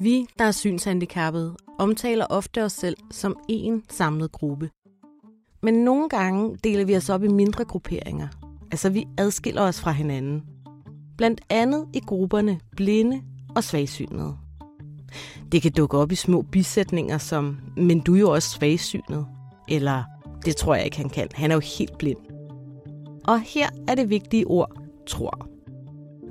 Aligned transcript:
Vi, 0.00 0.26
der 0.38 0.44
er 0.44 0.50
synshandicappede, 0.50 1.56
omtaler 1.78 2.26
ofte 2.30 2.64
os 2.64 2.72
selv 2.72 2.96
som 3.10 3.36
en 3.48 3.84
samlet 3.90 4.32
gruppe. 4.32 4.70
Men 5.62 5.74
nogle 5.74 6.08
gange 6.08 6.56
deler 6.64 6.84
vi 6.84 6.96
os 6.96 7.08
op 7.08 7.24
i 7.24 7.28
mindre 7.28 7.64
grupperinger. 7.64 8.28
Altså 8.70 8.90
vi 8.90 9.06
adskiller 9.18 9.62
os 9.62 9.80
fra 9.80 9.90
hinanden. 9.90 10.42
Blandt 11.16 11.40
andet 11.50 11.86
i 11.94 12.00
grupperne 12.00 12.60
blinde 12.76 13.22
og 13.56 13.64
svagsynede. 13.64 14.36
Det 15.52 15.62
kan 15.62 15.72
dukke 15.72 15.98
op 15.98 16.12
i 16.12 16.14
små 16.14 16.42
bisætninger 16.42 17.18
som, 17.18 17.56
men 17.76 18.00
du 18.00 18.14
er 18.14 18.20
jo 18.20 18.30
også 18.30 18.50
svagsynet. 18.50 19.26
Eller, 19.68 20.04
det 20.44 20.56
tror 20.56 20.74
jeg 20.74 20.84
ikke, 20.84 20.96
han 20.96 21.08
kan. 21.08 21.28
Han 21.34 21.50
er 21.50 21.54
jo 21.54 21.60
helt 21.78 21.98
blind. 21.98 22.18
Og 23.24 23.40
her 23.40 23.68
er 23.88 23.94
det 23.94 24.10
vigtige 24.10 24.46
ord, 24.46 24.82
tror. 25.06 25.55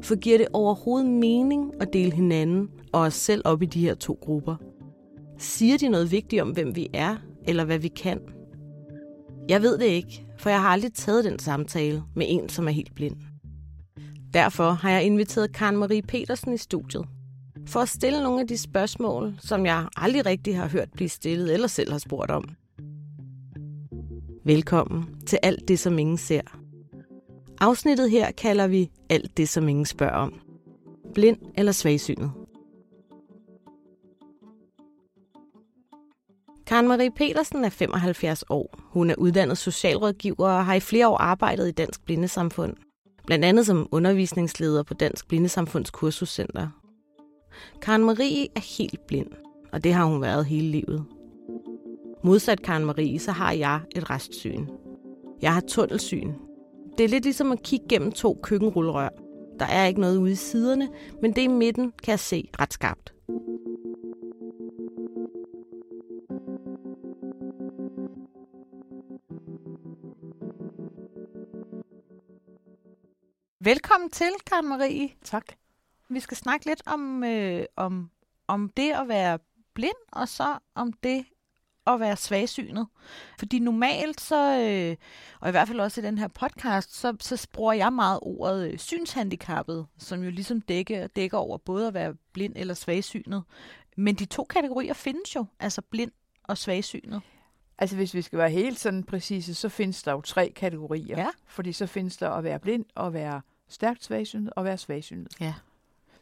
For 0.06 0.16
giver 0.16 0.38
det 0.38 0.48
overhovedet 0.54 1.10
mening 1.10 1.74
at 1.82 1.94
dele 1.94 2.14
hinanden 2.14 2.70
og 2.94 3.02
os 3.02 3.14
selv 3.14 3.42
op 3.46 3.62
i 3.62 3.66
de 3.66 3.80
her 3.80 3.96
to 3.96 4.20
grupper? 4.22 4.56
Siger 5.38 5.78
de 5.78 5.90
noget 5.90 6.12
vigtigt 6.12 6.42
om, 6.42 6.50
hvem 6.50 6.76
vi 6.76 6.88
er, 6.94 7.18
eller 7.48 7.66
hvad 7.66 7.80
vi 7.80 7.88
kan? 7.88 8.20
Jeg 9.50 9.62
ved 9.62 9.78
det 9.78 9.86
ikke, 9.86 10.26
for 10.38 10.50
jeg 10.50 10.62
har 10.62 10.70
aldrig 10.70 10.94
taget 10.94 11.26
den 11.26 11.40
samtale 11.40 12.04
med 12.16 12.26
en, 12.30 12.50
som 12.50 12.68
er 12.68 12.72
helt 12.72 12.96
blind. 12.96 13.16
Derfor 14.34 14.72
har 14.72 14.92
jeg 14.92 15.04
inviteret 15.04 15.54
Karen 15.54 15.78
Marie 15.78 16.02
Petersen 16.02 16.54
i 16.54 16.58
studiet. 16.58 17.06
For 17.68 17.80
at 17.80 17.90
stille 17.90 18.24
nogle 18.24 18.42
af 18.42 18.48
de 18.48 18.58
spørgsmål, 18.58 19.36
som 19.40 19.66
jeg 19.66 19.88
aldrig 19.96 20.26
rigtig 20.26 20.58
har 20.58 20.68
hørt 20.68 20.90
blive 20.94 21.10
stillet 21.10 21.54
eller 21.54 21.68
selv 21.68 21.92
har 21.92 22.00
spurgt 22.00 22.32
om. 22.32 22.44
Velkommen 24.44 25.06
til 25.28 25.40
alt 25.44 25.68
det, 25.68 25.80
som 25.80 26.00
ingen 26.00 26.18
ser. 26.18 26.65
Afsnittet 27.66 28.12
her 28.12 28.32
kalder 28.32 28.68
vi 28.68 28.92
alt 29.10 29.38
det, 29.38 29.50
som 29.50 29.68
ingen 29.68 29.86
spørger 29.86 30.14
om. 30.14 30.34
Blind 31.14 31.38
eller 31.56 31.72
svagsynet. 31.72 32.32
Karen 36.68 36.88
Marie 36.88 37.12
Petersen 37.12 37.66
er 37.66 37.70
75 37.70 38.44
år. 38.50 38.80
Hun 38.80 39.10
er 39.10 39.16
uddannet 39.16 39.58
socialrådgiver 39.58 40.50
og 40.50 40.66
har 40.66 40.74
i 40.74 40.80
flere 40.80 41.08
år 41.08 41.18
arbejdet 41.18 41.68
i 41.68 41.72
Dansk 41.72 42.06
Blindesamfund. 42.06 42.74
Blandt 43.26 43.46
andet 43.46 43.66
som 43.66 43.88
undervisningsleder 43.92 44.84
på 44.84 44.94
Dansk 44.94 45.28
Blindesamfunds 45.28 45.92
kursuscenter. 45.92 46.68
Karen 47.82 48.04
Marie 48.04 48.48
er 48.56 48.78
helt 48.78 49.08
blind, 49.08 49.32
og 49.74 49.84
det 49.84 49.94
har 49.94 50.06
hun 50.06 50.22
været 50.22 50.46
hele 50.46 50.68
livet. 50.68 51.06
Modsat 52.24 52.62
Karen 52.62 52.86
Marie, 52.86 53.20
så 53.20 53.32
har 53.32 53.52
jeg 53.52 53.80
et 53.96 54.10
restsyn. 54.10 54.68
Jeg 55.42 55.54
har 55.54 55.62
tunnelsyn. 55.68 56.34
Det 56.98 57.04
er 57.04 57.08
lidt 57.08 57.24
ligesom 57.24 57.52
at 57.52 57.64
kigge 57.64 57.86
gennem 57.90 58.12
to 58.12 58.40
køkkenrullrør. 58.44 59.10
Der 59.60 59.66
er 59.66 59.86
ikke 59.86 60.02
noget 60.02 60.18
ude 60.18 60.32
i 60.32 60.36
siderne, 60.36 60.90
men 61.22 61.36
det 61.36 61.42
i 61.42 61.48
midten 61.48 61.92
kan 61.92 62.12
jeg 62.12 62.20
se 62.20 62.50
ret 62.60 62.74
skarpt. 62.74 63.14
Velkommen 73.60 74.10
til, 74.10 74.32
Karen 74.46 74.68
Marie. 74.68 75.10
Tak. 75.24 75.46
Vi 76.10 76.20
skal 76.20 76.38
snakke 76.38 76.66
lidt 76.66 76.82
om, 76.86 77.24
øh, 77.24 77.66
om, 77.76 78.10
om 78.48 78.70
det 78.70 78.92
at 78.92 79.08
være 79.08 79.40
blind, 79.74 80.02
og 80.12 80.28
så 80.28 80.58
om 80.76 80.94
det 80.94 81.26
at 81.88 82.00
være 82.00 82.18
svagsynet. 82.18 82.88
Fordi 83.40 83.60
normalt, 83.60 84.22
så, 84.22 84.60
øh, 84.60 84.96
og 85.40 85.48
i 85.48 85.52
hvert 85.52 85.68
fald 85.68 85.80
også 85.80 86.02
i 86.02 86.04
den 86.04 86.18
her 86.18 86.28
podcast, 86.28 86.96
så, 86.96 87.16
så 87.20 87.48
bruger 87.54 87.74
jeg 87.74 87.94
meget 87.94 88.20
ordet 88.22 88.72
øh, 88.72 88.78
synshandicappet, 88.80 89.86
som 89.98 90.24
jo 90.24 90.30
ligesom 90.30 90.62
dækker, 90.62 91.08
dækker 91.08 91.38
over 91.38 91.58
både 91.58 91.88
at 91.88 91.94
være 91.94 92.14
blind 92.34 92.54
eller 92.56 92.74
svagsynet. 92.74 93.44
Men 93.98 94.16
de 94.16 94.26
to 94.26 94.44
kategorier 94.44 94.94
findes 94.94 95.36
jo, 95.36 95.46
altså 95.60 95.82
blind 95.82 96.12
og 96.44 96.58
svagsynet. 96.58 97.22
Altså 97.78 97.96
hvis 97.96 98.14
vi 98.14 98.22
skal 98.22 98.40
være 98.40 98.50
helt 98.50 98.80
sådan 98.80 99.04
præcise, 99.04 99.54
så 99.54 99.70
findes 99.70 100.04
der 100.04 100.12
jo 100.12 100.22
tre 100.22 100.54
kategorier. 100.56 101.20
Ja. 101.20 101.28
Fordi 101.48 101.74
så 101.74 101.88
findes 101.88 102.18
der 102.18 102.30
at 102.30 102.44
være 102.44 102.60
blind, 102.60 102.86
og 102.96 103.14
være 103.14 103.42
stærkt 103.68 104.04
svagsynet 104.04 104.54
og 104.56 104.66
være 104.66 104.78
svagsynet. 104.78 105.28
Ja, 105.40 105.54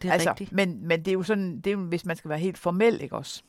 det 0.02 0.10
er 0.10 0.14
altså, 0.14 0.30
rigtigt. 0.30 0.52
Men, 0.52 0.88
men 0.88 1.00
det 1.00 1.08
er 1.08 1.14
jo 1.14 1.24
sådan, 1.24 1.58
det 1.58 1.68
er 1.68 1.72
jo, 1.72 1.80
hvis 1.80 2.06
man 2.06 2.16
skal 2.16 2.30
være 2.30 2.40
helt 2.40 2.58
formel, 2.58 3.02
ikke 3.02 3.16
også? 3.16 3.44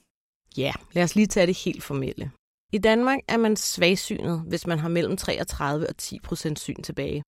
Ja, 0.57 0.73
lad 0.93 1.05
os 1.05 1.15
lige 1.15 1.27
tage 1.27 1.47
det 1.47 1.57
helt 1.57 1.83
formelle. 1.83 2.31
I 2.73 2.79
Danmark 2.79 3.19
er 3.29 3.37
man 3.37 3.57
svagsynet, 3.57 4.41
hvis 4.41 4.67
man 4.67 4.79
har 4.79 4.89
mellem 4.89 5.17
33 5.17 5.89
og 5.89 5.97
10 5.97 6.19
procent 6.21 6.59
syn 6.59 6.83
tilbage. 6.83 7.23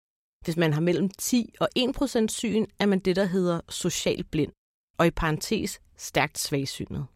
Hvis 0.45 0.57
man 0.57 0.73
har 0.73 0.81
mellem 0.81 1.09
10 1.09 1.55
og 1.61 1.69
1 1.77 1.95
procent 1.95 2.33
syn, 2.33 2.67
er 2.79 2.87
man 2.87 2.99
det, 2.99 3.17
der 3.17 3.25
hedder 3.25 3.61
social 3.69 4.25
blind, 4.25 4.53
og 4.99 5.07
i 5.07 5.11
parentes 5.11 5.81
stærkt 5.97 6.39
svagsynet. 6.39 7.07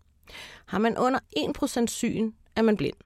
Har 0.66 0.78
man 0.78 0.98
under 0.98 1.18
1 1.36 1.52
procent 1.54 1.90
syn, 1.90 2.32
er 2.56 2.62
man 2.62 2.76
blind. 2.76 2.96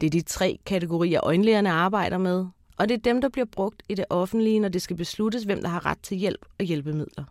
Det 0.00 0.06
er 0.06 0.10
de 0.10 0.20
tre 0.20 0.58
kategorier, 0.66 1.20
øjenlægerne 1.24 1.70
arbejder 1.70 2.18
med, 2.18 2.46
og 2.76 2.88
det 2.88 2.94
er 2.94 2.98
dem, 2.98 3.20
der 3.20 3.28
bliver 3.28 3.46
brugt 3.52 3.82
i 3.88 3.94
det 3.94 4.04
offentlige, 4.10 4.60
når 4.60 4.68
det 4.68 4.82
skal 4.82 4.96
besluttes, 4.96 5.42
hvem 5.42 5.60
der 5.60 5.68
har 5.68 5.86
ret 5.86 5.98
til 6.02 6.16
hjælp 6.16 6.46
og 6.58 6.64
hjælpemidler. 6.64 7.24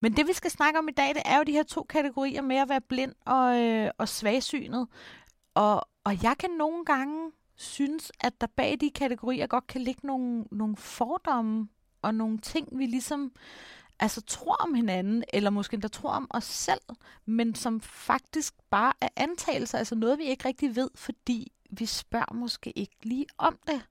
Men 0.00 0.16
det, 0.16 0.28
vi 0.28 0.32
skal 0.32 0.50
snakke 0.50 0.78
om 0.78 0.88
i 0.88 0.92
dag, 0.92 1.14
det 1.14 1.22
er 1.24 1.36
jo 1.36 1.42
de 1.42 1.52
her 1.52 1.62
to 1.62 1.82
kategorier 1.82 2.42
med 2.42 2.56
at 2.56 2.68
være 2.68 2.80
blind 2.80 3.14
og, 3.24 3.60
øh, 3.60 3.90
og 3.98 4.08
svagsynet. 4.08 4.88
Og, 5.54 5.88
og 6.04 6.22
jeg 6.22 6.36
kan 6.38 6.50
nogle 6.50 6.84
gange 6.84 7.32
synes, 7.56 8.12
at 8.20 8.40
der 8.40 8.46
bag 8.46 8.76
de 8.80 8.90
kategorier 8.90 9.46
godt 9.46 9.66
kan 9.66 9.80
ligge 9.80 10.06
nogle, 10.06 10.44
nogle 10.50 10.76
fordomme 10.76 11.68
og 12.02 12.14
nogle 12.14 12.38
ting, 12.38 12.78
vi 12.78 12.86
ligesom 12.86 13.32
altså 14.00 14.20
tror 14.20 14.54
om 14.54 14.74
hinanden, 14.74 15.24
eller 15.32 15.50
måske 15.50 15.74
endda 15.74 15.88
tror 15.88 16.10
om 16.10 16.26
os 16.30 16.44
selv, 16.44 16.80
men 17.26 17.54
som 17.54 17.80
faktisk 17.80 18.54
bare 18.70 18.92
er 19.00 19.08
antagelser, 19.16 19.78
altså 19.78 19.94
noget, 19.94 20.18
vi 20.18 20.24
ikke 20.24 20.48
rigtig 20.48 20.76
ved, 20.76 20.90
fordi 20.94 21.52
vi 21.70 21.86
spørger 21.86 22.34
måske 22.34 22.78
ikke 22.78 22.96
lige 23.02 23.26
om 23.38 23.58
det. 23.66 23.82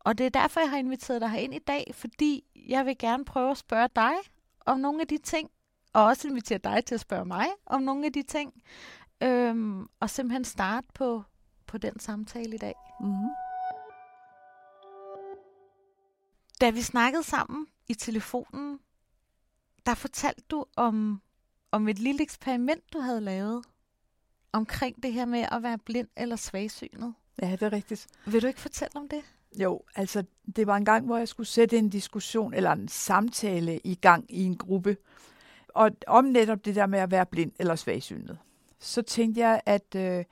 Og 0.00 0.18
det 0.18 0.26
er 0.26 0.30
derfor, 0.30 0.60
jeg 0.60 0.70
har 0.70 0.76
inviteret 0.76 1.20
dig 1.20 1.40
ind 1.40 1.54
i 1.54 1.58
dag, 1.58 1.90
fordi 1.94 2.44
jeg 2.68 2.86
vil 2.86 2.98
gerne 2.98 3.24
prøve 3.24 3.50
at 3.50 3.58
spørge 3.58 3.88
dig 3.96 4.12
om 4.64 4.78
nogle 4.78 5.00
af 5.00 5.06
de 5.06 5.18
ting, 5.18 5.50
og 5.92 6.04
også 6.04 6.28
invitere 6.28 6.58
dig 6.58 6.84
til 6.86 6.94
at 6.94 7.00
spørge 7.00 7.24
mig 7.24 7.46
om 7.66 7.82
nogle 7.82 8.06
af 8.06 8.12
de 8.12 8.22
ting, 8.22 8.62
øhm, 9.22 9.88
og 10.00 10.10
simpelthen 10.10 10.44
starte 10.44 10.88
på, 10.94 11.22
på 11.66 11.78
den 11.78 12.00
samtale 12.00 12.54
i 12.54 12.58
dag. 12.58 12.74
Mm-hmm. 13.00 13.30
Da 16.60 16.70
vi 16.70 16.82
snakkede 16.82 17.22
sammen 17.22 17.66
i 17.88 17.94
telefonen, 17.94 18.80
der 19.86 19.94
fortalte 19.94 20.42
du 20.50 20.64
om, 20.76 21.22
om 21.70 21.88
et 21.88 21.98
lille 21.98 22.22
eksperiment, 22.22 22.92
du 22.92 23.00
havde 23.00 23.20
lavet 23.20 23.64
omkring 24.52 25.02
det 25.02 25.12
her 25.12 25.24
med 25.24 25.46
at 25.52 25.62
være 25.62 25.78
blind 25.78 26.08
eller 26.16 26.36
svagsynet. 26.36 27.14
Ja, 27.42 27.50
det 27.50 27.62
er 27.62 27.72
rigtigt. 27.72 28.06
Vil 28.26 28.42
du 28.42 28.46
ikke 28.46 28.60
fortælle 28.60 28.96
om 28.96 29.08
det? 29.08 29.24
Jo, 29.60 29.82
altså 29.94 30.24
det 30.56 30.66
var 30.66 30.76
en 30.76 30.84
gang, 30.84 31.06
hvor 31.06 31.16
jeg 31.18 31.28
skulle 31.28 31.46
sætte 31.46 31.78
en 31.78 31.88
diskussion 31.88 32.54
eller 32.54 32.72
en 32.72 32.88
samtale 32.88 33.80
i 33.84 33.94
gang 33.94 34.24
i 34.28 34.44
en 34.44 34.56
gruppe, 34.56 34.96
og 35.68 35.90
om 36.06 36.24
netop 36.24 36.64
det 36.64 36.74
der 36.74 36.86
med 36.86 36.98
at 36.98 37.10
være 37.10 37.26
blind 37.26 37.52
eller 37.58 37.74
svagsynet. 37.74 38.38
Så 38.78 39.02
tænkte 39.02 39.40
jeg, 39.40 39.60
at, 39.66 39.94
øh, 39.96 40.24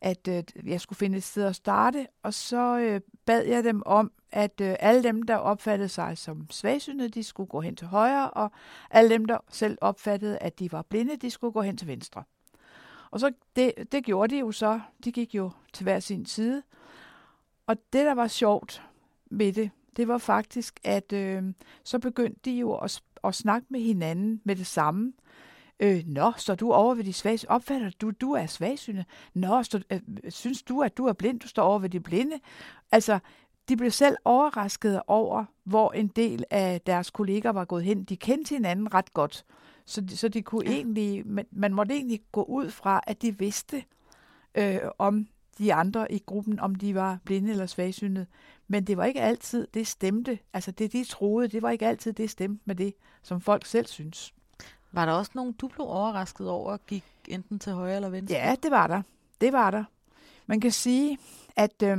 at 0.00 0.28
øh, 0.28 0.42
jeg 0.64 0.80
skulle 0.80 0.96
finde 0.96 1.16
et 1.16 1.24
sted 1.24 1.44
at 1.44 1.56
starte, 1.56 2.06
og 2.22 2.34
så 2.34 2.78
øh, 2.78 3.00
bad 3.26 3.44
jeg 3.44 3.64
dem 3.64 3.82
om, 3.86 4.12
at 4.32 4.60
øh, 4.60 4.76
alle 4.80 5.02
dem, 5.02 5.22
der 5.22 5.36
opfattede 5.36 5.88
sig 5.88 6.18
som 6.18 6.46
svagsynede, 6.50 7.08
de 7.08 7.22
skulle 7.22 7.48
gå 7.48 7.60
hen 7.60 7.76
til 7.76 7.86
højre, 7.86 8.30
og 8.30 8.50
alle 8.90 9.10
dem, 9.10 9.24
der 9.24 9.38
selv 9.50 9.78
opfattede, 9.80 10.38
at 10.38 10.58
de 10.58 10.72
var 10.72 10.82
blinde, 10.82 11.16
de 11.16 11.30
skulle 11.30 11.52
gå 11.52 11.62
hen 11.62 11.76
til 11.76 11.86
venstre. 11.86 12.22
Og 13.10 13.20
så 13.20 13.32
det, 13.56 13.72
det 13.92 14.04
gjorde 14.04 14.34
de 14.34 14.40
jo 14.40 14.52
så. 14.52 14.80
De 15.04 15.12
gik 15.12 15.34
jo 15.34 15.50
til 15.72 15.84
hver 15.84 16.00
sin 16.00 16.26
side. 16.26 16.62
Og 17.70 17.76
det, 17.92 18.06
der 18.06 18.14
var 18.14 18.26
sjovt 18.26 18.82
med 19.30 19.52
det, 19.52 19.70
det 19.96 20.08
var 20.08 20.18
faktisk, 20.18 20.80
at 20.84 21.12
øh, 21.12 21.42
så 21.84 21.98
begyndte 21.98 22.40
de 22.44 22.50
jo 22.50 22.74
at, 22.74 23.02
at 23.24 23.34
snakke 23.34 23.66
med 23.70 23.80
hinanden 23.80 24.40
med 24.44 24.56
det 24.56 24.66
samme. 24.66 25.12
Øh, 25.80 26.02
Nå, 26.06 26.32
står 26.36 26.54
du 26.54 26.72
over 26.72 26.94
ved 26.94 27.04
de 27.04 27.12
svage? 27.12 27.50
Opfatter 27.50 27.90
du, 28.00 28.10
du 28.10 28.32
er 28.32 28.46
svagsynet? 28.46 29.04
Nå, 29.34 29.62
stå, 29.62 29.78
øh, 29.92 30.00
synes 30.28 30.62
du, 30.62 30.82
at 30.82 30.96
du 30.96 31.06
er 31.06 31.12
blind? 31.12 31.40
Du 31.40 31.48
står 31.48 31.62
over 31.62 31.78
ved 31.78 31.88
de 31.88 32.00
blinde? 32.00 32.40
Altså, 32.92 33.18
de 33.68 33.76
blev 33.76 33.90
selv 33.90 34.16
overrasket 34.24 35.02
over, 35.06 35.44
hvor 35.64 35.92
en 35.92 36.08
del 36.08 36.44
af 36.50 36.80
deres 36.80 37.10
kolleger 37.10 37.50
var 37.50 37.64
gået 37.64 37.84
hen. 37.84 38.04
De 38.04 38.16
kendte 38.16 38.54
hinanden 38.54 38.94
ret 38.94 39.12
godt. 39.12 39.44
Så 39.86 40.00
de, 40.00 40.16
så 40.16 40.28
de 40.28 40.42
kunne 40.42 40.70
ja. 40.70 40.72
egentlig, 40.76 41.26
man, 41.26 41.46
man 41.50 41.74
måtte 41.74 41.94
egentlig 41.94 42.20
gå 42.32 42.42
ud 42.42 42.70
fra, 42.70 43.00
at 43.06 43.22
de 43.22 43.38
vidste 43.38 43.84
øh, 44.54 44.78
om 44.98 45.26
de 45.60 45.74
andre 45.74 46.12
i 46.12 46.22
gruppen, 46.26 46.60
om 46.60 46.74
de 46.74 46.94
var 46.94 47.18
blinde 47.24 47.50
eller 47.50 47.66
svagsynede. 47.66 48.26
Men 48.68 48.84
det 48.84 48.96
var 48.96 49.04
ikke 49.04 49.20
altid, 49.20 49.66
det 49.74 49.86
stemte. 49.86 50.38
Altså 50.52 50.70
det, 50.70 50.92
de 50.92 51.04
troede, 51.04 51.48
det 51.48 51.62
var 51.62 51.70
ikke 51.70 51.86
altid, 51.86 52.12
det 52.12 52.30
stemte 52.30 52.62
med 52.64 52.74
det, 52.74 52.94
som 53.22 53.40
folk 53.40 53.66
selv 53.66 53.86
synes. 53.86 54.34
Var 54.92 55.06
der 55.06 55.12
også 55.12 55.32
nogen, 55.34 55.52
du 55.52 55.68
blev 55.68 55.86
overrasket 55.86 56.48
over, 56.48 56.76
gik 56.76 57.04
enten 57.28 57.58
til 57.58 57.72
højre 57.72 57.96
eller 57.96 58.08
venstre? 58.08 58.36
Ja, 58.36 58.54
det 58.62 58.70
var 58.70 58.86
der. 58.86 59.02
Det 59.40 59.52
var 59.52 59.70
der. 59.70 59.84
Man 60.46 60.60
kan 60.60 60.72
sige, 60.72 61.18
at 61.56 61.82
øh, 61.82 61.98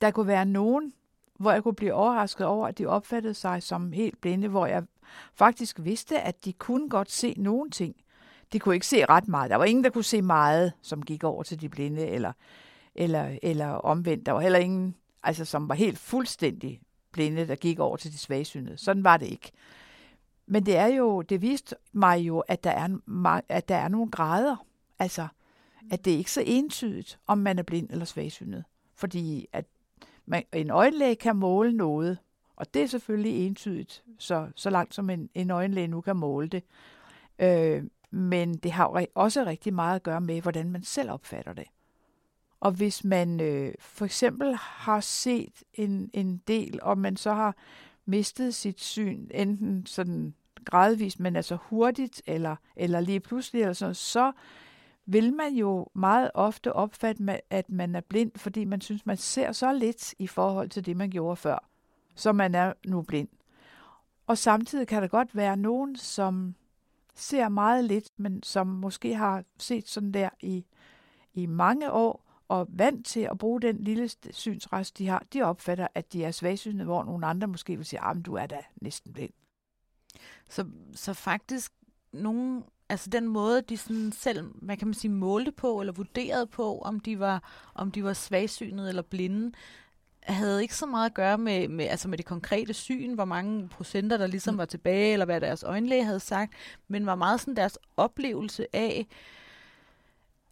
der 0.00 0.10
kunne 0.10 0.26
være 0.26 0.46
nogen, 0.46 0.92
hvor 1.38 1.52
jeg 1.52 1.62
kunne 1.62 1.74
blive 1.74 1.94
overrasket 1.94 2.46
over, 2.46 2.68
at 2.68 2.78
de 2.78 2.86
opfattede 2.86 3.34
sig 3.34 3.62
som 3.62 3.92
helt 3.92 4.20
blinde, 4.20 4.48
hvor 4.48 4.66
jeg 4.66 4.84
faktisk 5.34 5.78
vidste, 5.82 6.20
at 6.20 6.44
de 6.44 6.52
kunne 6.52 6.88
godt 6.88 7.10
se 7.10 7.34
nogle 7.36 7.70
ting. 7.70 7.96
De 8.54 8.58
kunne 8.58 8.74
ikke 8.74 8.86
se 8.86 9.04
ret 9.04 9.28
meget. 9.28 9.50
Der 9.50 9.56
var 9.56 9.64
ingen, 9.64 9.84
der 9.84 9.90
kunne 9.90 10.04
se 10.04 10.22
meget, 10.22 10.72
som 10.82 11.02
gik 11.02 11.24
over 11.24 11.42
til 11.42 11.60
de 11.60 11.68
blinde, 11.68 12.06
eller, 12.06 12.32
eller, 12.94 13.38
eller 13.42 13.66
omvendt. 13.66 14.26
Der 14.26 14.32
var 14.32 14.40
heller 14.40 14.58
ingen, 14.58 14.94
altså, 15.22 15.44
som 15.44 15.68
var 15.68 15.74
helt 15.74 15.98
fuldstændig 15.98 16.80
blinde, 17.12 17.48
der 17.48 17.54
gik 17.54 17.78
over 17.78 17.96
til 17.96 18.12
de 18.12 18.18
svagsynede. 18.18 18.78
Sådan 18.78 19.04
var 19.04 19.16
det 19.16 19.26
ikke. 19.26 19.50
Men 20.46 20.66
det 20.66 20.76
er 20.76 20.86
jo, 20.86 21.22
det 21.22 21.42
viste 21.42 21.76
mig 21.92 22.18
jo, 22.18 22.38
at 22.38 22.64
der 22.64 22.70
er, 22.70 23.40
at 23.48 23.68
der 23.68 23.76
er 23.76 23.88
nogle 23.88 24.10
grader. 24.10 24.56
Altså, 24.98 25.28
at 25.90 26.04
det 26.04 26.10
ikke 26.10 26.28
er 26.28 26.30
så 26.30 26.42
entydigt, 26.46 27.18
om 27.26 27.38
man 27.38 27.58
er 27.58 27.62
blind 27.62 27.90
eller 27.90 28.04
svagsynet. 28.04 28.64
Fordi 28.94 29.46
at 29.52 29.64
man, 30.26 30.44
en 30.52 30.70
øjenlæge 30.70 31.16
kan 31.16 31.36
måle 31.36 31.72
noget, 31.72 32.18
og 32.56 32.74
det 32.74 32.82
er 32.82 32.86
selvfølgelig 32.86 33.46
entydigt, 33.46 34.04
så, 34.18 34.48
så 34.54 34.70
langt 34.70 34.94
som 34.94 35.10
en, 35.10 35.30
en 35.34 35.50
øjenlæge 35.50 35.88
nu 35.88 36.00
kan 36.00 36.16
måle 36.16 36.48
det. 36.48 36.62
Øh, 37.38 37.82
men 38.14 38.54
det 38.54 38.72
har 38.72 38.84
jo 38.84 39.06
også 39.14 39.44
rigtig 39.44 39.74
meget 39.74 39.96
at 39.96 40.02
gøre 40.02 40.20
med, 40.20 40.42
hvordan 40.42 40.70
man 40.70 40.82
selv 40.82 41.10
opfatter 41.10 41.52
det. 41.52 41.64
Og 42.60 42.72
hvis 42.72 43.04
man 43.04 43.40
øh, 43.40 43.74
for 43.78 44.04
eksempel 44.04 44.54
har 44.56 45.00
set 45.00 45.62
en, 45.74 46.10
en 46.12 46.42
del, 46.48 46.78
og 46.82 46.98
man 46.98 47.16
så 47.16 47.32
har 47.32 47.56
mistet 48.06 48.54
sit 48.54 48.80
syn, 48.80 49.26
enten 49.30 49.86
sådan 49.86 50.34
gradvist, 50.64 51.20
men 51.20 51.36
altså 51.36 51.56
hurtigt, 51.62 52.22
eller, 52.26 52.56
eller 52.76 53.00
lige 53.00 53.20
pludselig, 53.20 53.60
eller 53.62 53.72
sådan, 53.72 53.94
så 53.94 54.32
vil 55.06 55.34
man 55.34 55.54
jo 55.54 55.88
meget 55.94 56.30
ofte 56.34 56.72
opfatte, 56.72 57.52
at 57.52 57.70
man 57.70 57.94
er 57.94 58.00
blind, 58.00 58.32
fordi 58.36 58.64
man 58.64 58.80
synes, 58.80 59.06
man 59.06 59.16
ser 59.16 59.52
så 59.52 59.72
lidt 59.72 60.14
i 60.18 60.26
forhold 60.26 60.68
til 60.68 60.86
det, 60.86 60.96
man 60.96 61.10
gjorde 61.10 61.36
før, 61.36 61.68
så 62.14 62.32
man 62.32 62.54
er 62.54 62.72
nu 62.86 63.02
blind. 63.02 63.28
Og 64.26 64.38
samtidig 64.38 64.88
kan 64.88 65.02
der 65.02 65.08
godt 65.08 65.36
være 65.36 65.56
nogen, 65.56 65.96
som 65.96 66.54
ser 67.14 67.48
meget 67.48 67.84
lidt, 67.84 68.10
men 68.16 68.42
som 68.42 68.66
måske 68.66 69.14
har 69.14 69.44
set 69.58 69.88
sådan 69.88 70.12
der 70.12 70.28
i, 70.40 70.64
i 71.34 71.46
mange 71.46 71.92
år, 71.92 72.24
og 72.48 72.66
vant 72.70 73.06
til 73.06 73.20
at 73.20 73.38
bruge 73.38 73.60
den 73.60 73.76
lille 73.84 74.10
synsrest, 74.30 74.98
de 74.98 75.06
har, 75.06 75.24
de 75.32 75.42
opfatter, 75.42 75.86
at 75.94 76.12
de 76.12 76.24
er 76.24 76.30
svagsynede, 76.30 76.84
hvor 76.84 77.04
nogle 77.04 77.26
andre 77.26 77.46
måske 77.46 77.76
vil 77.76 77.86
sige, 77.86 78.00
at 78.00 78.06
ah, 78.06 78.24
du 78.24 78.34
er 78.34 78.46
da 78.46 78.58
næsten 78.80 79.12
blind. 79.12 79.32
Så, 80.48 80.66
så 80.94 81.14
faktisk 81.14 81.72
nogen, 82.12 82.64
altså 82.88 83.10
den 83.10 83.28
måde, 83.28 83.62
de 83.62 83.76
sådan 83.76 84.12
selv, 84.12 84.52
hvad 84.54 84.76
kan 84.76 84.88
man 84.88 84.94
sige, 84.94 85.10
målte 85.10 85.52
på, 85.52 85.80
eller 85.80 85.92
vurderede 85.92 86.46
på, 86.46 86.78
om 86.78 87.00
de 87.00 87.18
var, 87.18 87.70
om 87.74 87.90
de 87.90 88.04
var 88.04 88.12
svagsynede 88.12 88.88
eller 88.88 89.02
blinde, 89.02 89.52
havde 90.32 90.62
ikke 90.62 90.76
så 90.76 90.86
meget 90.86 91.06
at 91.06 91.14
gøre 91.14 91.38
med, 91.38 91.68
med, 91.68 91.84
altså 91.84 92.08
med 92.08 92.18
det 92.18 92.26
konkrete 92.26 92.74
syn, 92.74 93.14
hvor 93.14 93.24
mange 93.24 93.68
procenter 93.68 94.16
der 94.16 94.26
ligesom 94.26 94.54
mm. 94.54 94.58
var 94.58 94.64
tilbage, 94.64 95.12
eller 95.12 95.26
hvad 95.26 95.40
deres 95.40 95.62
øjenlæge 95.62 96.04
havde 96.04 96.20
sagt, 96.20 96.52
men 96.88 97.06
var 97.06 97.14
meget 97.14 97.40
sådan 97.40 97.56
deres 97.56 97.78
oplevelse 97.96 98.66
af, 98.76 99.06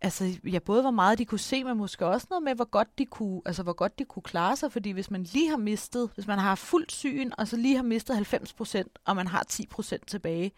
altså 0.00 0.38
ja, 0.44 0.58
både 0.58 0.80
hvor 0.80 0.90
meget 0.90 1.18
de 1.18 1.24
kunne 1.24 1.38
se, 1.38 1.64
men 1.64 1.76
måske 1.76 2.06
også 2.06 2.26
noget 2.30 2.42
med, 2.42 2.54
hvor 2.54 2.70
godt 2.70 2.98
de 2.98 3.06
kunne, 3.06 3.40
altså 3.46 3.62
hvor 3.62 3.72
godt 3.72 3.98
de 3.98 4.04
kunne 4.04 4.22
klare 4.22 4.56
sig, 4.56 4.72
fordi 4.72 4.90
hvis 4.90 5.10
man 5.10 5.22
lige 5.22 5.50
har 5.50 5.56
mistet, 5.56 6.10
hvis 6.14 6.26
man 6.26 6.38
har 6.38 6.54
fuldt 6.54 6.92
syn, 6.92 7.30
og 7.38 7.48
så 7.48 7.56
lige 7.56 7.76
har 7.76 7.82
mistet 7.82 8.16
90 8.16 8.52
procent, 8.52 8.98
og 9.04 9.16
man 9.16 9.26
har 9.26 9.42
10 9.42 9.66
procent 9.66 10.06
tilbage, 10.06 10.52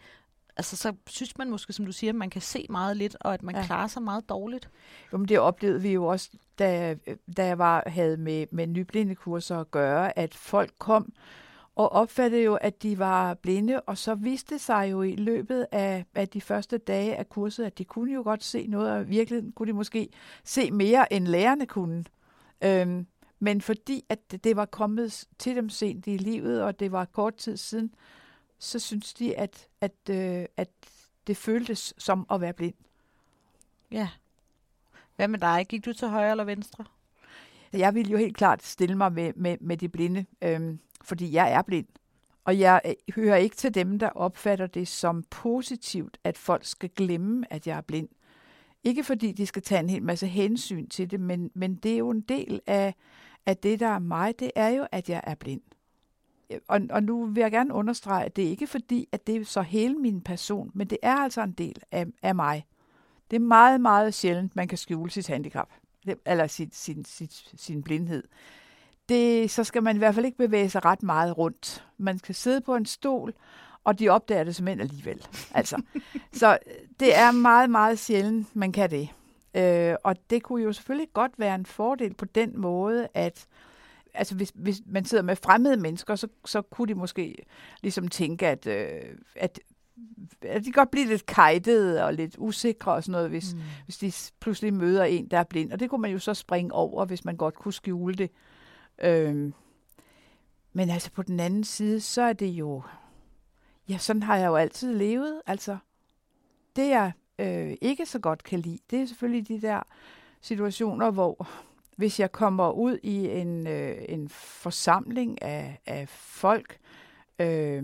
altså 0.57 0.77
så 0.77 0.93
synes 1.07 1.37
man 1.37 1.49
måske, 1.49 1.73
som 1.73 1.85
du 1.85 1.91
siger, 1.91 2.11
at 2.11 2.15
man 2.15 2.29
kan 2.29 2.41
se 2.41 2.65
meget 2.69 2.97
lidt, 2.97 3.17
og 3.19 3.33
at 3.33 3.43
man 3.43 3.55
ja. 3.55 3.65
klarer 3.65 3.87
sig 3.87 4.01
meget 4.01 4.29
dårligt. 4.29 4.69
Jo, 5.13 5.17
men 5.17 5.27
det 5.27 5.39
oplevede 5.39 5.81
vi 5.81 5.93
jo 5.93 6.05
også, 6.05 6.29
da, 6.59 6.95
da 7.37 7.45
jeg 7.45 7.57
var, 7.57 7.83
havde 7.87 8.17
med, 8.17 8.47
med 8.51 8.67
nyblindekurser 8.67 9.59
at 9.59 9.71
gøre, 9.71 10.19
at 10.19 10.33
folk 10.33 10.71
kom 10.79 11.13
og 11.75 11.91
opfattede 11.91 12.43
jo, 12.43 12.55
at 12.55 12.83
de 12.83 12.99
var 12.99 13.33
blinde, 13.33 13.81
og 13.81 13.97
så 13.97 14.15
viste 14.15 14.59
sig 14.59 14.91
jo 14.91 15.01
i 15.01 15.15
løbet 15.15 15.67
af, 15.71 16.05
af 16.15 16.27
de 16.27 16.41
første 16.41 16.77
dage 16.77 17.15
af 17.15 17.29
kurset, 17.29 17.63
at 17.63 17.77
de 17.77 17.85
kunne 17.85 18.13
jo 18.13 18.21
godt 18.23 18.43
se 18.43 18.67
noget, 18.67 18.91
og 18.91 19.01
i 19.01 19.05
virkeligheden 19.05 19.51
kunne 19.51 19.67
de 19.67 19.73
måske 19.73 20.09
se 20.43 20.71
mere, 20.71 21.13
end 21.13 21.27
lærerne 21.27 21.65
kunne. 21.65 22.03
Øhm, 22.63 23.07
men 23.39 23.61
fordi 23.61 24.05
at 24.09 24.43
det 24.43 24.55
var 24.55 24.65
kommet 24.65 25.25
til 25.39 25.55
dem 25.55 25.69
sent 25.69 26.07
i 26.07 26.17
livet, 26.17 26.63
og 26.63 26.79
det 26.79 26.91
var 26.91 27.05
kort 27.05 27.35
tid 27.35 27.57
siden, 27.57 27.93
så 28.59 28.79
synes 28.79 29.13
de, 29.13 29.35
at, 29.35 29.67
at, 29.81 30.09
øh, 30.09 30.45
at 30.57 30.69
det 31.27 31.37
føltes 31.37 31.93
som 31.97 32.25
at 32.31 32.41
være 32.41 32.53
blind. 32.53 32.73
Ja. 33.91 34.09
Hvad 35.15 35.27
med 35.27 35.39
dig? 35.39 35.65
Gik 35.69 35.85
du 35.85 35.93
til 35.93 36.07
højre 36.07 36.31
eller 36.31 36.43
venstre? 36.43 36.85
Jeg 37.73 37.95
ville 37.95 38.11
jo 38.11 38.17
helt 38.17 38.37
klart 38.37 38.63
stille 38.63 38.95
mig 38.95 39.13
med, 39.13 39.33
med, 39.35 39.57
med 39.61 39.77
de 39.77 39.89
blinde. 39.89 40.25
Øhm, 40.41 40.79
fordi 41.01 41.33
jeg 41.33 41.51
er 41.51 41.61
blind. 41.61 41.87
Og 42.45 42.59
jeg 42.59 42.81
øh, 42.85 42.93
hører 43.15 43.35
ikke 43.35 43.55
til 43.55 43.75
dem, 43.75 43.99
der 43.99 44.09
opfatter 44.09 44.67
det 44.67 44.87
som 44.87 45.23
positivt, 45.23 46.17
at 46.23 46.37
folk 46.37 46.65
skal 46.65 46.89
glemme, 46.89 47.53
at 47.53 47.67
jeg 47.67 47.77
er 47.77 47.81
blind. 47.81 48.09
Ikke 48.83 49.03
fordi 49.03 49.31
de 49.31 49.45
skal 49.45 49.61
tage 49.61 49.79
en 49.79 49.89
hel 49.89 50.03
masse 50.03 50.27
hensyn 50.27 50.87
til 50.87 51.11
det, 51.11 51.19
men, 51.19 51.51
men 51.53 51.75
det 51.75 51.93
er 51.93 51.97
jo 51.97 52.09
en 52.09 52.21
del 52.21 52.61
af, 52.67 52.95
af 53.45 53.57
det, 53.57 53.79
der 53.79 53.87
er 53.87 53.99
mig, 53.99 54.39
det 54.39 54.51
er 54.55 54.69
jo, 54.69 54.87
at 54.91 55.09
jeg 55.09 55.21
er 55.23 55.35
blind. 55.35 55.61
Og, 56.67 56.81
og 56.89 57.03
nu 57.03 57.25
vil 57.25 57.41
jeg 57.41 57.51
gerne 57.51 57.73
understrege, 57.73 58.25
at 58.25 58.35
det 58.35 58.45
er 58.45 58.49
ikke 58.49 58.67
fordi, 58.67 59.07
at 59.11 59.27
det 59.27 59.35
er 59.35 59.45
så 59.45 59.61
hele 59.61 59.95
min 59.95 60.21
person, 60.21 60.71
men 60.73 60.87
det 60.87 60.97
er 61.03 61.15
altså 61.15 61.41
en 61.41 61.51
del 61.51 61.75
af, 61.91 62.05
af 62.21 62.35
mig. 62.35 62.65
Det 63.31 63.35
er 63.35 63.41
meget, 63.41 63.81
meget 63.81 64.13
sjældent, 64.13 64.55
man 64.55 64.67
kan 64.67 64.77
skjule 64.77 65.11
sit 65.11 65.27
handicap, 65.27 65.69
eller 66.25 66.47
sit, 66.47 66.75
sin, 66.75 67.05
sit, 67.05 67.53
sin 67.55 67.83
blindhed 67.83 68.23
det, 69.09 69.51
så 69.51 69.63
skal 69.63 69.83
man 69.83 69.95
i 69.95 69.99
hvert 69.99 70.15
fald 70.15 70.25
ikke 70.25 70.37
bevæge 70.37 70.69
sig 70.69 70.85
ret 70.85 71.03
meget 71.03 71.37
rundt. 71.37 71.85
Man 71.97 72.19
skal 72.19 72.35
sidde 72.35 72.61
på 72.61 72.75
en 72.75 72.85
stol, 72.85 73.33
og 73.83 73.99
de 73.99 74.09
opdager 74.09 74.43
det 74.43 74.55
som 74.55 74.67
alligevel. 74.67 75.27
Altså, 75.55 75.81
så 76.33 76.57
det 76.99 77.17
er 77.17 77.31
meget, 77.31 77.69
meget 77.69 77.99
sjældent, 77.99 78.55
man 78.55 78.71
kan 78.71 78.91
det. 78.91 79.09
Øh, 79.53 79.95
og 80.03 80.15
det 80.29 80.43
kunne 80.43 80.63
jo 80.63 80.73
selvfølgelig 80.73 81.09
godt 81.13 81.31
være 81.37 81.55
en 81.55 81.65
fordel 81.65 82.13
på 82.13 82.25
den 82.25 82.59
måde, 82.59 83.07
at 83.13 83.45
altså 84.15 84.35
hvis, 84.35 84.51
hvis 84.55 84.81
man 84.85 85.05
sidder 85.05 85.23
med 85.23 85.35
fremmede 85.35 85.77
mennesker, 85.77 86.15
så, 86.15 86.27
så 86.45 86.61
kunne 86.61 86.87
de 86.87 86.95
måske 86.95 87.35
ligesom 87.81 88.07
tænke, 88.07 88.47
at, 88.47 88.67
øh, 88.67 89.01
at, 89.35 89.59
at 90.41 90.65
de 90.65 90.71
godt 90.71 90.91
blive 90.91 91.07
lidt 91.07 91.25
kajtede 91.25 92.05
og 92.05 92.13
lidt 92.13 92.35
usikre 92.37 92.93
og 92.93 93.03
sådan 93.03 93.11
noget, 93.11 93.29
hvis, 93.29 93.53
mm. 93.53 93.61
hvis 93.85 93.97
de 93.97 94.13
pludselig 94.39 94.73
møder 94.73 95.03
en, 95.03 95.27
der 95.27 95.39
er 95.39 95.43
blind. 95.43 95.71
Og 95.71 95.79
det 95.79 95.89
kunne 95.89 96.01
man 96.01 96.11
jo 96.11 96.19
så 96.19 96.33
springe 96.33 96.73
over, 96.73 97.05
hvis 97.05 97.25
man 97.25 97.37
godt 97.37 97.55
kunne 97.55 97.73
skjule 97.73 98.15
det. 98.15 98.31
Øhm, 99.03 99.53
men 100.73 100.89
altså 100.89 101.11
på 101.11 101.23
den 101.23 101.39
anden 101.39 101.63
side, 101.63 102.01
så 102.01 102.21
er 102.21 102.33
det 102.33 102.47
jo, 102.47 102.83
ja, 103.89 103.97
sådan 103.97 104.23
har 104.23 104.37
jeg 104.37 104.47
jo 104.47 104.55
altid 104.55 104.93
levet. 104.93 105.41
Altså, 105.45 105.77
det 106.75 106.89
jeg 106.89 107.11
øh, 107.39 107.77
ikke 107.81 108.05
så 108.05 108.19
godt 108.19 108.43
kan 108.43 108.59
lide, 108.59 108.79
det 108.91 109.01
er 109.01 109.05
selvfølgelig 109.05 109.47
de 109.47 109.61
der 109.61 109.81
situationer, 110.41 111.11
hvor 111.11 111.47
hvis 111.95 112.19
jeg 112.19 112.31
kommer 112.31 112.71
ud 112.71 112.97
i 113.03 113.29
en, 113.29 113.67
øh, 113.67 113.97
en 114.09 114.29
forsamling 114.29 115.41
af, 115.41 115.79
af 115.85 116.09
folk, 116.09 116.79
øh, 117.39 117.83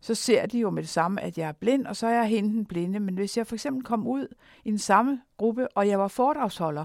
så 0.00 0.14
ser 0.14 0.46
de 0.46 0.58
jo 0.58 0.70
med 0.70 0.82
det 0.82 0.90
samme, 0.90 1.20
at 1.20 1.38
jeg 1.38 1.48
er 1.48 1.52
blind, 1.52 1.86
og 1.86 1.96
så 1.96 2.06
er 2.06 2.14
jeg 2.14 2.26
hende 2.26 2.64
blinde. 2.64 3.00
Men 3.00 3.14
hvis 3.14 3.36
jeg 3.36 3.46
for 3.46 3.54
eksempel 3.54 3.84
kom 3.84 4.06
ud 4.06 4.34
i 4.64 4.70
den 4.70 4.78
samme 4.78 5.22
gruppe, 5.36 5.68
og 5.76 5.88
jeg 5.88 5.98
var 5.98 6.08
foredragsholder, 6.08 6.84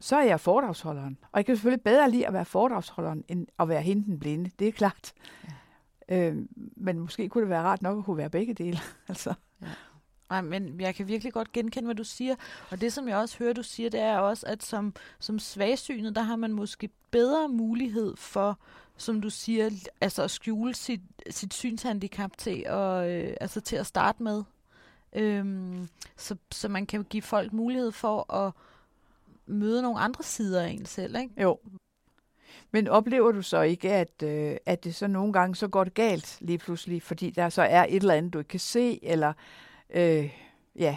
så 0.00 0.16
er 0.16 0.22
jeg 0.22 0.40
foredragsholderen. 0.40 1.18
Og 1.32 1.38
jeg 1.38 1.46
kan 1.46 1.56
selvfølgelig 1.56 1.82
bedre 1.82 2.10
lide 2.10 2.26
at 2.26 2.32
være 2.32 2.44
foredragsholderen, 2.44 3.24
end 3.28 3.46
at 3.58 3.68
være 3.68 3.82
hende 3.82 4.04
den 4.04 4.18
blinde. 4.18 4.50
Det 4.58 4.68
er 4.68 4.72
klart. 4.72 5.12
Ja. 6.08 6.30
Øh, 6.30 6.36
men 6.76 6.98
måske 6.98 7.28
kunne 7.28 7.42
det 7.42 7.50
være 7.50 7.62
rart 7.62 7.82
nok 7.82 7.98
at 7.98 8.04
kunne 8.04 8.16
være 8.16 8.30
begge 8.30 8.54
dele. 8.54 8.78
altså. 9.08 9.34
Ja. 9.62 9.66
Nej, 10.30 10.40
men 10.40 10.80
jeg 10.80 10.94
kan 10.94 11.08
virkelig 11.08 11.32
godt 11.32 11.52
genkende, 11.52 11.86
hvad 11.86 11.94
du 11.94 12.04
siger. 12.04 12.34
Og 12.70 12.80
det, 12.80 12.92
som 12.92 13.08
jeg 13.08 13.16
også 13.16 13.38
hører, 13.38 13.52
du 13.52 13.62
siger, 13.62 13.90
det 13.90 14.00
er 14.00 14.18
også, 14.18 14.46
at 14.46 14.62
som, 14.62 14.94
som 15.18 15.38
svagsynet, 15.38 16.16
der 16.16 16.22
har 16.22 16.36
man 16.36 16.52
måske 16.52 16.88
bedre 17.10 17.48
mulighed 17.48 18.16
for, 18.16 18.58
som 18.96 19.20
du 19.20 19.30
siger, 19.30 19.70
altså 20.00 20.22
at 20.22 20.30
skjule 20.30 20.74
sit, 20.74 21.00
sit 21.30 21.54
synshandicap 21.54 22.36
til 22.38 22.66
og, 22.68 23.10
øh, 23.10 23.36
altså 23.40 23.60
til 23.60 23.76
at 23.76 23.86
starte 23.86 24.22
med. 24.22 24.42
Øhm, 25.12 25.88
så, 26.16 26.36
så 26.52 26.68
man 26.68 26.86
kan 26.86 27.04
give 27.04 27.22
folk 27.22 27.52
mulighed 27.52 27.92
for 27.92 28.34
at 28.34 28.52
møde 29.46 29.82
nogle 29.82 29.98
andre 29.98 30.24
sider 30.24 30.62
af 30.62 30.68
en 30.68 30.86
selv, 30.86 31.16
ikke? 31.16 31.42
Jo. 31.42 31.58
Men 32.70 32.88
oplever 32.88 33.32
du 33.32 33.42
så 33.42 33.60
ikke, 33.60 33.92
at, 33.92 34.22
øh, 34.22 34.56
at 34.66 34.84
det 34.84 34.94
så 34.94 35.06
nogle 35.06 35.32
gange 35.32 35.56
så 35.56 35.68
går 35.68 35.84
det 35.84 35.94
galt 35.94 36.38
lige 36.40 36.58
pludselig, 36.58 37.02
fordi 37.02 37.30
der 37.30 37.48
så 37.48 37.62
er 37.62 37.86
et 37.88 37.96
eller 37.96 38.14
andet, 38.14 38.32
du 38.32 38.38
ikke 38.38 38.48
kan 38.48 38.60
se, 38.60 39.04
eller 39.04 39.32
øh, 39.94 40.30
ja. 40.76 40.96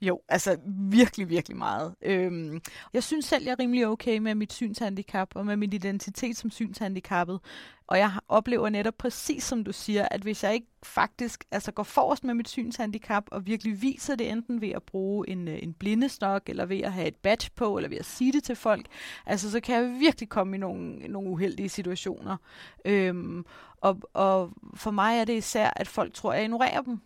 Jo, 0.00 0.20
altså 0.28 0.56
virkelig, 0.90 1.28
virkelig 1.28 1.56
meget. 1.56 1.94
Øhm, 2.02 2.60
jeg 2.92 3.02
synes 3.02 3.24
selv, 3.24 3.44
jeg 3.44 3.52
er 3.52 3.58
rimelig 3.58 3.86
okay 3.86 4.18
med 4.18 4.34
mit 4.34 4.52
synshandicap 4.52 5.28
og 5.34 5.46
med 5.46 5.56
min 5.56 5.72
identitet 5.72 6.36
som 6.36 6.50
synshandicappet. 6.50 7.40
Og 7.86 7.98
jeg 7.98 8.10
oplever 8.28 8.68
netop 8.68 8.94
præcis 8.98 9.44
som 9.44 9.64
du 9.64 9.72
siger, 9.72 10.08
at 10.10 10.20
hvis 10.20 10.44
jeg 10.44 10.54
ikke 10.54 10.66
faktisk 10.82 11.44
altså 11.50 11.72
går 11.72 11.82
forrest 11.82 12.24
med 12.24 12.34
mit 12.34 12.48
synshandicap 12.48 13.24
og 13.30 13.46
virkelig 13.46 13.82
viser 13.82 14.14
det 14.16 14.30
enten 14.30 14.60
ved 14.60 14.68
at 14.68 14.82
bruge 14.82 15.28
en, 15.28 15.48
øh, 15.48 15.58
en 15.62 15.74
blindestok, 15.74 16.42
eller 16.48 16.66
ved 16.66 16.80
at 16.80 16.92
have 16.92 17.08
et 17.08 17.16
badge 17.16 17.50
på, 17.54 17.76
eller 17.76 17.88
ved 17.88 17.98
at 17.98 18.04
sige 18.04 18.32
det 18.32 18.44
til 18.44 18.56
folk, 18.56 18.86
altså 19.26 19.50
så 19.50 19.60
kan 19.60 19.74
jeg 19.74 20.00
virkelig 20.00 20.28
komme 20.28 20.56
i 20.56 20.58
nogle, 20.58 21.08
nogle 21.08 21.30
uheldige 21.30 21.68
situationer. 21.68 22.36
Øhm, 22.84 23.44
og, 23.80 24.00
og 24.12 24.52
for 24.74 24.90
mig 24.90 25.18
er 25.18 25.24
det 25.24 25.36
især, 25.36 25.70
at 25.76 25.88
folk 25.88 26.14
tror, 26.14 26.30
at 26.32 26.36
jeg 26.36 26.44
ignorerer 26.44 26.82
dem 26.82 27.00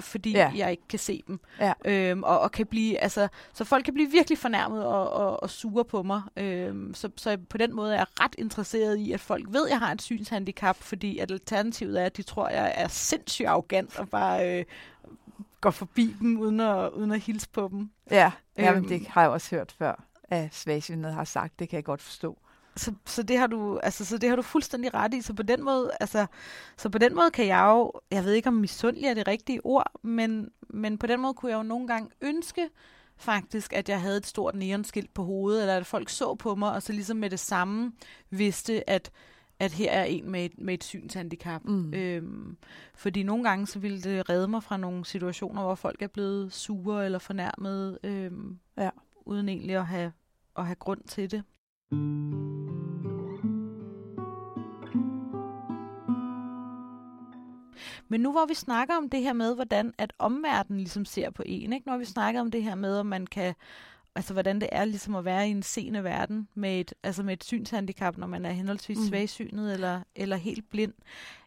fordi 0.00 0.32
ja. 0.32 0.52
jeg 0.56 0.70
ikke 0.70 0.88
kan 0.88 0.98
se 0.98 1.22
dem. 1.26 1.40
Ja. 1.60 1.72
Øhm, 1.84 2.22
og, 2.22 2.40
og 2.40 2.52
kan 2.52 2.66
blive, 2.66 2.98
altså, 2.98 3.28
så 3.52 3.64
folk 3.64 3.84
kan 3.84 3.94
blive 3.94 4.10
virkelig 4.10 4.38
fornærmet 4.38 4.84
og, 4.86 5.10
og, 5.10 5.42
og 5.42 5.50
sure 5.50 5.84
på 5.84 6.02
mig. 6.02 6.22
Øhm, 6.36 6.94
så, 6.94 7.10
så 7.16 7.38
på 7.50 7.58
den 7.58 7.76
måde 7.76 7.94
er 7.94 7.98
jeg 7.98 8.06
ret 8.20 8.34
interesseret 8.38 8.96
i, 8.96 9.12
at 9.12 9.20
folk 9.20 9.44
ved, 9.48 9.64
at 9.66 9.70
jeg 9.70 9.78
har 9.78 9.92
et 9.92 10.02
synshandicap, 10.02 10.76
fordi 10.76 11.18
at 11.18 11.30
alternativet 11.30 12.00
er, 12.00 12.06
at 12.06 12.16
de 12.16 12.22
tror, 12.22 12.46
at 12.46 12.56
jeg 12.56 12.72
er 12.76 12.88
sindssygt 12.88 13.48
arrogant 13.48 13.98
og 13.98 14.08
bare 14.08 14.58
øh, 14.58 14.64
går 15.60 15.70
forbi 15.70 16.16
dem 16.20 16.40
uden 16.40 16.60
at, 16.60 16.90
uden 16.90 17.12
at 17.12 17.20
hilse 17.20 17.48
på 17.48 17.68
dem. 17.72 17.90
Ja, 18.10 18.32
jamen, 18.58 18.82
øhm, 18.82 18.88
det 18.88 19.06
har 19.08 19.20
jeg 19.20 19.30
også 19.30 19.56
hørt 19.56 19.74
før, 19.78 20.04
at 20.28 20.54
svagsynede 20.54 21.12
har 21.12 21.24
sagt. 21.24 21.58
Det 21.58 21.68
kan 21.68 21.76
jeg 21.76 21.84
godt 21.84 22.02
forstå. 22.02 22.38
Så, 22.76 22.92
så, 23.06 23.22
det 23.22 23.38
har 23.38 23.46
du, 23.46 23.78
altså, 23.78 24.04
så 24.04 24.18
det 24.18 24.28
har 24.28 24.36
du 24.36 24.42
fuldstændig 24.42 24.94
ret 24.94 25.14
i. 25.14 25.20
Så 25.20 25.34
på 25.34 25.42
den 25.42 25.64
måde, 25.64 25.90
altså, 26.00 26.26
så 26.76 26.88
på 26.88 26.98
den 26.98 27.14
måde 27.14 27.30
kan 27.30 27.46
jeg 27.46 27.64
jo, 27.66 27.92
jeg 28.10 28.24
ved 28.24 28.32
ikke 28.32 28.48
om 28.48 28.54
misundelig 28.54 29.08
er 29.08 29.14
det 29.14 29.28
rigtige 29.28 29.66
ord, 29.66 29.92
men, 30.02 30.50
men 30.68 30.98
på 30.98 31.06
den 31.06 31.20
måde 31.20 31.34
kunne 31.34 31.52
jeg 31.52 31.58
jo 31.58 31.62
nogle 31.62 31.86
gange 31.86 32.10
ønske 32.20 32.68
faktisk, 33.16 33.72
at 33.72 33.88
jeg 33.88 34.00
havde 34.00 34.16
et 34.16 34.26
stort 34.26 34.54
neonskilt 34.54 35.14
på 35.14 35.24
hovedet, 35.24 35.60
eller 35.60 35.76
at 35.76 35.86
folk 35.86 36.08
så 36.08 36.34
på 36.34 36.54
mig, 36.54 36.72
og 36.72 36.82
så 36.82 36.92
ligesom 36.92 37.16
med 37.16 37.30
det 37.30 37.40
samme 37.40 37.92
vidste, 38.30 38.90
at 38.90 39.10
at 39.58 39.72
her 39.72 39.90
er 39.90 40.04
en 40.04 40.30
med 40.30 40.44
et, 40.44 40.58
med 40.58 40.74
et 40.74 40.84
synshandicap. 40.84 41.64
Mm. 41.64 41.94
Øhm, 41.94 42.56
fordi 42.94 43.22
nogle 43.22 43.44
gange 43.44 43.66
så 43.66 43.78
ville 43.78 44.00
det 44.00 44.28
redde 44.30 44.48
mig 44.48 44.62
fra 44.62 44.76
nogle 44.76 45.04
situationer, 45.04 45.62
hvor 45.62 45.74
folk 45.74 46.02
er 46.02 46.06
blevet 46.06 46.52
sure 46.52 47.04
eller 47.04 47.18
fornærmet, 47.18 47.98
øhm, 48.02 48.58
ja. 48.78 48.90
uden 49.26 49.48
egentlig 49.48 49.76
at 49.76 49.86
have, 49.86 50.12
at 50.56 50.66
have 50.66 50.74
grund 50.74 51.00
til 51.02 51.30
det. 51.30 51.42
Men 58.08 58.20
nu 58.20 58.32
hvor 58.32 58.46
vi 58.46 58.54
snakker 58.54 58.96
om 58.96 59.10
det 59.10 59.20
her 59.20 59.32
med, 59.32 59.54
hvordan 59.54 59.94
at 59.98 60.12
omverdenen 60.18 60.80
ligesom 60.80 61.04
ser 61.04 61.30
på 61.30 61.42
en, 61.46 61.72
ikke? 61.72 61.88
når 61.88 61.98
vi 61.98 62.04
snakker 62.04 62.40
om 62.40 62.50
det 62.50 62.62
her 62.62 62.74
med, 62.74 62.98
om 62.98 63.06
man 63.06 63.26
kan, 63.26 63.54
altså 64.14 64.32
hvordan 64.32 64.60
det 64.60 64.68
er 64.72 64.84
ligesom 64.84 65.14
at 65.14 65.24
være 65.24 65.48
i 65.48 65.50
en 65.50 65.62
seende 65.62 66.04
verden 66.04 66.48
med 66.54 66.80
et, 66.80 66.94
altså 67.02 67.22
med 67.22 67.32
et 67.32 67.44
synshandicap, 67.44 68.18
når 68.18 68.26
man 68.26 68.44
er 68.44 68.50
henholdsvis 68.50 68.98
mm. 68.98 69.04
svagsynet 69.04 69.72
eller, 69.72 70.02
eller 70.16 70.36
helt 70.36 70.70
blind. 70.70 70.92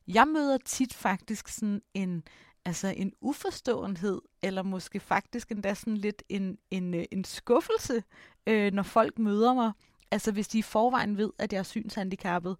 Jeg 0.07 0.27
møder 0.27 0.57
tit 0.65 0.93
faktisk 0.93 1.47
sådan 1.47 1.81
en, 1.93 2.23
altså 2.65 2.93
en 2.97 3.13
uforståenhed, 3.21 4.21
eller 4.41 4.63
måske 4.63 4.99
faktisk 4.99 5.51
endda 5.51 5.73
sådan 5.73 5.97
lidt 5.97 6.23
en, 6.29 6.57
en, 6.71 6.93
øh, 6.93 7.05
en 7.11 7.23
skuffelse, 7.23 8.03
øh, 8.47 8.73
når 8.73 8.83
folk 8.83 9.19
møder 9.19 9.53
mig. 9.53 9.71
Altså 10.11 10.31
hvis 10.31 10.47
de 10.47 10.59
i 10.59 10.61
forvejen 10.61 11.17
ved, 11.17 11.29
at 11.39 11.53
jeg 11.53 11.59
er 11.59 11.63
synshandicappet. 11.63 12.57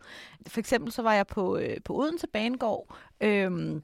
For 0.47 0.59
eksempel 0.59 0.91
så 0.91 1.01
var 1.01 1.13
jeg 1.13 1.27
på, 1.27 1.57
øh, 1.57 1.77
på 1.85 1.95
Odense 1.95 2.27
Banegård, 2.27 2.95
øh, 3.21 3.81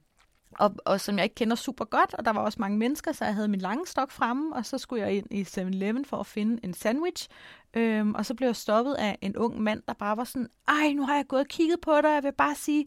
og, 0.59 0.75
og 0.85 1.01
som 1.01 1.17
jeg 1.17 1.23
ikke 1.23 1.35
kender 1.35 1.55
super 1.55 1.85
godt, 1.85 2.13
og 2.13 2.25
der 2.25 2.31
var 2.31 2.41
også 2.41 2.57
mange 2.61 2.77
mennesker, 2.77 3.11
så 3.11 3.25
jeg 3.25 3.35
havde 3.35 3.47
min 3.47 3.59
lange 3.59 3.87
stok 3.87 4.11
fremme, 4.11 4.55
og 4.55 4.65
så 4.65 4.77
skulle 4.77 5.01
jeg 5.01 5.13
ind 5.13 5.27
i 5.31 5.43
7-Eleven 5.43 6.05
for 6.05 6.17
at 6.17 6.25
finde 6.25 6.59
en 6.63 6.73
sandwich. 6.73 7.27
Øhm, 7.73 8.15
og 8.15 8.25
så 8.25 8.33
blev 8.33 8.47
jeg 8.47 8.55
stoppet 8.55 8.93
af 8.93 9.17
en 9.21 9.37
ung 9.37 9.61
mand, 9.61 9.83
der 9.87 9.93
bare 9.93 10.17
var 10.17 10.23
sådan, 10.23 10.47
ej, 10.67 10.93
nu 10.93 11.05
har 11.05 11.15
jeg 11.15 11.27
gået 11.27 11.41
og 11.41 11.47
kigget 11.47 11.81
på 11.81 11.91
dig, 12.01 12.09
jeg 12.09 12.23
vil 12.23 12.33
bare 12.33 12.55
sige, 12.55 12.85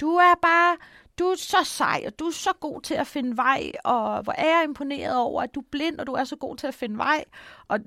du 0.00 0.10
er 0.10 0.34
bare, 0.42 0.76
du 1.18 1.24
er 1.24 1.36
så 1.36 1.64
sej, 1.64 2.02
og 2.06 2.18
du 2.18 2.24
er 2.24 2.30
så 2.30 2.52
god 2.60 2.80
til 2.80 2.94
at 2.94 3.06
finde 3.06 3.36
vej, 3.36 3.72
og 3.84 4.22
hvor 4.22 4.32
er 4.32 4.56
jeg 4.56 4.64
imponeret 4.64 5.16
over, 5.16 5.42
at 5.42 5.54
du 5.54 5.60
er 5.60 5.64
blind, 5.70 5.98
og 5.98 6.06
du 6.06 6.12
er 6.12 6.24
så 6.24 6.36
god 6.36 6.56
til 6.56 6.66
at 6.66 6.74
finde 6.74 6.98
vej. 6.98 7.24
Og 7.68 7.78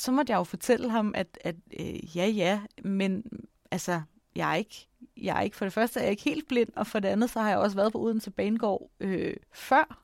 så 0.00 0.12
måtte 0.12 0.30
jeg 0.30 0.38
jo 0.38 0.44
fortælle 0.44 0.90
ham, 0.90 1.12
at, 1.16 1.38
at 1.40 1.56
øh, 1.80 2.16
ja, 2.16 2.26
ja, 2.26 2.60
men 2.84 3.24
altså, 3.70 4.02
jeg 4.36 4.50
er 4.50 4.54
ikke 4.54 4.88
jeg 5.22 5.36
er 5.36 5.40
ikke, 5.40 5.56
for 5.56 5.64
det 5.64 5.72
første 5.72 6.00
er 6.00 6.04
jeg 6.04 6.10
ikke 6.10 6.22
helt 6.22 6.48
blind, 6.48 6.68
og 6.76 6.86
for 6.86 7.00
det 7.00 7.08
andet, 7.08 7.30
så 7.30 7.40
har 7.40 7.48
jeg 7.48 7.58
også 7.58 7.76
været 7.76 7.92
på 7.92 8.00
Odense 8.00 8.30
Banegård 8.30 8.90
øh, 9.00 9.36
før. 9.52 10.02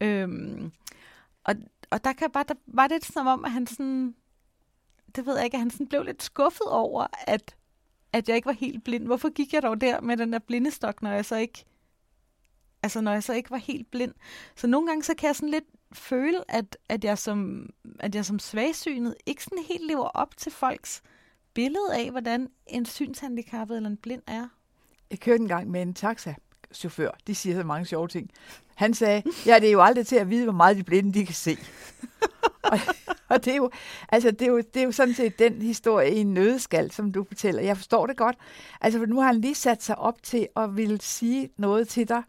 Øhm, 0.00 0.72
og, 1.44 1.54
og 1.90 2.04
der 2.04 2.12
kan 2.12 2.30
bare, 2.30 2.44
der 2.48 2.54
var 2.66 2.86
det 2.86 3.04
som 3.04 3.26
om, 3.26 3.44
at 3.44 3.50
han 3.50 3.66
sådan, 3.66 4.14
det 5.16 5.26
ved 5.26 5.36
jeg 5.36 5.44
ikke, 5.44 5.54
at 5.54 5.60
han 5.60 5.70
sådan 5.70 5.86
blev 5.86 6.02
lidt 6.02 6.22
skuffet 6.22 6.66
over, 6.66 7.06
at, 7.26 7.56
at 8.12 8.28
jeg 8.28 8.36
ikke 8.36 8.46
var 8.46 8.52
helt 8.52 8.84
blind. 8.84 9.06
Hvorfor 9.06 9.30
gik 9.30 9.52
jeg 9.52 9.62
dog 9.62 9.80
der 9.80 10.00
med 10.00 10.16
den 10.16 10.32
der 10.32 10.38
blindestok, 10.38 11.02
når 11.02 11.10
jeg 11.10 11.24
så 11.24 11.36
ikke, 11.36 11.64
altså 12.82 13.00
når 13.00 13.12
jeg 13.12 13.22
så 13.22 13.32
ikke 13.32 13.50
var 13.50 13.56
helt 13.56 13.90
blind? 13.90 14.14
Så 14.56 14.66
nogle 14.66 14.88
gange, 14.88 15.02
så 15.02 15.14
kan 15.14 15.26
jeg 15.26 15.36
sådan 15.36 15.48
lidt 15.48 15.64
føle, 15.94 16.38
at, 16.48 16.76
at, 16.88 17.04
jeg 17.04 17.18
som, 17.18 17.70
at 18.00 18.14
jeg 18.14 18.24
som 18.24 18.38
svagsynet 18.38 19.14
ikke 19.26 19.44
sådan 19.44 19.64
helt 19.68 19.86
lever 19.86 20.08
op 20.08 20.36
til 20.36 20.52
folks 20.52 21.02
billede 21.54 21.94
af, 21.94 22.10
hvordan 22.10 22.48
en 22.66 22.86
synshandicappet 22.86 23.76
eller 23.76 23.90
en 23.90 23.96
blind 23.96 24.22
er? 24.26 24.48
Jeg 25.10 25.20
kørte 25.20 25.42
en 25.42 25.48
gang 25.48 25.70
med 25.70 25.82
en 25.82 25.94
taxachauffør. 25.94 27.10
De 27.26 27.34
siger 27.34 27.56
så 27.56 27.66
mange 27.66 27.86
sjove 27.86 28.08
ting. 28.08 28.30
Han 28.74 28.94
sagde, 28.94 29.22
ja, 29.46 29.58
det 29.58 29.68
er 29.68 29.72
jo 29.72 29.82
aldrig 29.82 30.06
til 30.06 30.16
at 30.16 30.30
vide, 30.30 30.44
hvor 30.44 30.52
meget 30.52 30.76
de 30.76 30.84
blinde 30.84 31.14
de 31.14 31.26
kan 31.26 31.34
se. 31.34 31.56
og, 32.72 32.78
og 33.28 33.44
det 33.44 33.52
er 33.52 33.56
jo, 33.56 33.70
altså 34.08 34.30
det 34.30 34.42
er 34.42 34.46
jo, 34.46 34.58
det 34.58 34.76
er 34.76 34.84
jo 34.84 34.92
sådan 34.92 35.14
set 35.14 35.38
den 35.38 35.62
historie 35.62 36.14
i 36.14 36.18
en 36.18 36.34
nødeskal, 36.34 36.90
som 36.90 37.12
du 37.12 37.24
fortæller. 37.24 37.62
Jeg 37.62 37.76
forstår 37.76 38.06
det 38.06 38.16
godt. 38.16 38.36
Altså, 38.80 38.98
for 38.98 39.06
nu 39.06 39.20
har 39.20 39.26
han 39.26 39.40
lige 39.40 39.54
sat 39.54 39.82
sig 39.82 39.98
op 39.98 40.22
til 40.22 40.48
at 40.56 40.76
ville 40.76 41.00
sige 41.00 41.50
noget 41.56 41.88
til 41.88 42.08
dig, 42.08 42.22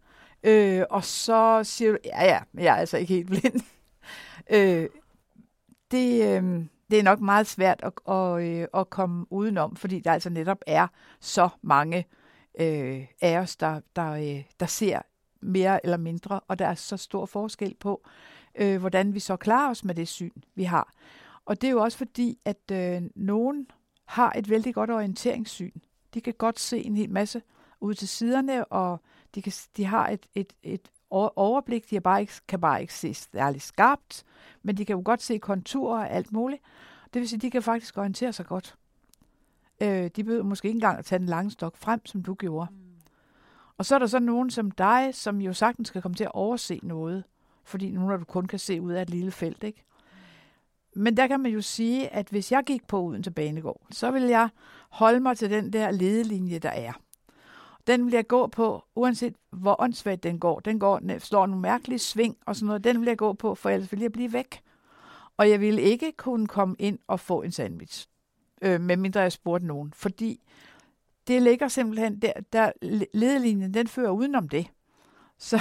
øh, 0.46 0.86
og 0.90 1.04
så 1.04 1.64
siger 1.64 1.92
du, 1.92 1.98
ja, 2.06 2.26
ja, 2.26 2.40
jeg 2.54 2.74
er 2.74 2.76
altså 2.76 2.98
ikke 2.98 3.14
helt 3.14 3.28
blind. 3.28 3.62
øh, 4.56 4.90
det, 5.92 6.24
øh, 6.24 6.66
det 6.92 7.00
er 7.00 7.04
nok 7.04 7.20
meget 7.20 7.48
svært 7.48 7.82
at, 7.84 8.14
at, 8.16 8.44
øh, 8.44 8.68
at 8.74 8.90
komme 8.90 9.26
udenom, 9.30 9.76
fordi 9.76 10.00
der 10.00 10.14
altså 10.14 10.30
netop 10.30 10.62
er 10.68 10.88
så 11.20 11.50
mange 11.62 12.06
øh, 12.60 13.06
af 13.22 13.38
os, 13.40 13.56
der, 13.56 13.82
der, 13.96 14.12
øh, 14.12 14.44
der 14.60 14.66
ser 14.66 15.02
mere 15.42 15.86
eller 15.86 15.98
mindre, 15.98 16.40
og 16.40 16.60
der 16.60 16.68
er 16.68 16.76
så 16.76 16.98
stor 16.98 17.26
forskel 17.26 17.76
på, 17.80 18.08
øh, 18.56 18.80
hvordan 18.80 19.14
vi 19.14 19.20
så 19.20 19.36
klarer 19.36 19.70
os 19.70 19.84
med 19.84 19.96
det 19.96 20.08
syn, 20.08 20.32
vi 20.56 20.64
har. 20.64 20.94
Og 21.46 21.62
det 21.62 21.68
er 21.68 21.72
jo 21.72 21.82
også 21.82 21.98
fordi, 21.98 22.40
at 22.46 22.72
øh, 22.72 23.02
nogen 23.16 23.68
har 24.06 24.34
et 24.38 24.50
vældig 24.50 24.74
godt 24.74 24.92
orienteringssyn. 24.92 25.72
De 26.14 26.22
kan 26.22 26.34
godt 26.34 26.60
se 26.60 26.86
en 26.86 26.96
hel 26.96 27.10
masse 27.10 27.42
ud 27.82 27.94
til 27.94 28.08
siderne, 28.08 28.66
og 28.66 29.02
de, 29.36 29.42
kan, 29.42 29.54
de 29.78 29.86
har 29.86 30.10
et, 30.10 30.26
et, 30.36 30.54
et 30.64 30.90
overblik. 31.10 31.90
De 31.90 32.00
bare 32.00 32.22
ikke, 32.22 32.34
kan 32.48 32.62
bare 32.62 32.82
ikke 32.82 32.94
se 32.94 33.14
særlig 33.14 33.62
skarpt, 33.62 34.24
men 34.64 34.78
de 34.78 34.86
kan 34.86 34.96
jo 34.96 35.02
godt 35.06 35.22
se 35.22 35.38
konturer 35.38 36.00
og 36.00 36.10
alt 36.10 36.32
muligt. 36.32 36.62
Det 37.14 37.20
vil 37.20 37.30
sige, 37.30 37.38
at 37.38 37.42
de 37.42 37.52
kan 37.52 37.64
faktisk 37.64 37.98
orientere 37.98 38.34
sig 38.34 38.46
godt. 38.46 38.76
Øh, 39.82 40.10
de 40.16 40.24
behøver 40.24 40.44
måske 40.44 40.68
ikke 40.68 40.78
engang 40.78 41.00
at 41.00 41.06
tage 41.06 41.20
den 41.20 41.28
lange 41.28 41.52
stok 41.52 41.78
frem, 41.78 42.06
som 42.06 42.24
du 42.24 42.34
gjorde. 42.34 42.68
Mm. 42.72 42.78
Og 43.78 43.86
så 43.86 43.96
er 43.96 44.00
der 44.00 44.08
så 44.08 44.20
nogen 44.20 44.50
som 44.50 44.72
dig, 44.72 45.10
som 45.14 45.42
jo 45.42 45.54
sagtens 45.54 45.88
skal 45.88 46.02
komme 46.02 46.16
til 46.16 46.24
at 46.24 46.32
overse 46.34 46.80
noget, 46.84 47.24
fordi 47.64 47.92
nu 47.92 48.08
når 48.08 48.18
du 48.18 48.26
kun 48.26 48.46
kan 48.46 48.60
se 48.60 48.82
ud 48.82 48.92
af 48.92 49.02
et 49.02 49.10
lille 49.10 49.32
felt, 49.32 49.64
ikke? 49.64 49.84
Men 50.96 51.18
der 51.18 51.28
kan 51.28 51.40
man 51.40 51.52
jo 51.52 51.62
sige, 51.62 52.08
at 52.14 52.28
hvis 52.30 52.52
jeg 52.52 52.64
gik 52.64 52.88
på 52.88 53.02
uden 53.02 53.24
til 53.24 53.32
Banegård, 53.32 53.88
så 53.92 54.12
vil 54.12 54.24
jeg 54.24 54.50
holde 54.90 55.20
mig 55.20 55.38
til 55.38 55.50
den 55.50 55.74
der 55.74 55.92
ledelinje, 55.92 56.60
der 56.60 56.70
er. 56.70 56.94
Den 57.88 58.06
vil 58.06 58.14
jeg 58.14 58.28
gå 58.28 58.48
på, 58.48 58.84
uanset 58.96 59.36
hvor 59.52 59.82
åndssvagt 59.82 60.24
den 60.24 60.40
går. 60.40 60.60
Den 60.60 60.80
går, 60.80 61.00
den 61.00 61.20
slår 61.20 61.46
nogle 61.46 61.62
mærkelige 61.62 62.00
sving 62.00 62.38
og 62.46 62.56
sådan 62.56 62.68
noget. 62.68 62.84
Den 62.84 63.00
vil 63.00 63.08
jeg 63.08 63.18
gå 63.18 63.34
på, 63.34 63.56
for 63.56 63.70
ellers 63.70 63.92
vil 63.92 64.02
jeg 64.02 64.12
blive 64.12 64.34
væk. 64.34 64.62
Og 65.38 65.50
jeg 65.50 65.62
ville 65.62 65.82
ikke 65.82 66.12
kunne 66.12 66.48
komme 66.48 66.76
ind 66.80 67.00
og 67.08 67.20
få 67.20 67.42
en 67.42 67.52
sandwich, 67.52 68.08
øh, 68.62 68.82
medmindre 68.82 69.20
jeg 69.20 69.32
spurgte 69.32 69.68
nogen. 69.68 69.94
Fordi 69.94 70.42
det 71.28 71.42
ligger 71.42 71.68
simpelthen 71.68 72.20
der, 72.20 72.34
der 72.54 72.72
ledelinjen, 73.14 73.74
den 73.74 73.88
fører 73.88 74.12
udenom 74.12 74.50
det. 74.50 74.68
Så, 75.38 75.60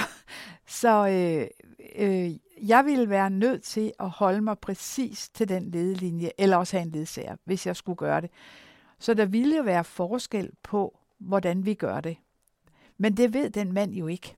så 0.67 1.07
øh, 1.07 1.47
øh, 1.95 2.31
jeg 2.69 2.85
ville 2.85 3.09
være 3.09 3.29
nødt 3.29 3.63
til 3.63 3.93
at 3.99 4.09
holde 4.09 4.41
mig 4.41 4.59
præcis 4.59 5.29
til 5.29 5.49
den 5.49 5.71
ledelinje, 5.71 6.31
eller 6.37 6.57
også 6.57 6.77
have 6.77 6.85
en 6.85 6.91
ledsager, 6.91 7.35
hvis 7.43 7.67
jeg 7.67 7.75
skulle 7.75 7.95
gøre 7.95 8.21
det. 8.21 8.29
Så 8.99 9.13
der 9.13 9.25
ville 9.25 9.55
jo 9.55 9.63
være 9.63 9.83
forskel 9.83 10.51
på, 10.63 10.99
hvordan 11.19 11.65
vi 11.65 11.73
gør 11.73 12.01
det. 12.01 12.17
Men 12.97 13.17
det 13.17 13.33
ved 13.33 13.49
den 13.49 13.73
mand 13.73 13.93
jo 13.93 14.07
ikke, 14.07 14.35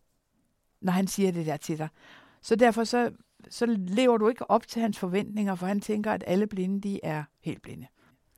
når 0.82 0.92
han 0.92 1.08
siger 1.08 1.32
det 1.32 1.46
der 1.46 1.58
til 1.58 1.78
dig. 1.78 1.88
Så 2.42 2.56
derfor 2.56 2.84
så, 2.84 3.12
så 3.50 3.66
lever 3.66 4.18
du 4.18 4.30
ikke 4.30 4.52
op 4.52 4.68
til 4.68 4.82
hans 4.82 5.00
forventninger, 5.00 5.56
for 5.56 5.66
han 5.66 5.82
tænker, 5.82 6.12
at 6.12 6.24
alle 6.28 6.48
blinde, 6.48 6.82
de 6.82 7.00
er 7.04 7.24
helt 7.40 7.62
blinde. 7.62 7.88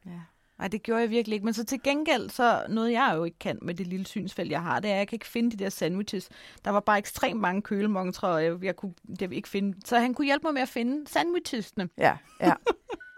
Ja. 0.05 0.21
Nej, 0.59 0.67
det 0.67 0.83
gjorde 0.83 1.01
jeg 1.01 1.09
virkelig 1.09 1.35
ikke. 1.35 1.45
Men 1.45 1.53
så 1.53 1.65
til 1.65 1.83
gengæld, 1.83 2.29
så 2.29 2.65
noget 2.69 2.91
jeg 2.91 3.13
jo 3.15 3.23
ikke 3.23 3.39
kan 3.39 3.59
med 3.61 3.73
det 3.73 3.87
lille 3.87 4.05
synsfelt, 4.05 4.51
jeg 4.51 4.61
har, 4.61 4.79
det 4.79 4.89
er, 4.89 4.93
at 4.93 4.99
jeg 4.99 5.07
kan 5.07 5.15
ikke 5.15 5.27
finde 5.27 5.51
de 5.57 5.63
der 5.63 5.69
sandwiches. 5.69 6.29
Der 6.65 6.71
var 6.71 6.79
bare 6.79 6.97
ekstremt 6.97 7.39
mange 7.39 7.61
kølemontre, 7.61 8.27
og 8.27 8.43
jeg, 8.43 8.63
jeg 8.63 8.75
kunne 8.75 8.93
jeg 9.21 9.33
ikke 9.33 9.49
finde. 9.49 9.77
Så 9.85 9.99
han 9.99 10.13
kunne 10.13 10.25
hjælpe 10.25 10.43
mig 10.43 10.53
med 10.53 10.61
at 10.61 10.69
finde 10.69 11.07
sandwichesne. 11.07 11.89
Ja, 11.97 12.17
ja. 12.39 12.53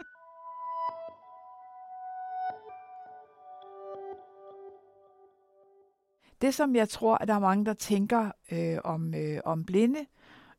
Det, 6.42 6.54
som 6.54 6.76
jeg 6.76 6.90
tror, 6.90 7.16
at 7.16 7.28
der 7.28 7.34
er 7.34 7.40
mange, 7.40 7.66
der 7.66 7.74
tænker 7.74 8.32
øh, 8.52 8.78
om, 8.84 9.16
øh, 9.16 9.40
om 9.46 9.64
blinde, 9.64 10.06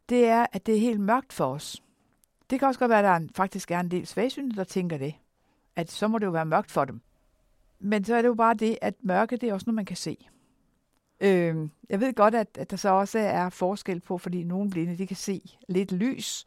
det 0.08 0.24
er, 0.24 0.46
at 0.52 0.66
det 0.66 0.74
er 0.74 0.80
helt 0.80 1.00
mørkt 1.00 1.32
for 1.32 1.44
os. 1.44 1.82
Det 2.50 2.58
kan 2.58 2.68
også 2.68 2.80
godt 2.80 2.88
være, 2.88 2.98
at 2.98 3.04
der 3.04 3.10
er 3.10 3.16
en, 3.16 3.30
faktisk 3.34 3.70
er 3.70 3.80
en 3.80 3.90
del 3.90 4.06
svagsynede, 4.06 4.56
der 4.56 4.64
tænker 4.64 4.98
det. 4.98 5.14
At 5.76 5.90
så 5.90 6.08
må 6.08 6.18
det 6.18 6.26
jo 6.26 6.30
være 6.30 6.46
mørkt 6.46 6.70
for 6.70 6.84
dem. 6.84 7.00
Men 7.78 8.04
så 8.04 8.14
er 8.14 8.22
det 8.22 8.28
jo 8.28 8.34
bare 8.34 8.54
det, 8.54 8.78
at 8.82 8.94
mørke, 9.00 9.36
det 9.36 9.48
er 9.48 9.54
også 9.54 9.64
noget, 9.66 9.74
man 9.74 9.84
kan 9.84 9.96
se. 9.96 10.28
Øh, 11.20 11.68
jeg 11.88 12.00
ved 12.00 12.14
godt, 12.14 12.34
at, 12.34 12.58
at 12.58 12.70
der 12.70 12.76
så 12.76 12.88
også 12.88 13.18
er 13.18 13.48
forskel 13.48 14.00
på, 14.00 14.18
fordi 14.18 14.44
nogle 14.44 14.70
blinde, 14.70 14.98
de 14.98 15.06
kan 15.06 15.16
se 15.16 15.42
lidt 15.68 15.92
lys. 15.92 16.46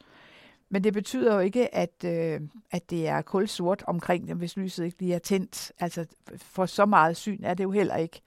Men 0.69 0.83
det 0.83 0.93
betyder 0.93 1.33
jo 1.33 1.39
ikke, 1.39 1.75
at, 1.75 2.03
øh, 2.05 2.41
at 2.71 2.89
det 2.89 3.07
er 3.07 3.21
kulsort 3.21 3.83
omkring 3.87 4.27
dem, 4.27 4.37
hvis 4.37 4.57
lyset 4.57 4.85
ikke 4.85 4.99
lige 4.99 5.13
er 5.13 5.19
tændt. 5.19 5.71
Altså, 5.79 6.05
for 6.35 6.65
så 6.65 6.85
meget 6.85 7.17
syn 7.17 7.43
er 7.43 7.53
det 7.53 7.63
jo 7.63 7.71
heller 7.71 7.95
ikke. 7.95 8.21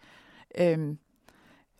Øhm, 0.58 0.98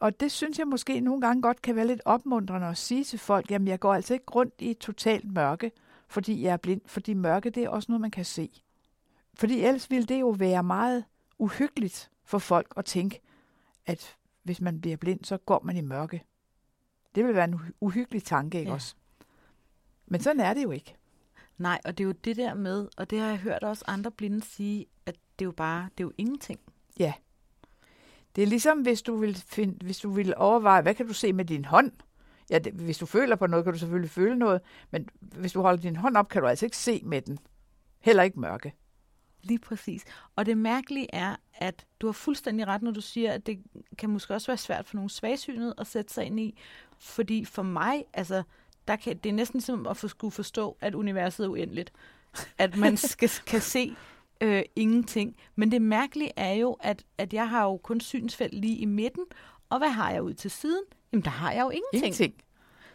og 0.01 0.21
det 0.21 0.33
synes 0.33 0.59
jeg 0.59 0.69
måske 0.69 1.01
nogle 1.01 1.21
gange 1.21 1.43
godt 1.43 1.63
kan 1.63 1.77
være 1.77 1.87
lidt 1.87 2.03
opmuntrende 2.05 2.67
at 2.67 2.77
sige 2.77 3.05
til 3.05 3.19
folk, 3.19 3.51
jamen 3.51 3.69
jeg 3.69 3.81
går 3.81 3.95
altså 3.95 4.15
ikke 4.15 4.31
rundt 4.35 4.55
i 4.59 4.75
totalt 4.75 5.33
mørke, 5.33 5.73
fordi 6.09 6.43
jeg 6.43 6.53
er 6.53 6.57
blind, 6.57 6.81
fordi 6.87 7.15
mørke 7.15 7.51
det 7.51 7.65
er 7.65 7.69
også 7.69 7.93
noget, 7.93 8.01
man 8.01 8.11
kan 8.11 8.25
se. 8.25 8.63
Fordi 9.35 9.61
ellers 9.61 9.91
ville 9.91 10.07
det 10.07 10.21
jo 10.21 10.29
være 10.29 10.63
meget 10.63 11.05
uhyggeligt 11.39 12.11
for 12.25 12.39
folk 12.39 12.73
at 12.77 12.85
tænke, 12.85 13.21
at 13.87 14.17
hvis 14.43 14.61
man 14.61 14.81
bliver 14.81 14.97
blind, 14.97 15.25
så 15.25 15.37
går 15.37 15.61
man 15.65 15.77
i 15.77 15.81
mørke. 15.81 16.25
Det 17.15 17.25
vil 17.25 17.35
være 17.35 17.45
en 17.45 17.61
uhyggelig 17.81 18.25
tanke, 18.25 18.59
ikke 18.59 18.69
ja. 18.69 18.75
også? 18.75 18.95
Men 20.07 20.21
sådan 20.21 20.41
er 20.41 20.55
det 20.55 20.63
jo 20.63 20.71
ikke. 20.71 20.95
Nej, 21.59 21.81
og 21.85 21.99
det 21.99 22.05
er 22.05 22.07
jo 22.07 22.13
det 22.13 22.37
der 22.37 22.55
med, 22.55 22.89
og 22.97 23.11
det 23.11 23.21
har 23.21 23.29
jeg 23.29 23.39
hørt 23.39 23.65
også 23.65 23.85
andre 23.87 24.11
blinde 24.11 24.43
sige, 24.43 24.87
at 25.07 25.15
det 25.39 25.45
er 25.45 25.47
jo 25.47 25.53
bare, 25.53 25.89
det 25.99 26.05
er 26.05 26.09
jo 26.09 26.13
ingenting. 26.19 26.61
Ja. 26.99 27.13
Det 28.37 28.43
er 28.43 28.47
ligesom, 28.47 28.79
hvis 28.81 29.03
du 29.03 29.17
vil, 29.17 29.37
finde, 29.47 29.85
hvis 29.85 29.99
du 29.99 30.11
vil 30.11 30.35
overveje, 30.37 30.83
hvad 30.83 30.95
kan 30.95 31.07
du 31.07 31.13
se 31.13 31.33
med 31.33 31.45
din 31.45 31.65
hånd? 31.65 31.93
Ja, 32.51 32.59
det, 32.59 32.73
hvis 32.73 32.99
du 32.99 33.07
føler 33.07 33.37
på 33.37 33.47
noget, 33.47 33.65
kan 33.65 33.73
du 33.73 33.79
selvfølgelig 33.79 34.11
føle 34.11 34.37
noget, 34.37 34.61
men 34.91 35.09
hvis 35.21 35.53
du 35.53 35.63
holder 35.63 35.81
din 35.81 35.97
hånd 35.97 36.17
op, 36.17 36.29
kan 36.29 36.43
du 36.43 36.49
altså 36.49 36.67
ikke 36.67 36.77
se 36.77 37.01
med 37.05 37.23
den. 37.23 37.39
Heller 38.01 38.23
ikke 38.23 38.41
mørke. 38.41 38.75
Lige 39.43 39.59
præcis. 39.59 40.05
Og 40.37 40.47
det 40.47 40.59
mærkelige 40.59 41.15
er, 41.15 41.37
at 41.55 41.87
du 42.01 42.07
har 42.07 42.13
fuldstændig 42.13 42.67
ret, 42.67 42.83
når 42.83 42.91
du 42.91 43.01
siger, 43.01 43.33
at 43.33 43.47
det 43.47 43.63
kan 43.99 44.11
måske 44.11 44.35
også 44.35 44.47
være 44.47 44.57
svært 44.57 44.87
for 44.87 44.97
nogle 44.97 45.11
svagsynede 45.11 45.75
at 45.79 45.87
sætte 45.87 46.15
sig 46.15 46.25
ind 46.25 46.41
i. 46.41 46.59
Fordi 46.99 47.45
for 47.45 47.63
mig, 47.63 48.05
altså, 48.15 48.43
der 48.89 48.97
kan, 48.97 49.17
det 49.17 49.29
er 49.29 49.35
næsten 49.35 49.61
som 49.61 49.87
at 49.87 49.97
for, 49.97 50.09
skulle 50.09 50.33
forstå, 50.33 50.77
at 50.81 50.95
universet 50.95 51.45
er 51.45 51.49
uendeligt. 51.49 51.93
At 52.59 52.77
man 52.77 52.97
skal, 53.11 53.29
kan 53.47 53.61
se 53.61 53.97
øh, 54.41 54.63
ingenting. 54.77 55.37
Men 55.57 55.71
det 55.71 55.83
mærkelige 55.83 56.33
er 56.37 56.53
jo, 56.53 56.77
at, 56.81 57.05
at 57.19 57.33
jeg 57.33 57.49
har 57.49 57.65
jo 57.65 57.77
kun 57.77 58.01
synsfelt 58.01 58.55
lige 58.55 58.77
i 58.77 58.85
midten, 58.85 59.25
og 59.69 59.79
hvad 59.79 59.89
har 59.89 60.11
jeg 60.11 60.23
ud 60.23 60.35
til 60.35 60.51
siden? 60.51 60.83
Jamen, 61.13 61.25
der 61.25 61.31
har 61.31 61.53
jeg 61.53 61.61
jo 61.61 61.71
ingenting. 61.71 62.05
Ingenting. 62.05 62.35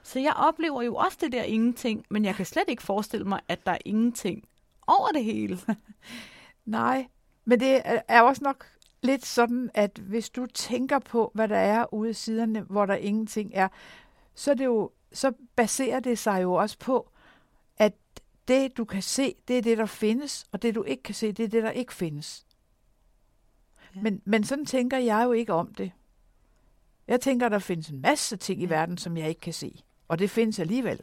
Så 0.04 0.20
jeg 0.20 0.34
oplever 0.36 0.82
jo 0.82 0.96
også 0.96 1.18
det 1.22 1.32
der 1.32 1.44
ingenting, 1.44 2.06
men 2.10 2.26
jeg 2.26 2.36
kan 2.36 2.46
slet 2.46 2.64
ikke 2.68 2.84
forestille 2.84 3.26
mig, 3.26 3.40
at 3.48 3.66
der 3.66 3.72
er 3.72 3.78
ingenting 3.86 4.44
over 4.88 5.08
det 5.08 5.24
hele. 5.24 5.60
Nej, 6.66 7.08
men 7.46 7.60
det 7.60 7.82
er 8.08 8.22
også 8.22 8.44
nok 8.44 8.66
lidt 9.02 9.26
sådan, 9.26 9.70
at 9.74 9.98
hvis 9.98 10.30
du 10.30 10.46
tænker 10.46 11.00
på, 11.00 11.32
hvad 11.34 11.48
der 11.48 11.58
er 11.58 11.94
ude 11.94 12.10
i 12.10 12.14
siderne, 12.14 12.62
hvor 12.62 12.86
der 12.86 12.96
ingenting 12.96 13.52
er, 13.54 13.68
så, 14.36 14.52
er 14.52 14.56
det 14.56 14.66
jo, 14.66 14.92
så 15.12 15.32
baserer 15.56 16.00
det 16.00 16.18
sig 16.18 16.42
jo 16.42 16.54
også 16.54 16.80
på, 16.80 17.10
det, 18.48 18.78
du 18.78 18.86
kan 18.86 19.02
se, 19.02 19.36
det 19.48 19.58
er 19.58 19.62
det, 19.62 19.78
der 19.78 19.86
findes, 19.86 20.46
og 20.52 20.62
det, 20.62 20.76
du 20.76 20.84
ikke 20.84 21.04
kan 21.04 21.16
se, 21.16 21.32
det 21.32 21.44
er 21.44 21.50
det, 21.50 21.64
der 21.64 21.72
ikke 21.72 21.94
findes. 21.94 22.46
Ja. 23.96 24.02
Men, 24.02 24.22
men 24.26 24.44
sådan 24.44 24.66
tænker 24.66 24.98
jeg 24.98 25.24
jo 25.26 25.32
ikke 25.32 25.54
om 25.54 25.74
det. 25.74 25.92
Jeg 27.08 27.22
tænker, 27.22 27.50
der 27.50 27.60
findes 27.60 27.90
en 27.90 28.02
masse 28.02 28.38
ting 28.38 28.60
ja. 28.60 28.66
i 28.66 28.70
verden, 28.70 28.98
som 28.98 29.18
jeg 29.18 29.30
ikke 29.30 29.42
kan 29.42 29.54
se. 29.54 29.84
Og 30.08 30.20
det 30.20 30.30
findes 30.30 30.60
alligevel. 30.60 31.02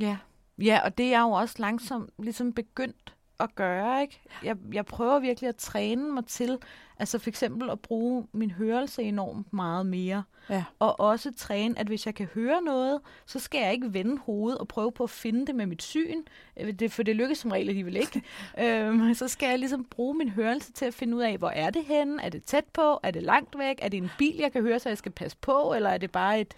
Ja, 0.00 0.18
ja 0.58 0.80
og 0.84 0.98
det 0.98 1.14
er 1.14 1.20
jo 1.20 1.30
også 1.30 1.54
langsomt 1.58 2.10
ligesom 2.18 2.52
begyndt 2.52 3.16
at 3.40 3.54
gøre. 3.54 4.02
Ikke? 4.02 4.20
Jeg, 4.44 4.56
jeg 4.72 4.86
prøver 4.86 5.18
virkelig 5.18 5.48
at 5.48 5.56
træne 5.56 6.12
mig 6.12 6.26
til, 6.26 6.58
altså 6.98 7.18
for 7.18 7.28
eksempel 7.28 7.70
at 7.70 7.80
bruge 7.80 8.26
min 8.32 8.50
hørelse 8.50 9.02
enormt 9.02 9.52
meget 9.52 9.86
mere. 9.86 10.22
Ja. 10.50 10.64
Og 10.78 11.00
også 11.00 11.32
træne, 11.36 11.78
at 11.78 11.86
hvis 11.86 12.06
jeg 12.06 12.14
kan 12.14 12.28
høre 12.34 12.62
noget, 12.62 13.00
så 13.26 13.38
skal 13.38 13.60
jeg 13.60 13.72
ikke 13.72 13.94
vende 13.94 14.18
hovedet 14.18 14.58
og 14.58 14.68
prøve 14.68 14.92
på 14.92 15.04
at 15.04 15.10
finde 15.10 15.46
det 15.46 15.54
med 15.54 15.66
mit 15.66 15.82
syn, 15.82 16.22
øh, 16.60 16.72
det, 16.72 16.92
for 16.92 17.02
det 17.02 17.16
lykkes 17.16 17.38
som 17.38 17.50
regel 17.50 17.68
alligevel 17.68 17.96
ikke. 17.96 18.22
øhm, 18.64 19.14
så 19.14 19.28
skal 19.28 19.48
jeg 19.48 19.58
ligesom 19.58 19.84
bruge 19.84 20.14
min 20.14 20.28
hørelse 20.28 20.72
til 20.72 20.84
at 20.84 20.94
finde 20.94 21.16
ud 21.16 21.22
af, 21.22 21.38
hvor 21.38 21.50
er 21.50 21.70
det 21.70 21.84
henne? 21.84 22.22
Er 22.22 22.28
det 22.28 22.44
tæt 22.44 22.64
på? 22.64 23.00
Er 23.02 23.10
det 23.10 23.22
langt 23.22 23.58
væk? 23.58 23.78
Er 23.82 23.88
det 23.88 23.98
en 23.98 24.10
bil, 24.18 24.36
jeg 24.36 24.52
kan 24.52 24.62
høre, 24.62 24.78
så 24.78 24.88
jeg 24.88 24.98
skal 24.98 25.12
passe 25.12 25.36
på? 25.40 25.72
Eller 25.76 25.90
er 25.90 25.98
det 25.98 26.12
bare 26.12 26.40
et, 26.40 26.56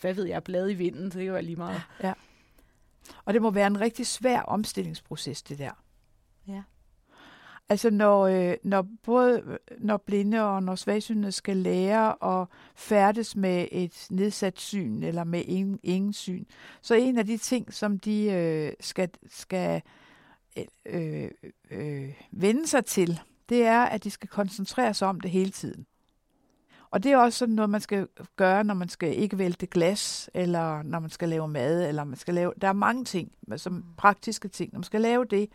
hvad 0.00 0.14
ved 0.14 0.24
jeg, 0.24 0.44
blad 0.44 0.70
i 0.70 0.74
vinden? 0.74 1.12
Så 1.12 1.18
det 1.18 1.24
kan 1.24 1.34
være 1.34 1.42
lige 1.42 1.56
meget. 1.56 1.82
Ja. 2.02 2.12
Og 3.24 3.34
det 3.34 3.42
må 3.42 3.50
være 3.50 3.66
en 3.66 3.80
rigtig 3.80 4.06
svær 4.06 4.40
omstillingsproces, 4.40 5.42
det 5.42 5.58
der. 5.58 5.70
Altså 7.70 7.90
når, 7.90 8.26
øh, 8.26 8.56
når 8.62 8.86
både 9.02 9.58
når 9.78 9.96
blinde 9.96 10.44
og 10.44 10.62
når 10.62 10.74
svagsynede 10.74 11.32
skal 11.32 11.56
lære 11.56 12.40
at 12.40 12.46
færdes 12.74 13.36
med 13.36 13.68
et 13.72 14.06
nedsat 14.10 14.60
syn 14.60 15.02
eller 15.02 15.24
med 15.24 15.42
ingen, 15.46 15.80
ingen 15.82 16.12
syn, 16.12 16.44
så 16.82 16.94
en 16.94 17.18
af 17.18 17.26
de 17.26 17.36
ting, 17.36 17.74
som 17.74 17.98
de 17.98 18.24
øh, 18.24 18.72
skal, 18.80 19.10
skal 19.30 19.82
øh, 20.86 21.30
øh, 21.70 22.12
vende 22.30 22.66
sig 22.66 22.84
til, 22.84 23.20
det 23.48 23.64
er, 23.64 23.82
at 23.82 24.04
de 24.04 24.10
skal 24.10 24.28
koncentrere 24.28 24.94
sig 24.94 25.08
om 25.08 25.20
det 25.20 25.30
hele 25.30 25.50
tiden. 25.50 25.86
Og 26.90 27.02
det 27.02 27.12
er 27.12 27.16
også 27.16 27.38
sådan 27.38 27.54
noget, 27.54 27.70
man 27.70 27.80
skal 27.80 28.08
gøre, 28.36 28.64
når 28.64 28.74
man 28.74 28.88
skal 28.88 29.18
ikke 29.18 29.38
vælte 29.38 29.66
glas, 29.66 30.30
eller 30.34 30.82
når 30.82 31.00
man 31.00 31.10
skal 31.10 31.28
lave 31.28 31.48
mad, 31.48 31.88
eller 31.88 32.04
man 32.04 32.16
skal 32.16 32.34
lave... 32.34 32.52
Der 32.60 32.68
er 32.68 32.72
mange 32.72 33.04
ting, 33.04 33.32
som 33.56 33.84
praktiske 33.96 34.48
ting. 34.48 34.72
Når 34.72 34.78
man 34.78 34.84
skal 34.84 35.00
lave 35.00 35.24
det, 35.24 35.48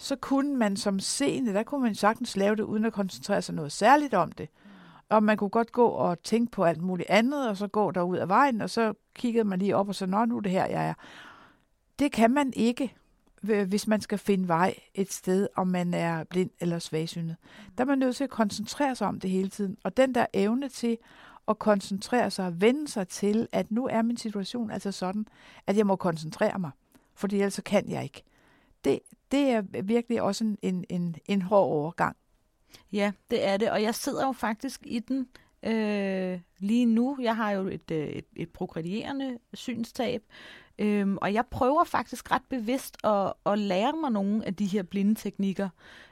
så 0.00 0.16
kunne 0.16 0.56
man 0.56 0.76
som 0.76 1.00
seende, 1.00 1.54
der 1.54 1.62
kunne 1.62 1.82
man 1.82 1.94
sagtens 1.94 2.36
lave 2.36 2.56
det, 2.56 2.62
uden 2.62 2.84
at 2.84 2.92
koncentrere 2.92 3.42
sig 3.42 3.54
noget 3.54 3.72
særligt 3.72 4.14
om 4.14 4.32
det. 4.32 4.48
Og 5.08 5.22
man 5.22 5.36
kunne 5.36 5.50
godt 5.50 5.72
gå 5.72 5.86
og 5.86 6.22
tænke 6.22 6.50
på 6.50 6.64
alt 6.64 6.82
muligt 6.82 7.10
andet, 7.10 7.48
og 7.48 7.56
så 7.56 7.66
gå 7.66 7.90
derud 7.90 8.16
af 8.16 8.28
vejen, 8.28 8.60
og 8.60 8.70
så 8.70 8.94
kiggede 9.14 9.44
man 9.44 9.58
lige 9.58 9.76
op 9.76 9.88
og 9.88 9.94
så, 9.94 10.06
nå, 10.06 10.24
nu 10.24 10.36
er 10.36 10.40
det 10.40 10.52
her, 10.52 10.66
jeg 10.66 10.88
er. 10.88 10.94
Det 11.98 12.12
kan 12.12 12.30
man 12.30 12.52
ikke, 12.56 12.94
hvis 13.42 13.86
man 13.86 14.00
skal 14.00 14.18
finde 14.18 14.48
vej 14.48 14.74
et 14.94 15.12
sted, 15.12 15.48
om 15.56 15.68
man 15.68 15.94
er 15.94 16.24
blind 16.24 16.50
eller 16.60 16.78
svagsynet. 16.78 17.36
Der 17.78 17.84
er 17.84 17.88
man 17.88 17.98
nødt 17.98 18.16
til 18.16 18.24
at 18.24 18.30
koncentrere 18.30 18.94
sig 18.94 19.08
om 19.08 19.20
det 19.20 19.30
hele 19.30 19.48
tiden. 19.48 19.76
Og 19.84 19.96
den 19.96 20.14
der 20.14 20.26
evne 20.32 20.68
til 20.68 20.98
at 21.48 21.58
koncentrere 21.58 22.30
sig 22.30 22.46
og 22.46 22.60
vende 22.60 22.88
sig 22.88 23.08
til, 23.08 23.48
at 23.52 23.70
nu 23.70 23.86
er 23.86 24.02
min 24.02 24.16
situation 24.16 24.70
altså 24.70 24.92
sådan, 24.92 25.26
at 25.66 25.76
jeg 25.76 25.86
må 25.86 25.96
koncentrere 25.96 26.58
mig, 26.58 26.70
fordi 27.14 27.36
ellers 27.36 27.60
kan 27.64 27.90
jeg 27.90 28.02
ikke. 28.02 28.24
Det, 28.84 29.00
det 29.30 29.50
er 29.50 29.82
virkelig 29.82 30.22
også 30.22 30.44
en, 30.44 30.58
en, 30.62 30.84
en, 30.88 31.16
en 31.26 31.42
hård 31.42 31.68
overgang. 31.68 32.16
Ja, 32.92 33.12
det 33.30 33.46
er 33.46 33.56
det, 33.56 33.70
og 33.70 33.82
jeg 33.82 33.94
sidder 33.94 34.26
jo 34.26 34.32
faktisk 34.32 34.80
i 34.86 34.98
den 34.98 35.28
øh, 35.62 36.40
lige 36.58 36.86
nu. 36.86 37.18
Jeg 37.20 37.36
har 37.36 37.50
jo 37.50 37.68
et, 37.68 37.90
øh, 37.90 38.08
et, 38.08 38.24
et 38.36 38.50
progredierende 38.50 39.38
synstab, 39.54 40.22
øhm, 40.78 41.18
og 41.22 41.34
jeg 41.34 41.46
prøver 41.46 41.84
faktisk 41.84 42.30
ret 42.30 42.42
bevidst 42.48 42.96
at, 43.04 43.32
at 43.46 43.58
lære 43.58 43.92
mig 44.00 44.10
nogle 44.10 44.46
af 44.46 44.56
de 44.56 44.66
her 44.66 44.82
blinde 44.82 45.14
teknikker. 45.14 45.68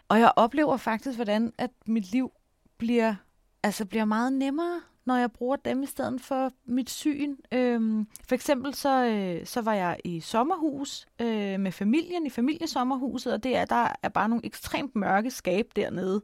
Og 0.08 0.20
jeg 0.20 0.32
oplever 0.36 0.76
faktisk, 0.76 1.18
hvordan 1.18 1.52
at 1.58 1.70
mit 1.86 2.12
liv 2.12 2.32
bliver, 2.78 3.14
altså 3.62 3.84
bliver 3.84 4.04
meget 4.04 4.32
nemmere 4.32 4.80
når 5.08 5.16
jeg 5.16 5.32
bruger 5.32 5.56
dem 5.56 5.82
i 5.82 5.86
stedet 5.86 6.20
for 6.20 6.52
mit 6.66 6.90
syn. 6.90 7.36
Øhm, 7.52 8.06
for 8.28 8.34
eksempel 8.34 8.74
så, 8.74 9.04
øh, 9.04 9.46
så 9.46 9.60
var 9.60 9.74
jeg 9.74 9.96
i 10.04 10.20
sommerhus 10.20 11.06
øh, 11.20 11.60
med 11.60 11.72
familien, 11.72 12.26
i 12.26 12.30
familiesommerhuset, 12.30 13.32
og 13.32 13.42
det 13.44 13.56
er, 13.56 13.64
der 13.64 13.88
er 14.02 14.08
bare 14.08 14.28
nogle 14.28 14.46
ekstremt 14.46 14.96
mørke 14.96 15.30
skab 15.30 15.66
dernede. 15.76 16.22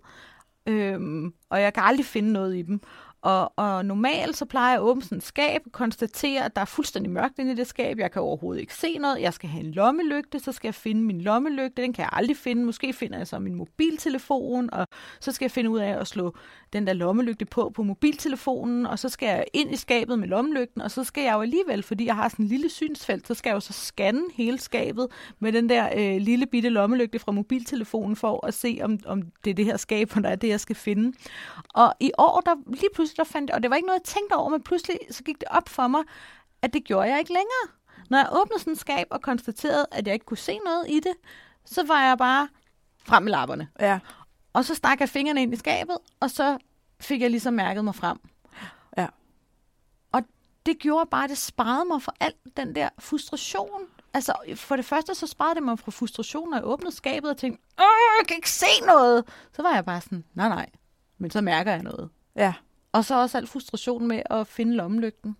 Øhm, 0.66 1.34
og 1.50 1.60
jeg 1.60 1.74
kan 1.74 1.82
aldrig 1.82 2.06
finde 2.06 2.32
noget 2.32 2.56
i 2.56 2.62
dem. 2.62 2.80
Og, 3.24 3.52
og 3.56 3.84
normalt 3.84 4.36
så 4.36 4.44
plejer 4.44 4.70
jeg 4.70 4.80
at 4.80 4.82
åbne 4.82 5.02
sådan 5.02 5.18
et 5.18 5.24
skab, 5.24 5.60
konstatere, 5.72 6.44
at 6.44 6.56
der 6.56 6.60
er 6.62 6.66
fuldstændig 6.66 7.12
mørkt 7.12 7.38
inde 7.38 7.52
i 7.52 7.54
det 7.54 7.66
skab. 7.66 7.98
Jeg 7.98 8.10
kan 8.10 8.22
overhovedet 8.22 8.60
ikke 8.60 8.74
se 8.74 8.98
noget. 8.98 9.20
Jeg 9.20 9.34
skal 9.34 9.48
have 9.48 9.64
en 9.64 9.70
lommelygte, 9.70 10.38
så 10.38 10.52
skal 10.52 10.68
jeg 10.68 10.74
finde 10.74 11.02
min 11.02 11.20
lommelygte. 11.20 11.82
Den 11.82 11.92
kan 11.92 12.02
jeg 12.02 12.10
aldrig 12.12 12.36
finde. 12.36 12.64
Måske 12.64 12.92
finder 12.92 13.18
jeg 13.18 13.26
så 13.26 13.38
min 13.38 13.54
mobiltelefon, 13.54 14.70
og 14.72 14.88
så 15.20 15.32
skal 15.32 15.44
jeg 15.44 15.50
finde 15.50 15.70
ud 15.70 15.78
af 15.78 16.00
at 16.00 16.06
slå 16.06 16.34
den 16.72 16.86
der 16.86 16.92
lommelygte 16.92 17.44
på 17.44 17.70
på 17.74 17.82
mobiltelefonen, 17.82 18.86
og 18.86 18.98
så 18.98 19.08
skal 19.08 19.26
jeg 19.26 19.44
ind 19.52 19.72
i 19.72 19.76
skabet 19.76 20.18
med 20.18 20.28
lommelygten, 20.28 20.80
og 20.82 20.90
så 20.90 21.04
skal 21.04 21.22
jeg 21.22 21.32
jo 21.34 21.40
alligevel, 21.40 21.82
fordi 21.82 22.06
jeg 22.06 22.14
har 22.16 22.28
sådan 22.28 22.44
en 22.44 22.48
lille 22.48 22.70
synsfelt, 22.70 23.26
så 23.26 23.34
skal 23.34 23.50
jeg 23.50 23.54
jo 23.54 23.60
så 23.60 23.72
scanne 23.72 24.24
hele 24.34 24.58
skabet 24.58 25.08
med 25.38 25.52
den 25.52 25.68
der 25.68 25.88
øh, 25.96 26.20
lille 26.20 26.46
bitte 26.46 26.68
lommelygte 26.68 27.18
fra 27.18 27.32
mobiltelefonen 27.32 28.16
for 28.16 28.46
at 28.46 28.54
se, 28.54 28.78
om, 28.82 28.98
om 29.06 29.22
det 29.44 29.50
er 29.50 29.54
det 29.54 29.64
her 29.64 29.76
skab, 29.76 30.12
hvor 30.12 30.22
der 30.22 30.28
er 30.28 30.36
det, 30.36 30.48
jeg 30.48 30.60
skal 30.60 30.76
finde. 30.76 31.16
Og 31.74 31.94
i 32.00 32.10
år, 32.18 32.42
der 32.46 32.54
lige 32.66 32.88
pludselig, 32.94 33.13
der 33.16 33.24
fandt 33.24 33.50
og 33.50 33.62
det 33.62 33.70
var 33.70 33.76
ikke 33.76 33.86
noget, 33.86 34.00
jeg 34.00 34.14
tænkte 34.14 34.34
over, 34.34 34.48
men 34.48 34.62
pludselig 34.62 34.98
så 35.10 35.22
gik 35.22 35.40
det 35.40 35.48
op 35.50 35.68
for 35.68 35.86
mig, 35.86 36.02
at 36.62 36.72
det 36.72 36.84
gjorde 36.84 37.08
jeg 37.08 37.18
ikke 37.18 37.32
længere. 37.32 37.68
Når 38.10 38.18
jeg 38.18 38.28
åbnede 38.32 38.58
sådan 38.60 38.72
et 38.72 38.78
skab 38.78 39.06
og 39.10 39.22
konstaterede, 39.22 39.86
at 39.92 40.06
jeg 40.06 40.14
ikke 40.14 40.26
kunne 40.26 40.38
se 40.38 40.58
noget 40.58 40.86
i 40.88 41.00
det, 41.00 41.14
så 41.64 41.86
var 41.86 42.02
jeg 42.02 42.18
bare 42.18 42.48
frem 43.04 43.22
med 43.22 43.32
lapperne. 43.32 43.68
Ja. 43.80 43.98
Og 44.52 44.64
så 44.64 44.74
stak 44.74 45.00
jeg 45.00 45.08
fingrene 45.08 45.42
ind 45.42 45.52
i 45.52 45.56
skabet, 45.56 45.98
og 46.20 46.30
så 46.30 46.58
fik 47.00 47.20
jeg 47.20 47.30
ligesom 47.30 47.54
mærket 47.54 47.84
mig 47.84 47.94
frem. 47.94 48.18
Ja. 48.96 49.06
Og 50.12 50.22
det 50.66 50.78
gjorde 50.78 51.06
bare, 51.10 51.24
at 51.24 51.30
det 51.30 51.38
sparede 51.38 51.84
mig 51.84 52.02
for 52.02 52.14
alt 52.20 52.36
den 52.56 52.74
der 52.74 52.88
frustration. 52.98 53.80
Altså, 54.14 54.32
for 54.56 54.76
det 54.76 54.84
første, 54.84 55.14
så 55.14 55.26
sparede 55.26 55.54
det 55.54 55.62
mig 55.62 55.78
fra 55.78 55.90
frustration, 55.90 56.50
når 56.50 56.56
jeg 56.56 56.66
åbnede 56.66 56.94
skabet 56.94 57.30
og 57.30 57.36
tænkte, 57.36 57.62
Åh, 57.78 57.84
jeg 58.20 58.26
kan 58.26 58.36
ikke 58.36 58.50
se 58.50 58.66
noget. 58.86 59.24
Så 59.52 59.62
var 59.62 59.74
jeg 59.74 59.84
bare 59.84 60.00
sådan, 60.00 60.24
nej, 60.34 60.48
nej, 60.48 60.70
men 61.18 61.30
så 61.30 61.40
mærker 61.40 61.72
jeg 61.72 61.82
noget. 61.82 62.10
Ja. 62.36 62.52
Og 62.94 63.04
så 63.04 63.20
også 63.20 63.38
al 63.38 63.46
frustration 63.46 64.08
med 64.08 64.22
at 64.30 64.46
finde 64.46 64.74
lommelygten. 64.74 65.36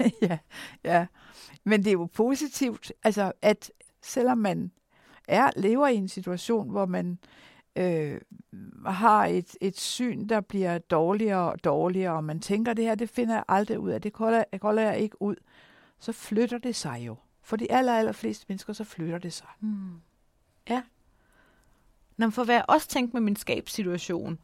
ja, 0.22 0.38
ja. 0.84 1.06
Men 1.64 1.80
det 1.80 1.86
er 1.86 1.92
jo 1.92 2.08
positivt, 2.14 2.92
altså 3.04 3.32
at 3.42 3.72
selvom 4.02 4.38
man 4.38 4.72
er 5.28 5.50
lever 5.56 5.88
i 5.88 5.94
en 5.94 6.08
situation, 6.08 6.70
hvor 6.70 6.86
man 6.86 7.18
øh, 7.76 8.20
har 8.86 9.26
et, 9.26 9.56
et 9.60 9.78
syn, 9.80 10.28
der 10.28 10.40
bliver 10.40 10.78
dårligere 10.78 11.52
og 11.52 11.64
dårligere, 11.64 12.12
og 12.12 12.24
man 12.24 12.40
tænker, 12.40 12.74
det 12.74 12.84
her, 12.84 12.94
det 12.94 13.10
finder 13.10 13.34
jeg 13.34 13.44
aldrig 13.48 13.78
ud 13.78 13.90
af, 13.90 14.02
det 14.02 14.12
holder, 14.14 14.44
jeg 14.52 14.60
holder 14.62 14.82
jeg 14.82 14.98
ikke 14.98 15.22
ud, 15.22 15.36
så 15.98 16.12
flytter 16.12 16.58
det 16.58 16.76
sig 16.76 17.02
jo. 17.06 17.16
For 17.42 17.56
de 17.56 17.72
aller, 17.72 17.92
aller 17.92 18.12
fleste 18.12 18.46
mennesker, 18.48 18.72
så 18.72 18.84
flytter 18.84 19.18
det 19.18 19.32
sig. 19.32 19.48
Hmm. 19.60 20.00
Ja. 20.68 20.82
Nå, 22.16 22.30
for 22.30 22.44
hvad 22.44 22.54
jeg 22.54 22.64
også 22.68 22.88
tænkte 22.88 23.16
med 23.16 23.20
min 23.20 23.36
skabssituation, 23.36 24.38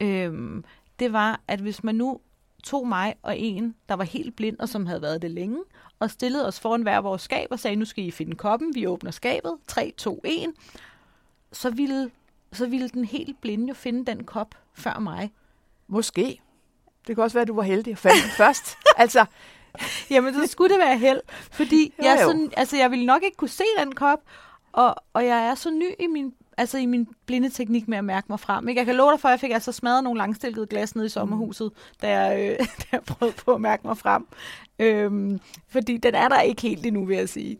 øhm, 0.00 0.64
det 1.04 1.12
var, 1.12 1.40
at 1.48 1.60
hvis 1.60 1.84
man 1.84 1.94
nu 1.94 2.20
tog 2.62 2.88
mig 2.88 3.14
og 3.22 3.38
en, 3.38 3.74
der 3.88 3.94
var 3.94 4.04
helt 4.04 4.36
blind 4.36 4.58
og 4.58 4.68
som 4.68 4.86
havde 4.86 5.02
været 5.02 5.22
det 5.22 5.30
længe, 5.30 5.58
og 5.98 6.10
stillede 6.10 6.46
os 6.46 6.60
foran 6.60 6.82
hver 6.82 6.98
vores 6.98 7.22
skab 7.22 7.48
og 7.50 7.58
sagde, 7.58 7.76
nu 7.76 7.84
skal 7.84 8.04
I 8.04 8.10
finde 8.10 8.36
koppen, 8.36 8.74
vi 8.74 8.86
åbner 8.86 9.10
skabet, 9.10 9.52
3, 9.66 9.92
2, 9.96 10.20
1, 10.24 10.52
så 11.52 11.70
ville, 11.70 12.10
så 12.52 12.66
ville 12.66 12.88
den 12.88 13.04
helt 13.04 13.40
blinde 13.40 13.68
jo 13.68 13.74
finde 13.74 14.06
den 14.06 14.24
kop 14.24 14.54
før 14.74 14.98
mig. 14.98 15.32
Måske. 15.86 16.40
Det 17.06 17.14
kan 17.16 17.24
også 17.24 17.34
være, 17.34 17.42
at 17.42 17.48
du 17.48 17.54
var 17.54 17.62
heldig 17.62 17.92
at 17.92 17.98
falde 17.98 18.22
først. 18.42 18.76
Altså, 18.96 19.26
Jamen, 20.10 20.34
så 20.34 20.46
skulle 20.46 20.74
det 20.74 20.80
være 20.80 20.98
held, 20.98 21.20
fordi 21.50 21.94
Jo, 21.98 22.04
jeg, 22.04 22.18
jo. 22.22 22.30
så, 22.30 22.48
altså, 22.56 22.76
jeg 22.76 22.90
ville 22.90 23.06
nok 23.06 23.22
ikke 23.22 23.36
kunne 23.36 23.48
se 23.48 23.64
den 23.78 23.94
kop, 23.94 24.18
og, 24.72 24.94
og 25.12 25.26
jeg 25.26 25.46
er 25.46 25.54
så 25.54 25.70
ny 25.70 25.90
i 26.00 26.06
min, 26.06 26.34
altså, 26.56 26.78
i 26.78 26.86
min 26.86 27.08
blinde 27.26 27.50
teknik 27.50 27.88
med 27.88 27.98
at 27.98 28.04
mærke 28.04 28.26
mig 28.30 28.40
frem. 28.40 28.68
Ikke? 28.68 28.78
Jeg 28.78 28.86
kan 28.86 28.94
love 28.94 29.12
dig 29.12 29.20
for, 29.20 29.28
at 29.28 29.32
jeg 29.32 29.40
fik 29.40 29.50
altså 29.50 29.72
smadret 29.72 30.04
nogle 30.04 30.18
langstilkede 30.18 30.66
glas 30.66 30.96
nede 30.96 31.06
i 31.06 31.10
sommerhuset, 31.10 31.72
da 32.02 32.20
jeg, 32.20 32.50
øh, 32.60 32.66
da 32.80 32.84
jeg 32.92 33.00
prøvede 33.02 33.36
på 33.44 33.54
at 33.54 33.60
mærke 33.60 33.86
mig 33.86 33.98
frem. 33.98 34.26
Øhm, 34.78 35.40
fordi 35.68 35.96
den 35.96 36.14
er 36.14 36.28
der 36.28 36.40
ikke 36.40 36.62
helt 36.62 36.86
endnu, 36.86 37.04
vil 37.04 37.16
jeg 37.16 37.28
sige. 37.28 37.58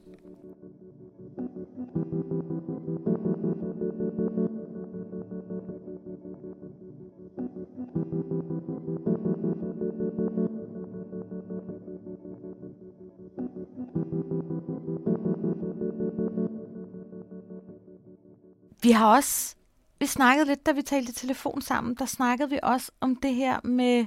Vi 18.85 18.91
har 18.91 19.17
også, 19.17 19.57
vi 19.99 20.07
snakkede 20.07 20.47
lidt, 20.47 20.67
da 20.67 20.73
vi 20.73 20.83
talte 20.83 21.11
i 21.11 21.15
telefon 21.15 21.63
sammen, 21.63 21.95
der 21.95 22.07
snakkede 22.07 22.51
vi 22.51 22.59
også 22.63 22.93
om 23.01 23.17
det 23.17 23.35
her 23.35 23.61
med, 23.65 24.07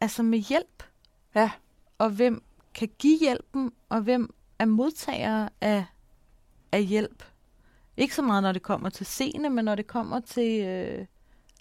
altså 0.00 0.22
med 0.22 0.38
hjælp, 0.38 0.82
ja, 1.34 1.50
og 1.98 2.10
hvem 2.10 2.42
kan 2.74 2.88
give 2.98 3.18
hjælpen, 3.18 3.72
og 3.88 4.00
hvem 4.00 4.34
er 4.58 4.64
modtagere 4.64 5.48
af, 5.60 5.84
af 6.72 6.84
hjælp. 6.84 7.24
Ikke 7.96 8.14
så 8.14 8.22
meget, 8.22 8.42
når 8.42 8.52
det 8.52 8.62
kommer 8.62 8.88
til 8.88 9.06
seende, 9.06 9.50
men 9.50 9.64
når 9.64 9.74
det 9.74 9.86
kommer 9.86 10.20
til, 10.20 10.64
øh, 10.64 11.06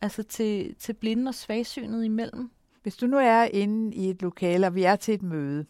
altså 0.02 0.24
til, 0.24 0.76
til 0.80 0.94
blinde 0.94 1.30
og 1.30 1.36
svagsynet 1.36 2.06
imellem. 2.06 2.52
hvis 2.84 2.96
du 2.96 3.08
nu 3.08 3.18
er 3.18 3.44
inde 3.44 3.96
i 3.96 4.10
et 4.10 4.22
lokale, 4.22 4.68
og 4.68 4.76
vi 4.76 4.84
er 4.84 4.96
til 4.96 5.14
et 5.14 5.24
møde, 5.24 5.66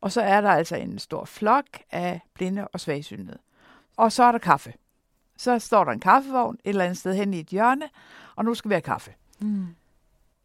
og 0.00 0.12
så 0.12 0.20
er 0.20 0.40
der 0.40 0.50
altså 0.50 0.76
en 0.76 0.98
stor 0.98 1.24
flok 1.24 1.66
af 1.90 2.20
blinde 2.34 2.68
og 2.68 2.80
svagsynede. 2.80 3.38
Og 3.96 4.12
så 4.12 4.22
er 4.22 4.32
der 4.32 4.38
kaffe. 4.38 4.72
Så 5.36 5.58
står 5.58 5.84
der 5.84 5.92
en 5.92 6.00
kaffevogn 6.00 6.54
et 6.64 6.68
eller 6.68 6.84
andet 6.84 6.98
sted 6.98 7.14
hen 7.14 7.34
i 7.34 7.40
et 7.40 7.46
hjørne, 7.46 7.88
og 8.36 8.44
nu 8.44 8.54
skal 8.54 8.68
vi 8.68 8.74
have 8.74 8.80
kaffe. 8.80 9.12
Mm. 9.40 9.66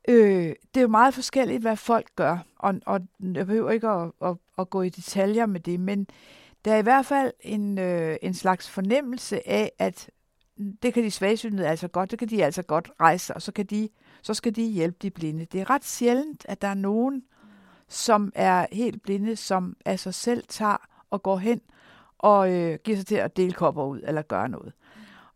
Øh, 0.07 0.55
det 0.73 0.77
er 0.77 0.81
jo 0.81 0.87
meget 0.87 1.13
forskelligt, 1.13 1.61
hvad 1.61 1.75
folk 1.75 2.07
gør, 2.15 2.37
og, 2.59 2.75
og 2.85 3.01
jeg 3.19 3.47
behøver 3.47 3.71
ikke 3.71 3.87
at, 3.87 4.11
at, 4.21 4.35
at 4.57 4.69
gå 4.69 4.81
i 4.81 4.89
detaljer 4.89 5.45
med 5.45 5.59
det, 5.59 5.79
men 5.79 6.07
der 6.65 6.73
er 6.73 6.77
i 6.77 6.81
hvert 6.81 7.05
fald 7.05 7.31
en, 7.41 7.77
øh, 7.77 8.17
en 8.21 8.33
slags 8.33 8.69
fornemmelse 8.69 9.49
af, 9.49 9.71
at 9.79 10.09
det 10.83 10.93
kan 10.93 11.03
de 11.03 11.11
svagsynede 11.11 11.67
altså 11.67 11.87
godt, 11.87 12.11
det 12.11 12.19
kan 12.19 12.29
de 12.29 12.43
altså 12.43 12.61
godt 12.61 12.91
rejse, 12.99 13.33
og 13.33 13.41
så, 13.41 13.51
kan 13.51 13.65
de, 13.65 13.89
så 14.21 14.33
skal 14.33 14.55
de 14.55 14.63
hjælpe 14.63 14.97
de 15.01 15.09
blinde. 15.09 15.45
Det 15.45 15.61
er 15.61 15.69
ret 15.69 15.85
sjældent, 15.85 16.45
at 16.49 16.61
der 16.61 16.67
er 16.67 16.73
nogen, 16.73 17.23
som 17.87 18.31
er 18.35 18.65
helt 18.71 19.01
blinde, 19.01 19.35
som 19.35 19.75
af 19.85 19.99
sig 19.99 20.13
selv 20.13 20.43
tager 20.47 20.87
og 21.09 21.23
går 21.23 21.37
hen 21.37 21.61
og 22.17 22.51
øh, 22.51 22.79
giver 22.83 22.97
sig 22.97 23.05
til 23.05 23.15
at 23.15 23.37
dele 23.37 23.53
kopper 23.53 23.83
ud 23.83 24.01
eller 24.03 24.21
gøre 24.21 24.49
noget. 24.49 24.73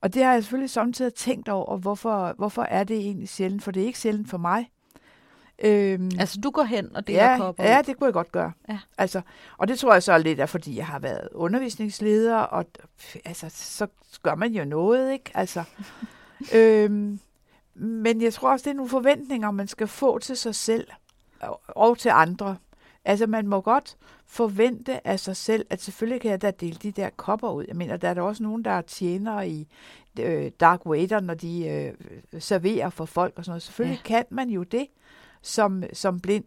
Og 0.04 0.14
det 0.14 0.24
har 0.24 0.34
jeg 0.34 0.44
selvfølgelig 0.44 0.70
samtidig 0.70 1.14
tænkt 1.14 1.50
over, 1.50 1.78
hvorfor, 1.78 2.34
hvorfor 2.38 2.64
er 2.64 2.84
det 2.84 2.98
egentlig 2.98 3.30
sjældent, 3.30 3.64
for 3.64 3.72
det 3.72 3.84
er 3.84 3.88
ikke 3.88 4.00
sjældent 4.00 4.30
for 4.30 4.38
mig. 4.38 4.70
Øhm, 5.60 6.12
Altså, 6.20 6.42
du 6.42 6.52
går 6.52 6.64
hen 6.64 6.96
og 6.96 7.08
deler 7.08 7.32
ja, 7.32 7.38
kopper 7.38 7.64
ja, 7.64 7.82
det 7.86 7.98
kunne 7.98 8.06
jeg 8.06 8.14
godt 8.14 8.32
gøre. 8.32 8.52
Ja. 8.70 8.80
Altså, 8.98 9.22
og 9.58 9.68
det 9.68 9.80
tror 9.80 9.94
jeg 9.94 10.04
så 10.04 10.18
lidt 10.18 10.40
er, 10.40 10.46
fordi 10.46 10.78
jeg 10.78 10.88
har 10.88 11.00
været 11.00 11.30
undervisningsleder, 11.32 12.38
og 12.38 12.66
altså, 13.26 13.46
så 13.50 13.88
gør 14.24 14.36
man 14.36 14.52
jo 14.54 14.66
noget, 14.66 15.14
ikke? 15.14 15.32
Altså, 15.34 15.64
øhm, 16.56 17.20
men 17.76 18.22
jeg 18.22 18.34
tror 18.34 18.52
også, 18.52 18.64
det 18.64 18.70
er 18.72 18.76
nogle 18.76 18.90
forventninger, 18.90 19.52
man 19.52 19.68
skal 19.68 19.88
få 19.88 20.20
til 20.20 20.38
sig 20.38 20.56
selv 20.56 20.88
og, 21.40 21.62
og 21.68 21.98
til 21.98 22.10
andre. 22.10 22.58
Altså, 23.06 23.28
man 23.28 23.48
må 23.48 23.62
godt 23.62 23.98
forvente 24.26 25.08
af 25.08 25.20
sig 25.20 25.36
selv, 25.36 25.66
at 25.70 25.82
selvfølgelig 25.82 26.22
kan 26.22 26.32
jeg 26.32 26.42
da 26.42 26.52
dele 26.52 26.78
de 26.84 26.92
der 26.92 27.10
kopper 27.18 27.52
ud. 27.52 27.66
Jeg 27.68 27.76
mener, 27.76 27.98
der 27.98 28.10
er 28.10 28.14
der 28.14 28.22
også 28.22 28.44
nogen, 28.44 28.66
der 28.66 28.72
er 28.72 28.82
tjenere 28.82 29.50
i 29.50 29.68
øh, 30.20 30.52
Dark 30.60 30.86
Waiter, 30.86 31.20
når 31.20 31.34
de 31.34 31.68
øh, 31.68 31.94
serverer 32.42 32.90
for 32.90 33.06
folk 33.06 33.34
og 33.36 33.46
sådan 33.46 33.52
noget. 33.52 33.64
Selvfølgelig 33.64 33.98
ja. 33.98 34.08
kan 34.08 34.26
man 34.30 34.50
jo 34.50 34.64
det 34.64 34.88
som, 35.42 35.84
som 35.94 36.20
blind. 36.20 36.44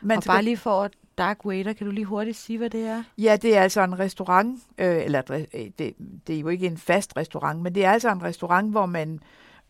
Man 0.00 0.16
og 0.16 0.24
bare 0.26 0.42
lige 0.42 0.56
for 0.56 0.82
at 0.82 0.92
Dark 1.18 1.46
Waiter, 1.46 1.72
kan 1.72 1.86
du 1.86 1.92
lige 1.92 2.04
hurtigt 2.04 2.36
sige, 2.36 2.58
hvad 2.58 2.70
det 2.70 2.86
er? 2.86 3.02
Ja, 3.18 3.36
det 3.42 3.56
er 3.56 3.62
altså 3.62 3.80
en 3.80 3.98
restaurant, 3.98 4.60
øh, 4.78 5.04
eller 5.04 5.22
øh, 5.30 5.70
det, 5.78 5.94
det 6.26 6.36
er 6.36 6.40
jo 6.40 6.48
ikke 6.48 6.66
en 6.66 6.76
fast 6.76 7.16
restaurant, 7.16 7.62
men 7.62 7.74
det 7.74 7.84
er 7.84 7.90
altså 7.90 8.12
en 8.12 8.22
restaurant, 8.22 8.70
hvor 8.70 8.86
man 8.86 9.20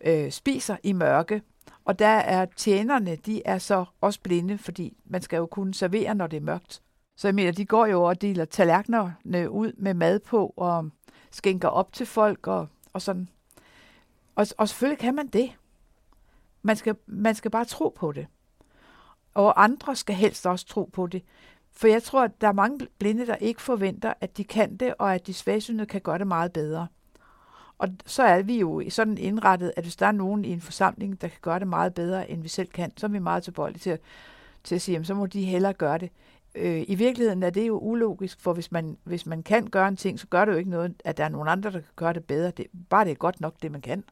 øh, 0.01 0.31
spiser 0.31 0.77
i 0.83 0.93
mørke. 0.93 1.43
Og 1.85 1.99
der 1.99 2.07
er 2.07 2.47
tjenerne, 2.57 3.17
de 3.17 3.43
er 3.45 3.59
så 3.59 3.85
også 4.01 4.21
blinde, 4.23 4.59
fordi 4.59 4.97
man 5.05 5.23
skal 5.23 5.37
jo 5.37 5.47
kunne 5.47 5.75
servere, 5.75 6.15
når 6.15 6.27
det 6.27 6.37
er 6.37 6.41
mørkt. 6.41 6.83
Så 7.17 7.29
jeg 7.29 7.35
mener, 7.35 7.53
de 7.53 7.67
går 7.67 7.87
jo 7.87 8.03
og 8.03 8.21
deler 8.21 8.45
tallerkenerne 8.45 9.51
ud 9.51 9.73
med 9.77 9.95
mad 9.95 10.19
på, 10.19 10.55
og 10.57 10.91
skænker 11.31 11.69
op 11.69 11.93
til 11.93 12.07
folk, 12.07 12.47
og, 12.47 12.69
og 12.93 13.03
sådan. 13.03 13.29
Og, 14.35 14.47
og 14.59 14.69
selvfølgelig 14.69 14.99
kan 14.99 15.15
man 15.15 15.27
det. 15.27 15.53
Man 16.63 16.77
skal, 16.77 16.97
man 17.07 17.35
skal 17.35 17.51
bare 17.51 17.65
tro 17.65 17.89
på 17.97 18.13
det. 18.13 18.27
Og 19.35 19.63
andre 19.63 19.97
skal 19.97 20.15
helst 20.15 20.47
også 20.47 20.67
tro 20.67 20.91
på 20.93 21.07
det. 21.07 21.23
For 21.73 21.89
jeg 21.89 22.03
tror, 22.03 22.25
at 22.25 22.41
der 22.41 22.49
er 22.49 22.53
mange 22.53 22.87
blinde, 22.99 23.27
der 23.27 23.37
ikke 23.37 23.63
forventer, 23.63 24.13
at 24.21 24.37
de 24.37 24.45
kan 24.45 24.77
det, 24.77 24.95
og 24.99 25.15
at 25.15 25.27
de 25.27 25.35
svagsynede 25.35 25.87
kan 25.87 26.01
gøre 26.01 26.19
det 26.19 26.27
meget 26.27 26.53
bedre. 26.53 26.87
Og 27.81 27.89
så 28.07 28.23
er 28.23 28.43
vi 28.43 28.59
jo 28.61 28.83
sådan 28.89 29.19
indrettet, 29.19 29.73
at 29.77 29.85
hvis 29.85 29.97
der 29.97 30.07
er 30.07 30.13
nogen 30.13 30.45
i 30.45 30.49
en 30.49 30.61
forsamling, 30.61 31.21
der 31.21 31.29
kan 31.29 31.39
gøre 31.43 31.59
det 31.59 31.69
meget 31.69 31.95
bedre, 31.95 32.31
end 32.31 32.43
vi 32.43 32.49
selv 32.49 32.69
kan, 32.69 32.93
så 32.97 33.07
er 33.07 33.11
vi 33.11 33.19
meget 33.19 33.43
tilbøjelige 33.43 33.79
til, 33.81 33.91
at- 33.91 34.01
til 34.65 34.75
at 34.75 34.83
sige, 34.83 34.93
jamen, 34.93 35.05
så 35.05 35.15
må 35.15 35.27
de 35.27 35.45
hellere 35.45 35.73
gøre 35.73 35.99
det. 35.99 36.11
Øh, 36.55 36.85
I 36.89 36.95
virkeligheden 36.95 37.43
er 37.43 37.51
det 37.51 37.69
jo 37.69 37.79
ulogisk, 37.79 38.41
for 38.41 38.53
hvis 38.53 38.73
man, 38.73 38.97
hvis 39.05 39.27
man 39.27 39.43
kan 39.43 39.67
gøre 39.67 39.89
en 39.89 39.97
ting, 39.97 40.21
så 40.21 40.27
gør 40.27 40.45
det 40.45 40.53
jo 40.53 40.57
ikke 40.57 40.71
noget, 40.71 40.95
at 41.05 41.17
der 41.17 41.25
er 41.25 41.29
nogen 41.29 41.49
andre, 41.49 41.71
der 41.71 41.79
kan 41.79 41.89
gøre 41.97 42.13
det 42.13 42.25
bedre. 42.25 42.51
Det, 42.51 42.67
bare 42.91 43.05
det 43.05 43.11
er 43.11 43.15
godt 43.15 43.41
nok, 43.41 43.55
det 43.63 43.73
man 43.73 43.81
kan. 43.81 44.05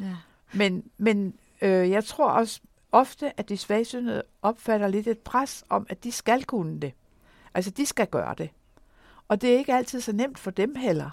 Ja. 0.00 0.16
Men, 0.54 0.84
men 0.98 1.34
øh, 1.62 1.90
jeg 1.90 2.04
tror 2.04 2.30
også, 2.30 2.60
ofte, 2.92 3.40
at 3.40 3.48
de 3.48 3.56
svagsynede 3.56 4.22
opfatter 4.42 4.88
lidt 4.88 5.06
et 5.06 5.18
pres 5.18 5.64
om, 5.68 5.86
at 5.88 6.04
de 6.04 6.12
skal 6.12 6.44
kunne 6.44 6.80
det. 6.80 6.92
Altså, 7.54 7.70
de 7.70 7.86
skal 7.86 8.06
gøre 8.06 8.34
det. 8.38 8.50
Og 9.28 9.40
det 9.42 9.54
er 9.54 9.58
ikke 9.58 9.74
altid 9.74 10.00
så 10.00 10.12
nemt 10.12 10.38
for 10.38 10.50
dem 10.50 10.74
heller. 10.74 11.10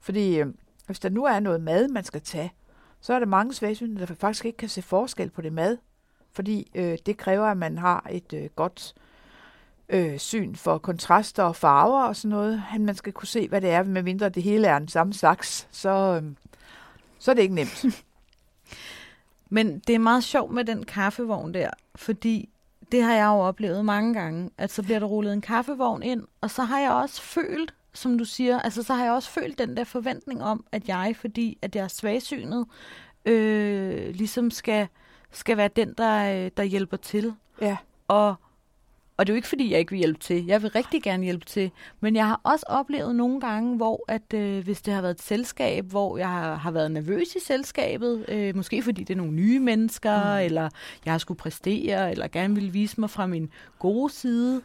Fordi 0.00 0.38
øh, 0.40 0.46
hvis 0.88 1.00
der 1.00 1.08
nu 1.08 1.24
er 1.24 1.40
noget 1.40 1.60
mad, 1.60 1.88
man 1.88 2.04
skal 2.04 2.20
tage, 2.20 2.52
så 3.00 3.14
er 3.14 3.18
der 3.18 3.26
mange 3.26 3.54
svagsynede, 3.54 4.06
der 4.06 4.14
faktisk 4.14 4.44
ikke 4.44 4.56
kan 4.56 4.68
se 4.68 4.82
forskel 4.82 5.30
på 5.30 5.42
det 5.42 5.52
mad. 5.52 5.78
Fordi 6.32 6.70
øh, 6.74 6.98
det 7.06 7.16
kræver, 7.16 7.46
at 7.46 7.56
man 7.56 7.78
har 7.78 8.06
et 8.10 8.32
øh, 8.32 8.48
godt 8.56 8.94
øh, 9.88 10.18
syn 10.18 10.54
for 10.54 10.78
kontraster 10.78 11.42
og 11.42 11.56
farver 11.56 12.02
og 12.02 12.16
sådan 12.16 12.30
noget. 12.30 12.62
Man 12.78 12.94
skal 12.94 13.12
kunne 13.12 13.28
se, 13.28 13.48
hvad 13.48 13.60
det 13.60 13.70
er, 13.70 13.82
med 13.82 14.02
mindre 14.02 14.28
det 14.28 14.42
hele 14.42 14.66
er 14.66 14.78
den 14.78 14.88
samme 14.88 15.14
slags. 15.14 15.68
Så, 15.70 16.20
øh, 16.22 16.30
så 17.18 17.30
er 17.30 17.34
det 17.34 17.42
ikke 17.42 17.54
nemt. 17.54 17.84
Men 19.50 19.78
det 19.78 19.94
er 19.94 19.98
meget 19.98 20.24
sjovt 20.24 20.52
med 20.52 20.64
den 20.64 20.84
kaffevogn 20.84 21.54
der, 21.54 21.70
fordi 21.94 22.48
det 22.92 23.02
har 23.02 23.14
jeg 23.14 23.26
jo 23.26 23.40
oplevet 23.40 23.84
mange 23.84 24.14
gange, 24.14 24.50
at 24.58 24.70
så 24.70 24.82
bliver 24.82 24.98
der 24.98 25.06
rullet 25.06 25.32
en 25.32 25.40
kaffevogn 25.40 26.02
ind, 26.02 26.22
og 26.40 26.50
så 26.50 26.62
har 26.62 26.80
jeg 26.80 26.90
også 26.90 27.22
følt, 27.22 27.74
som 27.98 28.18
du 28.18 28.24
siger, 28.24 28.60
altså 28.60 28.82
så 28.82 28.94
har 28.94 29.04
jeg 29.04 29.12
også 29.12 29.30
følt 29.30 29.58
den 29.58 29.76
der 29.76 29.84
forventning 29.84 30.42
om, 30.42 30.64
at 30.72 30.88
jeg, 30.88 31.14
fordi 31.16 31.58
at 31.62 31.76
jeg 31.76 31.84
er 31.84 31.88
svagsynet, 31.88 32.66
øh, 33.24 34.14
ligesom 34.14 34.50
skal, 34.50 34.88
skal 35.32 35.56
være 35.56 35.70
den, 35.76 35.94
der, 35.98 36.44
øh, 36.44 36.50
der 36.56 36.62
hjælper 36.62 36.96
til. 36.96 37.34
Ja. 37.60 37.76
Og 38.08 38.34
og 39.18 39.26
det 39.26 39.32
er 39.32 39.34
jo 39.34 39.36
ikke, 39.36 39.48
fordi 39.48 39.70
jeg 39.70 39.78
ikke 39.78 39.90
vil 39.90 39.98
hjælpe 39.98 40.20
til. 40.20 40.46
Jeg 40.46 40.62
vil 40.62 40.70
rigtig 40.70 41.02
gerne 41.02 41.24
hjælpe 41.24 41.44
til. 41.44 41.70
Men 42.00 42.16
jeg 42.16 42.26
har 42.26 42.40
også 42.44 42.64
oplevet 42.68 43.16
nogle 43.16 43.40
gange, 43.40 43.76
hvor 43.76 44.04
at 44.08 44.34
øh, 44.34 44.64
hvis 44.64 44.82
det 44.82 44.94
har 44.94 45.00
været 45.00 45.14
et 45.14 45.22
selskab, 45.22 45.84
hvor 45.84 46.18
jeg 46.18 46.28
har, 46.28 46.54
har 46.54 46.70
været 46.70 46.90
nervøs 46.90 47.34
i 47.34 47.40
selskabet, 47.40 48.24
øh, 48.28 48.56
måske 48.56 48.82
fordi 48.82 49.04
det 49.04 49.14
er 49.14 49.16
nogle 49.16 49.32
nye 49.32 49.60
mennesker, 49.60 50.34
mm. 50.34 50.44
eller 50.44 50.68
jeg 51.04 51.12
har 51.12 51.18
skulle 51.18 51.38
præstere, 51.38 52.10
eller 52.10 52.28
gerne 52.28 52.54
vil 52.54 52.74
vise 52.74 53.00
mig 53.00 53.10
fra 53.10 53.26
min 53.26 53.50
gode 53.78 54.12
side, 54.12 54.62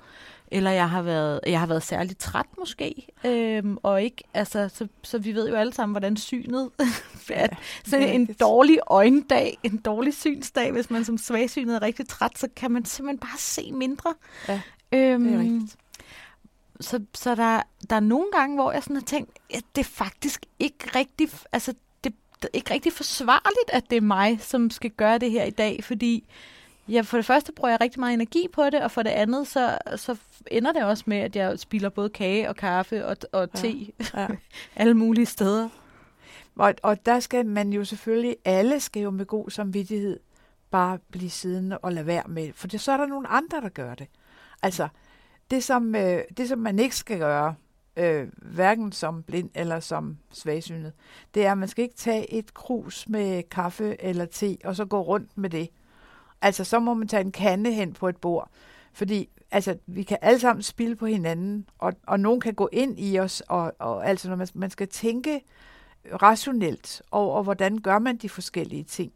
eller 0.53 0.71
jeg 0.71 0.89
har 0.89 1.01
været, 1.01 1.39
jeg 1.47 1.59
har 1.59 1.67
været 1.67 1.83
særligt 1.83 2.19
træt 2.19 2.45
måske, 2.57 3.07
øhm, 3.25 3.77
og 3.83 4.03
ikke, 4.03 4.23
altså, 4.33 4.69
så, 4.73 4.87
så 5.03 5.17
vi 5.17 5.35
ved 5.35 5.49
jo 5.49 5.55
alle 5.55 5.73
sammen, 5.73 5.93
hvordan 5.93 6.17
synet 6.17 6.69
er. 7.29 7.47
Så 7.85 7.97
en 7.97 8.25
dårlig 8.25 8.79
øjendag, 8.87 9.57
en 9.63 9.77
dårlig 9.77 10.13
synsdag, 10.13 10.71
hvis 10.71 10.89
man 10.89 11.05
som 11.05 11.17
svagsynet 11.17 11.75
er 11.75 11.81
rigtig 11.81 12.07
træt, 12.07 12.37
så 12.37 12.47
kan 12.55 12.71
man 12.71 12.85
simpelthen 12.85 13.19
bare 13.19 13.37
se 13.37 13.71
mindre. 13.71 14.13
Ja, 14.47 14.61
øhm, 14.91 15.23
det 15.23 15.33
er 15.33 15.39
rigtigt. 15.39 15.75
Så, 16.79 16.99
så 17.13 17.35
der, 17.35 17.61
der 17.89 17.95
er 17.95 17.99
nogle 17.99 18.27
gange, 18.33 18.55
hvor 18.55 18.71
jeg 18.71 18.83
sådan 18.83 18.95
har 18.95 19.03
tænkt, 19.03 19.39
at 19.53 19.63
det 19.75 19.81
er 19.81 19.89
faktisk 19.89 20.45
ikke 20.59 20.89
rigtig, 20.95 21.29
altså 21.51 21.73
det, 22.03 22.13
det 22.41 22.45
er 22.53 22.57
ikke 22.57 22.73
rigtig 22.73 22.93
forsvarligt, 22.93 23.69
at 23.69 23.83
det 23.89 23.97
er 23.97 24.01
mig, 24.01 24.41
som 24.41 24.69
skal 24.69 24.91
gøre 24.91 25.17
det 25.17 25.31
her 25.31 25.43
i 25.43 25.51
dag, 25.51 25.83
fordi 25.83 26.23
Ja, 26.87 27.01
for 27.01 27.17
det 27.17 27.25
første 27.25 27.51
bruger 27.51 27.69
jeg 27.69 27.81
rigtig 27.81 27.99
meget 27.99 28.13
energi 28.13 28.47
på 28.53 28.63
det, 28.63 28.81
og 28.81 28.91
for 28.91 29.03
det 29.03 29.09
andet, 29.09 29.47
så, 29.47 29.77
så 29.95 30.17
ender 30.51 30.71
det 30.71 30.83
også 30.83 31.03
med, 31.07 31.17
at 31.17 31.35
jeg 31.35 31.59
spiller 31.59 31.89
både 31.89 32.09
kage 32.09 32.49
og 32.49 32.55
kaffe 32.55 33.05
og, 33.05 33.17
og 33.31 33.53
te 33.53 33.67
ja, 33.67 34.21
ja. 34.21 34.27
alle 34.75 34.93
mulige 34.93 35.25
steder. 35.25 35.69
Og, 36.55 36.73
og 36.83 37.05
der 37.05 37.19
skal 37.19 37.45
man 37.45 37.73
jo 37.73 37.85
selvfølgelig, 37.85 38.35
alle 38.45 38.79
skal 38.79 39.01
jo 39.01 39.09
med 39.09 39.25
god 39.25 39.49
samvittighed 39.49 40.19
bare 40.71 40.99
blive 41.11 41.29
siddende 41.29 41.77
og 41.77 41.93
lade 41.93 42.05
være 42.05 42.23
med 42.27 42.53
For 42.53 42.67
det, 42.67 42.81
så 42.81 42.91
er 42.91 42.97
der 42.97 43.05
nogle 43.05 43.27
andre, 43.27 43.61
der 43.61 43.69
gør 43.69 43.95
det. 43.95 44.07
Altså, 44.61 44.87
det 45.51 45.63
som, 45.63 45.95
øh, 45.95 46.21
det 46.37 46.47
som 46.49 46.59
man 46.59 46.79
ikke 46.79 46.95
skal 46.95 47.19
gøre, 47.19 47.55
øh, 47.97 48.27
hverken 48.41 48.91
som 48.91 49.23
blind 49.23 49.49
eller 49.55 49.79
som 49.79 50.17
svagsynet, 50.31 50.93
det 51.33 51.45
er, 51.45 51.51
at 51.51 51.57
man 51.57 51.67
skal 51.67 51.83
ikke 51.83 51.95
tage 51.95 52.33
et 52.33 52.53
krus 52.53 53.09
med 53.09 53.43
kaffe 53.43 54.01
eller 54.01 54.25
te, 54.25 54.57
og 54.63 54.75
så 54.75 54.85
gå 54.85 55.01
rundt 55.01 55.37
med 55.37 55.49
det 55.49 55.69
Altså, 56.43 56.63
så 56.63 56.79
må 56.79 56.93
man 56.93 57.07
tage 57.07 57.21
en 57.21 57.31
kande 57.31 57.71
hen 57.71 57.93
på 57.93 58.09
et 58.09 58.17
bord. 58.17 58.49
Fordi 58.93 59.29
altså, 59.51 59.77
vi 59.85 60.03
kan 60.03 60.17
alle 60.21 60.39
sammen 60.39 60.63
spille 60.63 60.95
på 60.95 61.05
hinanden, 61.05 61.69
og, 61.77 61.93
og 62.07 62.19
nogen 62.19 62.41
kan 62.41 62.53
gå 62.53 62.69
ind 62.71 62.99
i 62.99 63.19
os, 63.19 63.41
og, 63.41 63.73
og 63.79 64.07
altså, 64.07 64.29
når 64.29 64.35
man, 64.35 64.47
man 64.53 64.69
skal 64.69 64.87
tænke 64.87 65.43
rationelt 66.21 67.01
over, 67.11 67.43
hvordan 67.43 67.77
gør 67.77 67.99
man 67.99 68.17
de 68.17 68.29
forskellige 68.29 68.83
ting, 68.83 69.11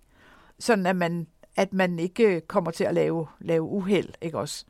sådan 0.60 0.86
at 0.86 0.96
man, 0.96 1.28
at 1.56 1.74
man 1.74 2.00
ikke 2.00 2.42
kommer 2.42 2.72
til 2.72 2.84
at 2.84 2.94
lave, 2.94 3.28
lave 3.40 3.64
uheld, 3.64 4.10
ikke 4.22 4.40
også? 4.40 4.66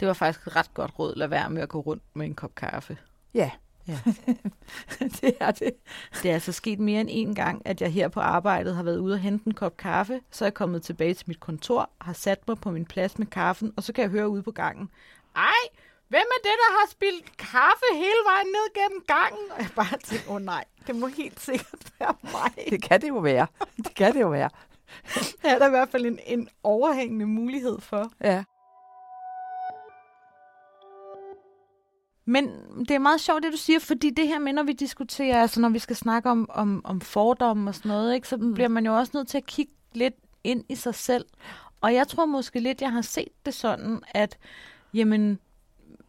Det 0.00 0.08
var 0.08 0.14
faktisk 0.14 0.46
et 0.46 0.56
ret 0.56 0.74
godt 0.74 0.98
råd, 0.98 1.14
lad 1.16 1.28
være 1.28 1.50
med 1.50 1.62
at 1.62 1.68
gå 1.68 1.80
rundt 1.80 2.02
med 2.14 2.26
en 2.26 2.34
kop 2.34 2.54
kaffe. 2.54 2.98
Ja, 3.34 3.50
Ja. 3.88 3.98
det 5.20 5.34
er 5.40 5.50
det. 5.50 5.72
Det 6.22 6.30
er 6.30 6.34
altså 6.34 6.52
sket 6.52 6.78
mere 6.78 7.00
end 7.00 7.08
en 7.12 7.34
gang, 7.34 7.62
at 7.64 7.80
jeg 7.80 7.92
her 7.92 8.08
på 8.08 8.20
arbejdet 8.20 8.74
har 8.74 8.82
været 8.82 8.98
ude 8.98 9.14
og 9.14 9.20
hente 9.20 9.46
en 9.46 9.54
kop 9.54 9.76
kaffe, 9.76 10.20
så 10.30 10.44
er 10.44 10.46
jeg 10.46 10.54
kommet 10.54 10.82
tilbage 10.82 11.14
til 11.14 11.24
mit 11.28 11.40
kontor, 11.40 11.90
har 12.00 12.12
sat 12.12 12.48
mig 12.48 12.58
på 12.58 12.70
min 12.70 12.86
plads 12.86 13.18
med 13.18 13.26
kaffen, 13.26 13.72
og 13.76 13.82
så 13.82 13.92
kan 13.92 14.02
jeg 14.02 14.10
høre 14.10 14.28
ude 14.28 14.42
på 14.42 14.50
gangen, 14.50 14.90
ej, 15.36 15.62
hvem 16.08 16.26
er 16.36 16.40
det, 16.42 16.56
der 16.62 16.80
har 16.80 16.88
spildt 16.90 17.36
kaffe 17.36 17.84
hele 17.94 18.22
vejen 18.32 18.46
ned 18.46 18.74
gennem 18.74 19.04
gangen? 19.06 19.50
Og 19.50 19.58
jeg 19.58 19.70
bare 19.76 19.98
tænkte, 20.04 20.28
åh 20.28 20.34
oh, 20.34 20.42
nej, 20.42 20.64
det 20.86 20.96
må 20.96 21.06
helt 21.06 21.40
sikkert 21.40 21.92
være 21.98 22.14
mig. 22.22 22.70
Det 22.70 22.82
kan 22.82 23.00
det 23.00 23.08
jo 23.08 23.18
være. 23.18 23.46
Det 23.76 23.94
kan 23.94 24.14
det 24.14 24.20
jo 24.20 24.28
være. 24.28 24.50
er 25.44 25.58
der 25.58 25.66
i 25.66 25.70
hvert 25.70 25.88
fald 25.88 26.06
en, 26.06 26.18
en 26.26 26.48
overhængende 26.62 27.26
mulighed 27.26 27.80
for. 27.80 28.12
Ja. 28.20 28.44
Men 32.24 32.50
det 32.78 32.90
er 32.90 32.98
meget 32.98 33.20
sjovt, 33.20 33.42
det 33.42 33.52
du 33.52 33.56
siger, 33.56 33.78
fordi 33.78 34.10
det 34.10 34.28
her 34.28 34.38
med, 34.38 34.52
når 34.52 34.62
vi 34.62 34.72
diskuterer, 34.72 35.42
altså 35.42 35.60
når 35.60 35.68
vi 35.68 35.78
skal 35.78 35.96
snakke 35.96 36.30
om, 36.30 36.50
om, 36.54 36.80
om 36.84 37.00
fordomme 37.00 37.70
og 37.70 37.74
sådan 37.74 37.88
noget, 37.88 38.14
ikke, 38.14 38.28
så 38.28 38.36
mm. 38.36 38.54
bliver 38.54 38.68
man 38.68 38.86
jo 38.86 38.96
også 38.96 39.12
nødt 39.14 39.28
til 39.28 39.38
at 39.38 39.46
kigge 39.46 39.72
lidt 39.92 40.14
ind 40.44 40.64
i 40.68 40.74
sig 40.74 40.94
selv. 40.94 41.24
Og 41.80 41.94
jeg 41.94 42.08
tror 42.08 42.26
måske 42.26 42.60
lidt, 42.60 42.82
jeg 42.82 42.92
har 42.92 43.02
set 43.02 43.46
det 43.46 43.54
sådan, 43.54 44.02
at 44.14 44.38
jamen, 44.94 45.38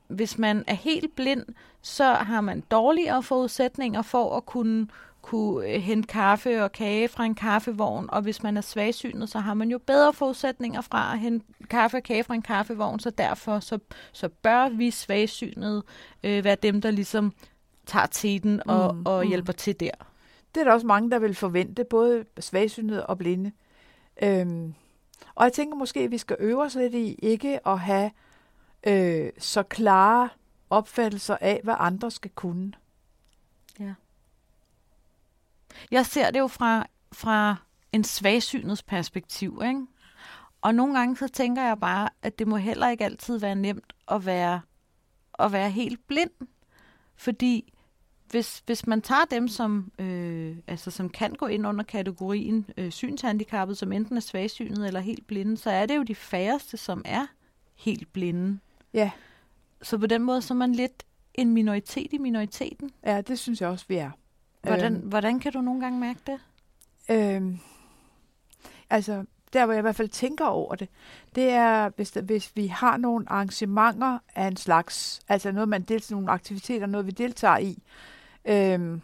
hvis 0.07 0.37
man 0.37 0.63
er 0.67 0.73
helt 0.73 1.15
blind, 1.15 1.45
så 1.81 2.13
har 2.13 2.41
man 2.41 2.63
dårligere 2.71 3.23
forudsætninger 3.23 4.01
for 4.01 4.37
at 4.37 4.45
kunne 4.45 4.87
kunne 5.23 5.67
øh, 5.67 5.81
hente 5.81 6.07
kaffe 6.07 6.63
og 6.63 6.71
kage 6.71 7.07
fra 7.07 7.25
en 7.25 7.35
kaffevogn, 7.35 8.09
og 8.09 8.21
hvis 8.21 8.43
man 8.43 8.57
er 8.57 8.61
svagsynet, 8.61 9.29
så 9.29 9.39
har 9.39 9.53
man 9.53 9.69
jo 9.69 9.77
bedre 9.77 10.13
forudsætninger 10.13 10.81
fra 10.81 11.13
at 11.13 11.19
hente 11.19 11.45
kaffe 11.69 11.97
og 11.97 12.03
kage 12.03 12.23
fra 12.23 12.33
en 12.33 12.41
kaffevogn, 12.41 12.99
så 12.99 13.09
derfor 13.09 13.59
så, 13.59 13.79
så 14.11 14.29
bør 14.29 14.69
vi 14.69 14.91
svagsynet 14.91 15.83
øh, 16.23 16.43
være 16.43 16.55
dem, 16.55 16.81
der 16.81 16.91
ligesom 16.91 17.33
tager 17.85 18.05
teten 18.05 18.61
og, 18.69 18.95
mm, 18.95 19.01
og 19.05 19.23
mm. 19.23 19.29
hjælper 19.29 19.53
til 19.53 19.79
der. 19.79 19.91
Det 20.55 20.61
er 20.61 20.65
der 20.65 20.73
også 20.73 20.87
mange, 20.87 21.11
der 21.11 21.19
vil 21.19 21.35
forvente, 21.35 21.83
både 21.83 22.25
svagsynet 22.39 23.05
og 23.05 23.17
blinde. 23.17 23.51
Øhm, 24.23 24.73
og 25.35 25.43
jeg 25.43 25.53
tænker 25.53 25.77
måske, 25.77 25.99
at 25.99 26.11
vi 26.11 26.17
skal 26.17 26.37
øve 26.39 26.63
os 26.63 26.75
lidt 26.75 26.93
i 26.93 27.13
ikke 27.13 27.67
at 27.67 27.79
have 27.79 28.11
øh, 28.87 29.29
så 29.39 29.63
klare 29.63 30.29
opfattelser 30.69 31.37
af, 31.41 31.61
hvad 31.63 31.75
andre 31.77 32.11
skal 32.11 32.31
kunne. 32.35 32.73
Jeg 35.91 36.05
ser 36.05 36.31
det 36.31 36.39
jo 36.39 36.47
fra, 36.47 36.85
fra 37.11 37.55
en 37.91 38.03
svagsynets 38.03 38.83
perspektiv, 38.83 39.61
ikke? 39.65 39.81
Og 40.61 40.75
nogle 40.75 40.97
gange 40.97 41.17
så 41.17 41.27
tænker 41.27 41.61
jeg 41.63 41.79
bare, 41.79 42.09
at 42.21 42.39
det 42.39 42.47
må 42.47 42.57
heller 42.57 42.89
ikke 42.89 43.05
altid 43.05 43.37
være 43.37 43.55
nemt 43.55 43.93
at 44.07 44.25
være, 44.25 44.61
at 45.39 45.51
være 45.51 45.69
helt 45.69 46.07
blind. 46.07 46.31
Fordi 47.15 47.73
hvis, 48.29 48.63
hvis 48.65 48.87
man 48.87 49.01
tager 49.01 49.25
dem, 49.31 49.47
som, 49.47 49.91
øh, 49.99 50.57
altså, 50.67 50.91
som 50.91 51.09
kan 51.09 51.33
gå 51.33 51.45
ind 51.45 51.67
under 51.67 51.83
kategorien 51.83 52.65
øh, 52.77 52.91
synshandicappet, 52.91 53.77
som 53.77 53.91
enten 53.91 54.17
er 54.17 54.21
svagsynet 54.21 54.87
eller 54.87 54.99
helt 54.99 55.27
blinde, 55.27 55.57
så 55.57 55.69
er 55.69 55.85
det 55.85 55.95
jo 55.95 56.03
de 56.03 56.15
færreste, 56.15 56.77
som 56.77 57.01
er 57.05 57.25
helt 57.75 58.13
blinde. 58.13 58.59
Ja. 58.93 59.11
Så 59.81 59.97
på 59.97 60.05
den 60.07 60.23
måde 60.23 60.41
så 60.41 60.53
er 60.53 60.57
man 60.57 60.75
lidt 60.75 61.03
en 61.33 61.51
minoritet 61.51 62.13
i 62.13 62.17
minoriteten. 62.17 62.91
Ja, 63.05 63.21
det 63.21 63.39
synes 63.39 63.61
jeg 63.61 63.69
også, 63.69 63.85
vi 63.87 63.95
er. 63.95 64.11
Hvordan, 64.63 64.95
øhm, 64.95 65.07
hvordan 65.07 65.39
kan 65.39 65.53
du 65.53 65.61
nogle 65.61 65.81
gange 65.81 65.99
mærke 65.99 66.19
det? 66.27 66.39
Øhm, 67.09 67.59
altså, 68.89 69.25
der 69.53 69.65
hvor 69.65 69.73
jeg 69.73 69.79
i 69.79 69.81
hvert 69.81 69.95
fald 69.95 70.09
tænker 70.09 70.45
over 70.45 70.75
det, 70.75 70.89
det 71.35 71.49
er, 71.49 71.89
hvis, 71.89 72.11
der, 72.11 72.21
hvis 72.21 72.51
vi 72.55 72.67
har 72.67 72.97
nogle 72.97 73.25
arrangementer 73.29 74.19
af 74.35 74.47
en 74.47 74.57
slags, 74.57 75.21
altså 75.27 75.51
noget, 75.51 75.69
man 75.69 75.81
deltager, 75.81 76.15
nogle 76.15 76.31
aktiviteter, 76.31 76.85
noget 76.85 77.05
vi 77.05 77.11
deltager 77.11 77.57
i, 77.57 77.83
øhm, 78.45 79.01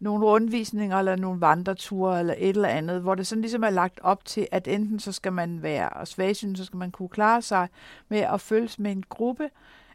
nogle 0.00 0.24
rundvisninger 0.24 0.98
eller 0.98 1.16
nogle 1.16 1.40
vandreture 1.40 2.20
eller 2.20 2.34
et 2.38 2.48
eller 2.48 2.68
andet, 2.68 3.00
hvor 3.00 3.14
det 3.14 3.26
sådan 3.26 3.42
ligesom 3.42 3.62
er 3.62 3.70
lagt 3.70 4.00
op 4.02 4.24
til, 4.24 4.46
at 4.50 4.68
enten 4.68 5.00
så 5.00 5.12
skal 5.12 5.32
man 5.32 5.62
være 5.62 6.06
svagsyn, 6.06 6.56
så 6.56 6.64
skal 6.64 6.76
man 6.76 6.90
kunne 6.90 7.08
klare 7.08 7.42
sig 7.42 7.68
med 8.08 8.18
at 8.18 8.40
følges 8.40 8.78
med 8.78 8.92
en 8.92 9.04
gruppe, 9.08 9.50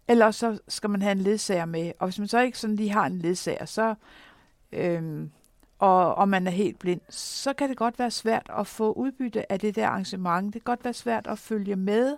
eller 0.07 0.31
så 0.31 0.59
skal 0.67 0.89
man 0.89 1.01
have 1.01 1.11
en 1.11 1.17
ledsager 1.17 1.65
med. 1.65 1.91
Og 1.99 2.07
hvis 2.07 2.19
man 2.19 2.27
så 2.27 2.39
ikke 2.39 2.59
sådan 2.59 2.75
lige 2.75 2.89
har 2.89 3.05
en 3.05 3.19
ledsager, 3.19 3.65
så 3.65 3.95
øhm, 4.75 5.31
og, 5.79 6.15
og 6.15 6.29
man 6.29 6.47
er 6.47 6.51
helt 6.51 6.79
blind, 6.79 7.01
så 7.09 7.53
kan 7.53 7.69
det 7.69 7.77
godt 7.77 7.99
være 7.99 8.11
svært 8.11 8.51
at 8.59 8.67
få 8.67 8.91
udbytte 8.91 9.51
af 9.51 9.59
det 9.59 9.75
der 9.75 9.87
arrangement. 9.87 10.53
Det 10.53 10.63
kan 10.63 10.71
godt 10.71 10.83
være 10.83 10.93
svært 10.93 11.27
at 11.27 11.39
følge 11.39 11.75
med. 11.75 12.17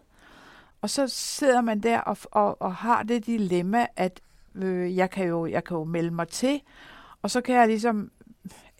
Og 0.82 0.89
så 0.89 1.08
sidder 1.08 1.62
man 1.62 1.80
der 1.80 2.00
og, 2.00 2.17
og, 2.32 2.62
og 2.62 2.76
har 2.76 3.04
det 3.04 3.26
dilemma, 3.26 3.88
at 3.96 4.22
øh, 4.56 4.98
jeg, 4.98 5.10
kan 5.10 5.28
jo, 5.28 5.46
jeg 5.46 5.63
kan 5.63 5.78
jo 5.78 5.84
melde 5.84 6.12
mig 6.12 6.28
til, 6.28 6.62
og 7.22 7.32
så 7.32 7.41
kan 7.41 7.56
jeg 7.56 7.67
ligesom 7.67 8.12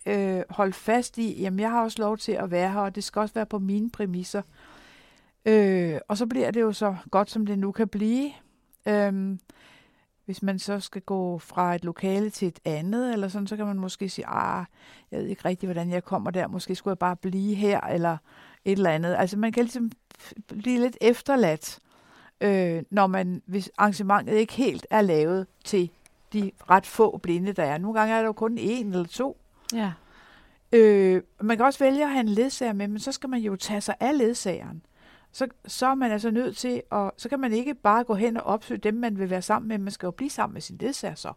øh, 0.06 0.42
holde 0.50 0.74
fast 0.74 1.18
i, 1.18 1.42
jamen 1.42 1.60
jeg 1.60 1.72
har 1.72 1.84
også 1.84 2.02
lov 2.02 2.18
til 2.18 2.32
at 2.32 2.52
være 2.52 2.72
her, 2.72 2.80
og 2.80 2.96
det 2.96 3.04
skal 3.04 3.20
også 3.20 3.34
være 3.34 3.46
på 3.46 3.60
mine 3.60 3.90
præmisser. 3.90 4.42
Øh, 5.46 6.00
og 6.08 6.18
så 6.18 6.26
bliver 6.26 6.52
det 6.52 6.62
jo 6.62 6.72
så 6.72 6.96
godt, 7.12 7.30
som 7.30 7.46
det 7.46 7.60
nu 7.60 7.72
kan 7.72 7.88
blive. 7.88 8.32
Øhm, 8.88 9.40
hvis 10.28 10.44
man 10.44 10.60
så 10.60 10.80
skal 10.80 11.02
gå 11.02 11.40
fra 11.40 11.76
et 11.76 11.86
lokale 11.86 12.30
til 12.30 12.48
et 12.48 12.60
andet, 12.66 13.14
eller 13.14 13.28
sådan, 13.28 13.48
så 13.48 13.58
kan 13.58 13.66
man 13.66 13.80
måske 13.80 14.10
sige, 14.10 14.28
ah, 14.28 14.66
jeg 15.12 15.20
ved 15.20 15.28
ikke 15.28 15.46
rigtig, 15.46 15.68
hvordan 15.68 15.90
jeg 15.90 16.04
kommer 16.04 16.32
der. 16.32 16.48
Måske 16.48 16.76
skulle 16.76 16.92
jeg 16.92 17.00
bare 17.00 17.16
blive 17.16 17.56
her, 17.56 17.82
eller 17.82 18.18
et 18.66 18.72
eller 18.72 18.90
andet. 18.90 19.16
Altså 19.16 19.38
man 19.38 19.52
kan 19.52 19.64
ligesom 19.64 19.92
blive 20.48 20.80
lidt 20.80 20.98
efterladt, 21.02 21.80
øh, 22.42 22.84
når 22.90 23.08
man, 23.08 23.42
hvis 23.46 23.72
arrangementet 23.78 24.34
ikke 24.34 24.54
helt 24.54 24.88
er 24.90 25.02
lavet 25.02 25.48
til 25.64 25.90
de 26.34 26.52
ret 26.70 26.86
få 26.86 27.18
blinde, 27.18 27.54
der 27.54 27.64
er. 27.64 27.78
Nogle 27.78 28.00
gange 28.00 28.14
er 28.16 28.20
der 28.20 28.26
jo 28.26 28.34
kun 28.34 28.58
en 28.58 28.92
eller 28.92 29.08
to. 29.08 29.38
Ja. 29.74 29.92
Øh, 30.72 31.22
man 31.42 31.58
kan 31.58 31.66
også 31.66 31.80
vælge 31.80 32.04
at 32.04 32.10
have 32.10 32.20
en 32.20 32.30
ledsager 32.30 32.74
med, 32.74 32.88
men 32.88 33.00
så 33.00 33.12
skal 33.12 33.30
man 33.30 33.40
jo 33.40 33.56
tage 33.56 33.82
sig 33.82 33.96
af 34.00 34.18
ledsageren. 34.18 34.82
Så, 35.38 35.48
så 35.66 35.88
er 35.88 35.96
man 35.96 36.12
altså 36.12 36.32
nødt 36.32 36.58
til, 36.58 36.82
at, 36.92 37.12
så 37.18 37.30
kan 37.30 37.40
man 37.40 37.54
ikke 37.54 37.74
bare 37.74 38.04
gå 38.04 38.14
hen 38.14 38.38
og 38.38 38.44
opsøge 38.44 38.78
dem, 38.78 38.94
man 38.94 39.20
vil 39.20 39.30
være 39.30 39.42
sammen 39.42 39.68
med, 39.68 39.78
man 39.78 39.92
skal 39.92 40.08
jo 40.08 40.12
blive 40.12 40.30
sammen 40.30 40.54
med 40.54 40.62
sin 40.62 40.78
ledsager 40.78 41.16
så. 41.16 41.34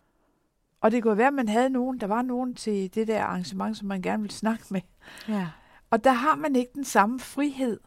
Og 0.81 0.91
det 0.91 1.03
kunne 1.03 1.19
være, 1.19 1.27
at 1.27 1.35
man 1.35 1.49
havde 1.49 1.71
nogen, 1.71 2.01
der 2.01 2.07
var 2.07 2.23
nogen 2.23 2.55
til 2.55 2.95
det 2.95 3.09
der 3.09 3.23
arrangement, 3.23 3.77
som 3.77 3.89
man 3.89 4.03
gerne 4.03 4.23
ville 4.23 4.35
snakke 4.35 4.65
med. 4.71 4.81
Ja. 5.29 5.49
Og 5.91 6.05
der 6.05 6.13
har 6.13 6.37
man 6.37 6.57
ikke 6.57 6.73
den 6.75 6.85
samme 6.85 7.21
frihed, 7.21 7.81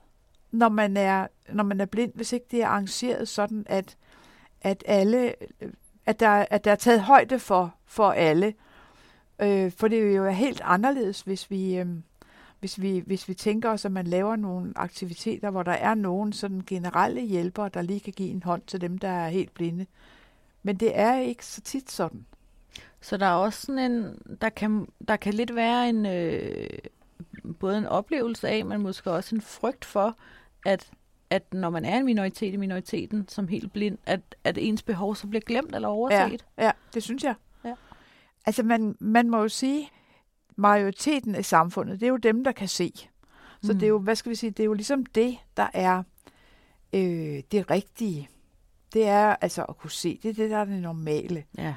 når 0.51 0.69
man 0.69 0.97
er, 0.97 1.27
når 1.53 1.63
man 1.63 1.81
er 1.81 1.85
blind, 1.85 2.11
hvis 2.15 2.33
ikke 2.33 2.45
det 2.51 2.61
er 2.61 2.67
arrangeret 2.67 3.27
sådan, 3.27 3.63
at, 3.65 3.97
at 4.61 4.83
alle, 4.87 5.33
at 6.05 6.19
der, 6.19 6.45
at 6.49 6.65
der 6.65 6.71
er 6.71 6.75
taget 6.75 7.01
højde 7.01 7.39
for, 7.39 7.75
for 7.85 8.11
alle. 8.11 8.53
Øh, 9.41 9.71
for 9.71 9.87
det 9.87 9.99
er 9.99 10.15
jo 10.15 10.29
helt 10.29 10.61
anderledes, 10.63 11.21
hvis 11.21 11.49
vi, 11.49 11.75
øh, 11.75 11.87
hvis, 12.63 12.81
vi, 12.81 13.03
hvis 13.05 13.27
vi 13.27 13.33
tænker 13.33 13.69
os, 13.69 13.85
at 13.85 13.91
man 13.91 14.07
laver 14.07 14.35
nogle 14.35 14.73
aktiviteter, 14.75 15.49
hvor 15.49 15.63
der 15.63 15.71
er 15.71 15.95
nogen 15.95 16.33
sådan 16.33 16.63
generelle 16.67 17.21
hjælpere, 17.21 17.69
der 17.69 17.81
lige 17.81 17.99
kan 17.99 18.13
give 18.13 18.29
en 18.29 18.43
hånd 18.43 18.61
til 18.67 18.81
dem, 18.81 18.97
der 18.97 19.07
er 19.07 19.29
helt 19.29 19.53
blinde. 19.53 19.85
Men 20.63 20.75
det 20.75 20.99
er 20.99 21.19
ikke 21.19 21.45
så 21.45 21.61
tit 21.61 21.91
sådan. 21.91 22.25
Så 23.01 23.17
der 23.17 23.25
er 23.25 23.33
også 23.33 23.61
sådan 23.61 23.91
en, 23.91 24.17
der 24.41 24.49
kan, 24.49 24.87
der 25.07 25.15
kan 25.15 25.33
lidt 25.33 25.55
være 25.55 25.89
en, 25.89 26.05
øh, 26.05 26.69
både 27.59 27.77
en 27.77 27.85
oplevelse 27.85 28.47
af, 28.47 28.65
men 28.65 28.81
måske 28.81 29.11
også 29.11 29.35
en 29.35 29.41
frygt 29.41 29.85
for, 29.85 30.17
at, 30.65 30.91
at 31.29 31.53
når 31.53 31.69
man 31.69 31.85
er 31.85 31.97
en 31.97 32.05
minoritet 32.05 32.53
i 32.53 32.57
minoriteten 32.57 33.27
som 33.27 33.47
helt 33.47 33.73
blind, 33.73 33.97
at, 34.05 34.21
at 34.43 34.57
ens 34.57 34.83
behov 34.83 35.15
så 35.15 35.27
bliver 35.27 35.41
glemt 35.41 35.75
eller 35.75 35.87
overset. 35.87 36.45
Ja, 36.57 36.65
ja 36.65 36.71
det 36.93 37.03
synes 37.03 37.23
jeg. 37.23 37.35
Ja. 37.65 37.73
Altså 38.45 38.63
man, 38.63 38.95
man 38.99 39.29
må 39.29 39.41
jo 39.41 39.49
sige, 39.49 39.89
majoriteten 40.55 41.35
af 41.35 41.45
samfundet, 41.45 41.99
det 41.99 42.05
er 42.05 42.09
jo 42.09 42.17
dem, 42.17 42.43
der 42.43 42.51
kan 42.51 42.67
se. 42.67 42.91
Så 43.61 43.73
Mm. 43.73 43.79
det 43.79 43.85
er 43.85 43.89
jo, 43.89 43.99
hvad 43.99 44.15
skal 44.15 44.29
vi 44.29 44.35
sige, 44.35 44.49
det 44.51 44.59
er 44.59 44.65
jo 44.65 44.73
ligesom 44.73 45.05
det, 45.05 45.37
der 45.57 45.67
er 45.73 46.03
øh, 46.93 47.41
det 47.51 47.71
rigtige. 47.71 48.29
Det 48.93 49.07
er 49.07 49.35
altså 49.41 49.63
at 49.63 49.77
kunne 49.77 49.91
se, 49.91 50.19
det 50.23 50.29
er 50.29 50.33
det, 50.33 50.49
der 50.49 50.57
er 50.57 50.65
det 50.65 50.81
normale. 50.81 51.43
Ja. 51.57 51.75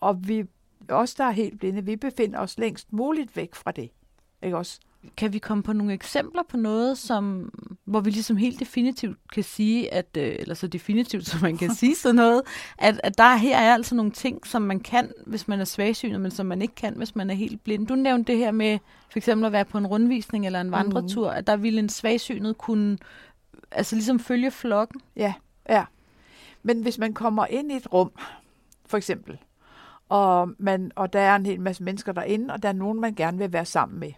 Og 0.00 0.28
vi, 0.28 0.44
os, 0.88 1.14
der 1.14 1.24
er 1.24 1.30
helt 1.30 1.58
blinde, 1.58 1.84
vi 1.84 1.96
befinder 1.96 2.38
os 2.38 2.58
længst 2.58 2.92
muligt 2.92 3.36
væk 3.36 3.54
fra 3.54 3.72
det. 3.72 3.90
Ikke 4.42 4.56
også? 4.56 4.80
Kan 5.16 5.32
vi 5.32 5.38
komme 5.38 5.62
på 5.62 5.72
nogle 5.72 5.92
eksempler 5.92 6.42
på 6.48 6.56
noget, 6.56 6.98
som, 6.98 7.52
hvor 7.84 8.00
vi 8.00 8.10
ligesom 8.10 8.36
helt 8.36 8.60
definitivt 8.60 9.18
kan 9.32 9.42
sige, 9.42 9.94
at, 9.94 10.06
øh, 10.18 10.36
eller 10.38 10.54
så 10.54 10.66
definitivt, 10.66 11.26
som 11.30 11.40
man 11.40 11.56
kan 11.56 11.74
sige 11.74 11.94
sådan 11.94 12.16
noget, 12.16 12.42
at, 12.78 13.00
at 13.04 13.18
der 13.18 13.36
her 13.36 13.58
er 13.58 13.74
altså 13.74 13.94
nogle 13.94 14.12
ting, 14.12 14.46
som 14.46 14.62
man 14.62 14.80
kan, 14.80 15.12
hvis 15.26 15.48
man 15.48 15.60
er 15.60 15.64
svagsynet, 15.64 16.20
men 16.20 16.30
som 16.30 16.46
man 16.46 16.62
ikke 16.62 16.74
kan, 16.74 16.94
hvis 16.96 17.16
man 17.16 17.30
er 17.30 17.34
helt 17.34 17.64
blind. 17.64 17.86
Du 17.86 17.94
nævnte 17.94 18.32
det 18.32 18.38
her 18.38 18.50
med 18.50 18.78
for 19.10 19.18
eksempel 19.18 19.46
at 19.46 19.52
være 19.52 19.64
på 19.64 19.78
en 19.78 19.86
rundvisning 19.86 20.46
eller 20.46 20.60
en 20.60 20.72
vandretur, 20.72 21.30
mm. 21.30 21.36
at 21.36 21.46
der 21.46 21.56
ville 21.56 21.78
en 21.78 21.88
svagsynet 21.88 22.58
kunne 22.58 22.98
altså 23.70 23.96
ligesom 23.96 24.18
følge 24.18 24.50
flokken. 24.50 25.00
Ja, 25.16 25.34
ja. 25.68 25.84
Men 26.62 26.82
hvis 26.82 26.98
man 26.98 27.14
kommer 27.14 27.46
ind 27.46 27.72
i 27.72 27.76
et 27.76 27.92
rum, 27.92 28.10
for 28.86 28.96
eksempel, 28.96 29.38
og, 30.08 30.50
man, 30.58 30.92
og 30.96 31.12
der 31.12 31.20
er 31.20 31.36
en 31.36 31.46
hel 31.46 31.60
masse 31.60 31.82
mennesker 31.82 32.12
derinde, 32.12 32.54
og 32.54 32.62
der 32.62 32.68
er 32.68 32.72
nogen, 32.72 33.00
man 33.00 33.14
gerne 33.14 33.38
vil 33.38 33.52
være 33.52 33.64
sammen 33.64 34.00
med. 34.00 34.12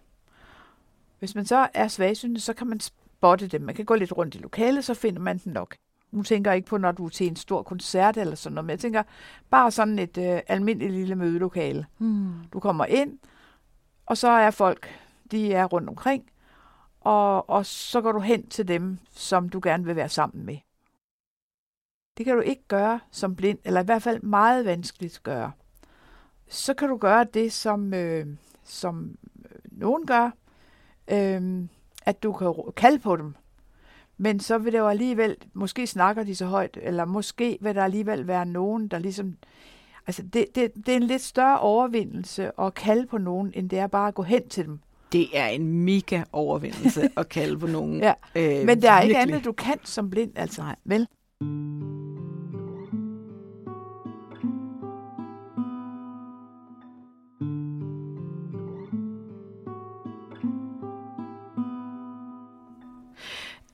Hvis 1.18 1.34
man 1.34 1.46
så 1.46 1.68
er 1.74 1.88
svagsynet, 1.88 2.42
så 2.42 2.52
kan 2.52 2.66
man 2.66 2.80
spotte 2.80 3.46
dem. 3.46 3.62
Man 3.62 3.74
kan 3.74 3.84
gå 3.84 3.94
lidt 3.94 4.16
rundt 4.16 4.34
i 4.34 4.38
lokalet, 4.38 4.84
så 4.84 4.94
finder 4.94 5.20
man 5.20 5.38
den 5.38 5.52
nok. 5.52 5.76
Nu 6.10 6.22
tænker 6.22 6.50
jeg 6.50 6.56
ikke 6.56 6.68
på, 6.68 6.78
når 6.78 6.92
du 6.92 7.04
er 7.04 7.08
til 7.08 7.26
en 7.26 7.36
stor 7.36 7.62
koncert 7.62 8.16
eller 8.16 8.34
sådan 8.34 8.54
noget, 8.54 8.64
men 8.64 8.70
jeg 8.70 8.80
tænker 8.80 9.02
bare 9.50 9.70
sådan 9.70 9.98
et 9.98 10.18
øh, 10.18 10.40
almindeligt 10.46 10.92
lille 10.92 11.14
mødelokale. 11.14 11.86
Hmm. 11.98 12.34
Du 12.52 12.60
kommer 12.60 12.84
ind, 12.84 13.18
og 14.06 14.16
så 14.16 14.28
er 14.28 14.50
folk, 14.50 14.88
de 15.30 15.52
er 15.52 15.64
rundt 15.64 15.88
omkring, 15.88 16.30
og, 17.00 17.50
og 17.50 17.66
så 17.66 18.00
går 18.00 18.12
du 18.12 18.20
hen 18.20 18.46
til 18.46 18.68
dem, 18.68 18.98
som 19.10 19.48
du 19.48 19.60
gerne 19.62 19.84
vil 19.84 19.96
være 19.96 20.08
sammen 20.08 20.46
med. 20.46 20.58
Det 22.18 22.26
kan 22.26 22.34
du 22.34 22.40
ikke 22.40 22.62
gøre 22.68 23.00
som 23.10 23.36
blind, 23.36 23.58
eller 23.64 23.82
i 23.82 23.84
hvert 23.84 24.02
fald 24.02 24.22
meget 24.22 24.64
vanskeligt 24.64 25.22
gøre. 25.22 25.52
Så 26.48 26.74
kan 26.74 26.88
du 26.88 26.96
gøre 26.96 27.24
det, 27.24 27.52
som, 27.52 27.94
øh, 27.94 28.26
som 28.64 29.16
nogen 29.64 30.06
gør, 30.06 30.30
øh, 31.10 31.64
at 32.06 32.22
du 32.22 32.32
kan 32.32 32.54
kalde 32.76 32.98
på 32.98 33.16
dem. 33.16 33.34
Men 34.18 34.40
så 34.40 34.58
vil 34.58 34.72
det 34.72 34.78
jo 34.78 34.88
alligevel, 34.88 35.36
måske 35.54 35.86
snakker 35.86 36.22
de 36.24 36.34
så 36.34 36.46
højt, 36.46 36.78
eller 36.82 37.04
måske 37.04 37.58
vil 37.60 37.74
der 37.74 37.84
alligevel 37.84 38.26
være 38.26 38.46
nogen, 38.46 38.88
der 38.88 38.98
ligesom 38.98 39.36
Altså, 40.08 40.22
det, 40.22 40.46
det, 40.54 40.72
det 40.76 40.88
er 40.88 40.96
en 40.96 41.02
lidt 41.02 41.22
større 41.22 41.58
overvindelse 41.60 42.60
at 42.60 42.74
kalde 42.74 43.06
på 43.06 43.18
nogen, 43.18 43.50
end 43.54 43.70
det 43.70 43.78
er 43.78 43.86
bare 43.86 44.08
at 44.08 44.14
gå 44.14 44.22
hen 44.22 44.48
til 44.48 44.64
dem. 44.66 44.78
Det 45.12 45.26
er 45.38 45.46
en 45.46 45.72
mega 45.84 46.22
overvindelse 46.32 47.08
at 47.16 47.28
kalde 47.28 47.58
på 47.58 47.66
nogen. 47.66 48.00
Ja, 48.00 48.12
Øh, 48.36 48.66
Men 48.66 48.82
der 48.82 48.90
er 48.90 49.00
ikke 49.02 49.14
virkelig. 49.14 49.32
andet, 49.34 49.44
du 49.44 49.52
kan 49.52 49.78
som 49.84 50.10
blind, 50.10 50.32
altså. 50.36 50.62
Nej. 50.62 50.76
Vel? 50.84 51.06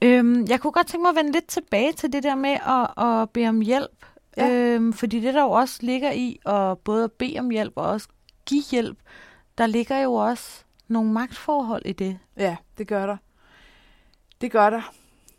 Øhm, 0.03 0.47
jeg 0.49 0.61
kunne 0.61 0.73
godt 0.73 0.87
tænke 0.87 1.03
mig 1.03 1.11
at 1.11 1.17
vende 1.17 1.33
lidt 1.33 1.47
tilbage 1.47 1.93
til 1.93 2.13
det 2.13 2.23
der 2.23 2.35
med 2.35 2.51
at, 2.51 3.05
at 3.05 3.31
bede 3.31 3.49
om 3.49 3.61
hjælp. 3.61 4.07
Ja. 4.37 4.51
Øhm, 4.51 4.93
fordi 4.93 5.21
det 5.21 5.35
der 5.35 5.43
jo 5.43 5.51
også 5.51 5.79
ligger 5.81 6.13
i 6.13 6.41
at 6.47 6.79
både 6.79 7.05
at 7.05 7.13
bede 7.13 7.39
om 7.39 7.51
hjælp 7.51 7.73
og 7.77 7.87
også 7.87 8.09
give 8.47 8.63
hjælp, 8.71 8.99
der 9.59 9.67
ligger 9.67 9.99
jo 9.99 10.15
også 10.15 10.65
nogle 10.89 11.13
magtforhold 11.13 11.83
i 11.87 11.93
det. 11.93 12.19
Ja, 12.37 12.57
det 12.79 12.89
gør 12.89 13.07
der. 13.07 13.17
Det 14.41 14.53
gør 14.53 14.71
der. 14.71 14.93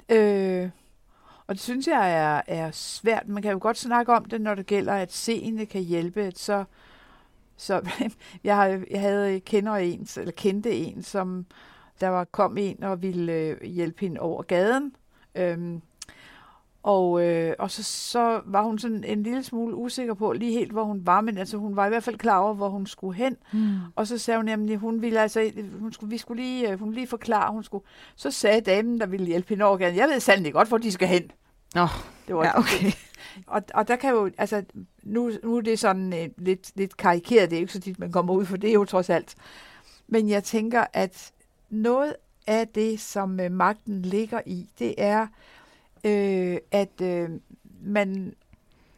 Øh, 0.09 0.69
og 1.47 1.55
det 1.55 1.61
synes 1.61 1.87
jeg 1.87 2.13
er, 2.13 2.41
er 2.47 2.71
svært. 2.71 3.27
Man 3.27 3.43
kan 3.43 3.51
jo 3.51 3.59
godt 3.61 3.77
snakke 3.77 4.13
om 4.13 4.25
det, 4.25 4.41
når 4.41 4.55
det 4.55 4.65
gælder, 4.65 4.93
at 4.93 5.13
seende 5.13 5.65
kan 5.65 5.81
hjælpe. 5.81 6.31
Så, 6.35 6.63
så 7.57 7.89
jeg, 8.43 8.55
har, 8.55 8.81
jeg 8.91 9.01
havde 9.01 9.39
kender 9.39 9.73
en, 9.73 10.07
eller 10.17 10.31
kendte 10.31 10.75
en, 10.75 11.03
som 11.03 11.45
der 12.01 12.07
var 12.07 12.23
kom 12.23 12.57
en 12.57 12.83
og 12.83 13.01
ville 13.01 13.33
øh, 13.33 13.61
hjælpe 13.63 14.01
hende 14.01 14.21
over 14.21 14.43
gaden. 14.43 14.95
Øhm, 15.35 15.81
og, 16.83 17.23
øh, 17.23 17.53
og 17.59 17.71
så, 17.71 17.83
så 17.83 18.41
var 18.45 18.63
hun 18.63 18.79
sådan 18.79 19.03
en 19.03 19.23
lille 19.23 19.43
smule 19.43 19.75
usikker 19.75 20.13
på 20.13 20.31
lige 20.31 20.51
helt, 20.51 20.71
hvor 20.71 20.83
hun 20.83 21.05
var, 21.05 21.21
men 21.21 21.37
altså 21.37 21.57
hun 21.57 21.75
var 21.75 21.85
i 21.85 21.89
hvert 21.89 22.03
fald 22.03 22.17
klar 22.17 22.37
over, 22.37 22.53
hvor 22.53 22.69
hun 22.69 22.87
skulle 22.87 23.17
hen. 23.17 23.37
Mm. 23.53 23.77
Og 23.95 24.07
så 24.07 24.17
sagde 24.17 24.37
hun 24.37 24.45
nemlig, 24.45 24.77
hun 24.77 25.01
ville 25.01 25.21
altså, 25.21 25.51
hun 25.79 25.93
skulle, 25.93 26.09
vi 26.09 26.17
skulle 26.17 26.43
lige, 26.43 26.71
øh, 26.71 26.79
hun 26.79 26.93
lige 26.93 27.07
forklare, 27.07 27.51
hun 27.51 27.63
skulle. 27.63 27.85
Så 28.15 28.31
sagde 28.31 28.61
damen, 28.61 28.99
der 28.99 29.05
ville 29.05 29.25
hjælpe 29.25 29.49
hende 29.49 29.65
over 29.65 29.77
gaden, 29.77 29.95
jeg 29.95 30.07
ved 30.07 30.19
sandelig 30.19 30.53
godt, 30.53 30.67
hvor 30.67 30.77
de 30.77 30.91
skal 30.91 31.07
hen. 31.07 31.31
Nå, 31.75 31.87
Det 32.27 32.35
var 32.35 32.45
ja, 32.45 32.59
okay. 32.59 32.91
og, 33.47 33.61
og 33.73 33.87
der 33.87 33.95
kan 33.95 34.09
jo, 34.09 34.29
altså, 34.37 34.63
nu, 35.03 35.31
nu 35.43 35.57
er 35.57 35.61
det 35.61 35.79
sådan 35.79 36.13
øh, 36.13 36.29
lidt, 36.37 36.71
lidt 36.75 36.97
karikeret, 36.97 37.49
det 37.49 37.55
er 37.55 37.59
jo 37.59 37.63
ikke 37.63 37.73
så 37.73 37.81
tit, 37.81 37.99
man 37.99 38.11
kommer 38.11 38.33
ud 38.33 38.45
for 38.45 38.57
det 38.57 38.69
er 38.69 38.73
jo 38.73 38.85
trods 38.85 39.09
alt. 39.09 39.35
Men 40.07 40.29
jeg 40.29 40.43
tænker, 40.43 40.85
at 40.93 41.31
noget 41.73 42.15
af 42.47 42.67
det, 42.67 42.99
som 42.99 43.39
øh, 43.39 43.51
magten 43.51 44.01
ligger 44.01 44.41
i, 44.45 44.69
det 44.79 44.95
er, 44.97 45.27
øh, 46.03 46.57
at 46.71 47.01
øh, 47.01 47.29
man 47.81 48.35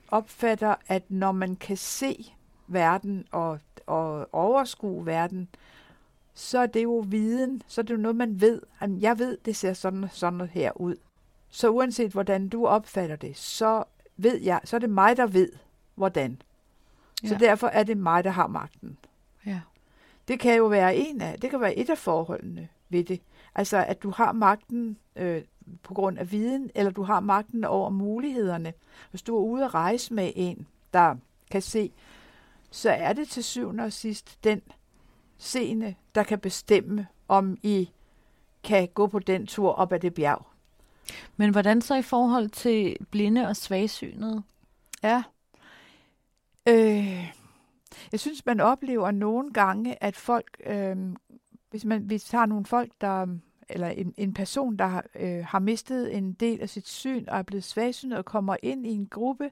opfatter, 0.07 0.75
at 0.87 1.03
når 1.09 1.31
man 1.31 1.55
kan 1.55 1.77
se 1.77 2.33
verden 2.67 3.25
og, 3.31 3.59
og 3.85 4.27
overskue 4.33 5.05
verden, 5.05 5.47
så 6.33 6.59
er 6.59 6.65
det 6.65 6.83
jo 6.83 7.05
viden, 7.07 7.61
så 7.67 7.81
er 7.81 7.83
det 7.83 7.93
jo 7.93 7.99
noget, 7.99 8.15
man 8.15 8.41
ved. 8.41 8.61
Jamen, 8.81 9.01
Jeg 9.01 9.19
ved, 9.19 9.37
det 9.45 9.55
ser 9.55 9.73
sådan, 9.73 10.05
sådan 10.11 10.41
her 10.41 10.81
ud. 10.81 10.95
Så 11.49 11.69
uanset 11.69 12.11
hvordan 12.11 12.49
du 12.49 12.67
opfatter 12.67 13.15
det, 13.15 13.37
så 13.37 13.83
ved 14.17 14.37
jeg, 14.41 14.59
så 14.63 14.75
er 14.75 14.79
det 14.79 14.89
mig, 14.89 15.17
der 15.17 15.27
ved, 15.27 15.49
hvordan. 15.95 16.41
Så 17.25 17.33
Ja. 17.33 17.37
derfor 17.39 17.67
er 17.67 17.83
det 17.83 17.97
mig, 17.97 18.23
der 18.23 18.29
har 18.29 18.47
magten. 18.47 18.97
Ja. 19.45 19.61
Det 20.27 20.39
kan 20.39 20.57
jo 20.57 20.65
være 20.65 20.95
en 20.95 21.21
af, 21.21 21.39
det 21.39 21.49
kan 21.49 21.61
være 21.61 21.75
et 21.75 21.89
af 21.89 21.97
forholdene 21.97 22.67
ved 22.89 23.03
det. 23.03 23.21
Altså, 23.55 23.77
at 23.77 24.03
du 24.03 24.09
har 24.09 24.31
magten 24.31 24.97
øh, 25.15 25.41
på 25.83 25.93
grund 25.93 26.17
af 26.17 26.31
viden, 26.31 26.71
eller 26.75 26.91
du 26.91 27.03
har 27.03 27.19
magten 27.19 27.63
over 27.63 27.89
mulighederne. 27.89 28.73
Hvis 29.09 29.21
du 29.21 29.35
er 29.35 29.41
ude 29.41 29.65
at 29.65 29.73
rejse 29.73 30.13
med 30.13 30.31
en, 30.35 30.67
der 30.93 31.15
kan 31.51 31.61
se, 31.61 31.91
så 32.71 32.89
er 32.89 33.13
det 33.13 33.27
til 33.27 33.43
syvende 33.43 33.83
og 33.83 33.93
sidst 33.93 34.43
den 34.43 34.61
seende, 35.37 35.95
der 36.15 36.23
kan 36.23 36.39
bestemme, 36.39 37.07
om 37.27 37.57
I 37.63 37.89
kan 38.63 38.87
gå 38.93 39.07
på 39.07 39.19
den 39.19 39.47
tur 39.47 39.71
op 39.71 39.93
ad 39.93 39.99
det 39.99 40.13
bjerg. 40.13 40.45
Men 41.37 41.49
hvordan 41.49 41.81
så 41.81 41.95
i 41.95 42.01
forhold 42.01 42.49
til 42.49 42.97
blinde 43.11 43.47
og 43.47 43.55
svagsynede? 43.55 44.43
Ja. 45.03 45.23
Øh, 46.67 47.33
jeg 48.11 48.19
synes, 48.19 48.45
man 48.45 48.59
oplever 48.59 49.11
nogle 49.11 49.53
gange, 49.53 50.03
at 50.03 50.15
folk, 50.15 50.61
øh, 50.65 50.95
hvis 51.69 51.85
man 51.85 52.01
hvis 52.01 52.31
har 52.31 52.45
nogle 52.45 52.65
folk, 52.65 52.91
der 53.01 53.27
eller 53.69 53.87
en, 53.87 54.13
en 54.17 54.33
person, 54.33 54.77
der 54.77 54.85
har, 54.85 55.05
øh, 55.19 55.45
har 55.45 55.59
mistet 55.59 56.17
en 56.17 56.33
del 56.33 56.61
af 56.61 56.69
sit 56.69 56.87
syn 56.87 57.25
og 57.27 57.37
er 57.37 57.41
blevet 57.41 57.63
svagsynet 57.63 58.17
og 58.17 58.25
kommer 58.25 58.55
ind 58.63 58.87
i 58.87 58.89
en 58.89 59.05
gruppe 59.05 59.51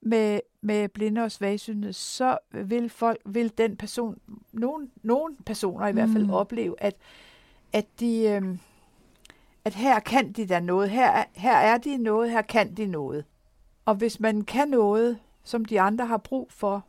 med, 0.00 0.40
med 0.60 0.88
blinde 0.88 1.22
og 1.24 1.32
svagsynede, 1.32 1.92
så 1.92 2.38
vil 2.52 2.90
folk, 2.90 3.18
vil 3.26 3.58
den 3.58 3.76
person, 3.76 4.18
nogen, 4.52 4.90
nogen 5.02 5.36
personer 5.46 5.86
i 5.86 5.92
hvert 5.92 6.08
fald 6.10 6.24
Mm. 6.24 6.30
opleve, 6.30 6.74
at, 6.78 6.94
at 7.72 7.86
de, 8.00 8.22
øh, 8.28 8.58
at 9.64 9.74
her 9.74 10.00
kan 10.00 10.32
de 10.32 10.46
da 10.46 10.60
noget, 10.60 10.90
her, 10.90 11.10
er- 11.10 11.24
her 11.34 11.56
er 11.56 11.78
de 11.78 11.96
noget, 11.96 12.30
her 12.30 12.42
kan 12.42 12.74
de 12.76 12.86
noget. 12.86 13.24
Og 13.84 13.94
hvis 13.94 14.20
man 14.20 14.42
kan 14.44 14.68
noget, 14.68 15.18
som 15.44 15.64
de 15.64 15.80
andre 15.80 16.06
har 16.06 16.16
brug 16.18 16.52
for, 16.52 16.84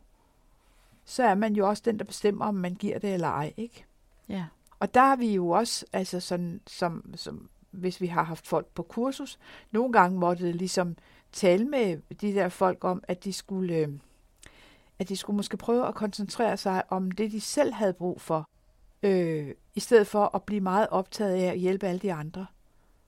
så 1.04 1.22
er 1.22 1.34
man 1.34 1.56
jo 1.56 1.68
også 1.68 1.82
den, 1.86 1.98
der 1.98 2.04
bestemmer, 2.04 2.46
om 2.46 2.54
man 2.54 2.74
giver 2.74 2.98
det 2.98 3.14
eller 3.14 3.28
ej, 3.28 3.52
ikke? 3.56 3.84
Ja. 4.28 4.44
Og 4.78 4.94
der 4.94 5.00
har 5.00 5.16
vi 5.16 5.34
jo 5.34 5.48
også, 5.48 5.86
altså 5.92 6.20
sådan, 6.20 6.60
som, 6.66 7.14
som, 7.16 7.48
hvis 7.70 8.00
vi 8.00 8.06
har 8.06 8.22
haft 8.22 8.46
folk 8.46 8.66
på 8.66 8.82
kursus, 8.82 9.38
nogle 9.70 9.92
gange 9.92 10.18
måtte 10.18 10.52
ligesom 10.52 10.96
tale 11.32 11.64
med 11.64 11.96
de 12.20 12.34
der 12.34 12.48
folk 12.48 12.84
om, 12.84 13.02
at 13.08 13.24
de 13.24 13.32
skulle, 13.32 13.74
øh, 13.74 13.88
at 14.98 15.08
de 15.08 15.16
skulle 15.16 15.36
måske 15.36 15.56
prøve 15.56 15.88
at 15.88 15.94
koncentrere 15.94 16.56
sig 16.56 16.82
om 16.88 17.10
det, 17.10 17.32
de 17.32 17.40
selv 17.40 17.72
havde 17.72 17.92
brug 17.92 18.20
for, 18.20 18.48
øh, 19.02 19.54
i 19.74 19.80
stedet 19.80 20.06
for 20.06 20.34
at 20.34 20.42
blive 20.42 20.60
meget 20.60 20.88
optaget 20.90 21.34
af 21.34 21.50
at 21.52 21.58
hjælpe 21.58 21.86
alle 21.86 22.00
de 22.00 22.12
andre. 22.12 22.46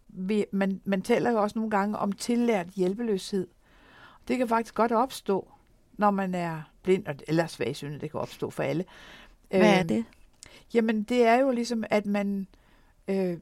Vi, 0.08 0.44
man, 0.52 0.80
man 0.84 1.02
taler 1.02 1.30
jo 1.30 1.42
også 1.42 1.58
nogle 1.58 1.70
gange 1.70 1.98
om 1.98 2.12
tillært 2.12 2.66
hjælpeløshed. 2.66 3.48
Det 4.28 4.38
kan 4.38 4.48
faktisk 4.48 4.74
godt 4.74 4.92
opstå, 4.92 5.48
når 5.96 6.10
man 6.10 6.34
er 6.34 6.62
blind, 6.82 7.04
eller 7.28 7.46
svagsynet, 7.46 8.00
det 8.00 8.10
kan 8.10 8.20
opstå 8.20 8.50
for 8.50 8.62
alle. 8.62 8.84
Hvad 9.48 9.60
er 9.60 9.78
Øhm, 9.78 9.88
det? 9.88 10.04
Jamen, 10.74 11.02
det 11.02 11.24
er 11.26 11.34
jo 11.34 11.50
ligesom, 11.50 11.84
at 11.90 12.06
man 12.06 12.46
øh, 13.08 13.38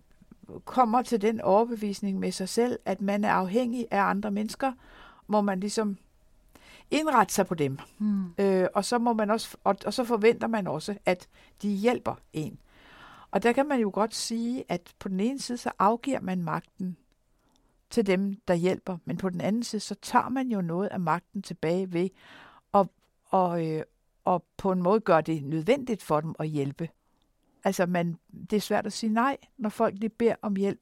kommer 0.65 1.03
til 1.03 1.23
den 1.23 1.41
overbevisning 1.41 2.19
med 2.19 2.33
sig 2.33 2.49
selv, 2.49 2.79
at 2.85 3.01
man 3.01 3.25
er 3.25 3.33
afhængig 3.33 3.87
af 3.91 4.01
andre 4.03 4.31
mennesker, 4.31 4.73
hvor 5.27 5.41
man 5.41 5.61
ligesom 5.61 5.97
indrette 6.91 7.35
sig 7.35 7.47
på 7.47 7.55
dem. 7.55 7.79
Hmm. 7.99 8.25
Øh, 8.39 8.67
og, 8.75 8.85
så 8.85 8.99
må 8.99 9.13
man 9.13 9.31
også, 9.31 9.57
og, 9.65 9.77
og 9.87 9.95
så 9.95 10.05
forventer 10.05 10.47
man 10.47 10.67
også, 10.67 10.95
at 11.07 11.29
de 11.63 11.69
hjælper 11.69 12.15
en. 12.33 12.59
Og 13.31 13.43
der 13.43 13.53
kan 13.53 13.69
man 13.69 13.81
jo 13.81 13.91
godt 13.95 14.15
sige, 14.15 14.65
at 14.69 14.81
på 14.99 15.09
den 15.09 15.21
ene 15.21 15.41
side, 15.41 15.59
så 15.59 15.71
afgiver 15.79 16.21
man 16.21 16.43
magten 16.43 16.97
til 17.95 18.07
dem, 18.07 18.37
der 18.49 18.55
hjælper, 18.55 18.99
men 19.05 19.17
på 19.17 19.31
den 19.31 19.41
anden 19.41 19.63
side, 19.63 19.81
så 19.81 19.95
tager 20.03 20.29
man 20.29 20.49
jo 20.49 20.61
noget 20.61 20.89
af 20.89 21.01
magten 21.01 21.43
tilbage 21.43 21.93
ved 21.93 22.09
og, 22.73 22.91
og, 23.25 23.67
øh, 23.67 23.83
og 24.25 24.45
på 24.57 24.73
en 24.73 24.83
måde 24.83 25.01
gør 25.01 25.21
det 25.21 25.45
nødvendigt 25.45 26.03
for 26.03 26.21
dem 26.21 26.35
at 26.39 26.49
hjælpe. 26.49 26.89
Altså, 27.65 27.87
man, 27.87 28.19
det 28.51 28.57
er 28.57 28.61
svært 28.61 28.87
at 28.87 28.93
sige 28.93 29.13
nej, 29.13 29.37
når 29.59 29.69
folk 29.69 29.95
lige 29.99 30.09
beder 30.09 30.35
om 30.43 30.57
hjælp. 30.57 30.81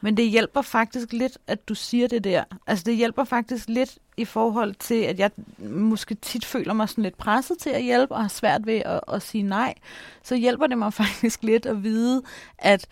Men 0.00 0.16
det 0.16 0.30
hjælper 0.30 0.62
faktisk 0.62 1.12
lidt, 1.12 1.38
at 1.46 1.68
du 1.68 1.74
siger 1.74 2.08
det 2.08 2.24
der. 2.24 2.44
Altså 2.66 2.84
det 2.84 2.96
hjælper 2.96 3.24
faktisk 3.24 3.68
lidt 3.68 3.98
i 4.16 4.24
forhold 4.24 4.74
til, 4.74 5.02
at 5.02 5.18
jeg 5.18 5.30
måske 5.58 6.14
tit 6.14 6.44
føler 6.44 6.72
mig 6.72 6.88
sådan 6.88 7.04
lidt 7.04 7.16
presset 7.16 7.58
til 7.58 7.70
at 7.70 7.82
hjælpe, 7.82 8.14
og 8.14 8.20
har 8.20 8.28
svært 8.28 8.66
ved 8.66 8.82
at, 8.84 9.00
at 9.12 9.22
sige 9.22 9.42
nej. 9.42 9.74
Så 10.22 10.34
hjælper 10.34 10.66
det 10.66 10.78
mig 10.78 10.92
faktisk 11.02 11.42
lidt 11.42 11.66
at 11.66 11.82
vide, 11.82 12.22
at, 12.58 12.86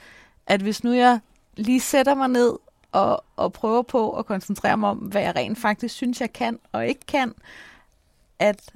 at 0.47 0.63
hvis 0.63 0.85
nu 0.85 0.93
jeg 0.93 1.21
lige 1.57 1.81
sætter 1.81 2.15
mig 2.15 2.29
ned 2.29 2.59
og, 2.93 3.25
og 3.37 3.53
prøver 3.53 3.83
på 3.83 4.11
at 4.11 4.27
koncentrere 4.27 4.77
mig 4.77 4.91
om, 4.91 4.97
hvad 4.99 5.23
jeg 5.23 5.37
rent 5.37 5.59
faktisk 5.59 5.95
synes, 5.95 6.21
jeg 6.21 6.33
kan 6.33 6.59
og 6.73 6.87
ikke 6.87 7.07
kan, 7.09 7.35
at, 8.39 8.71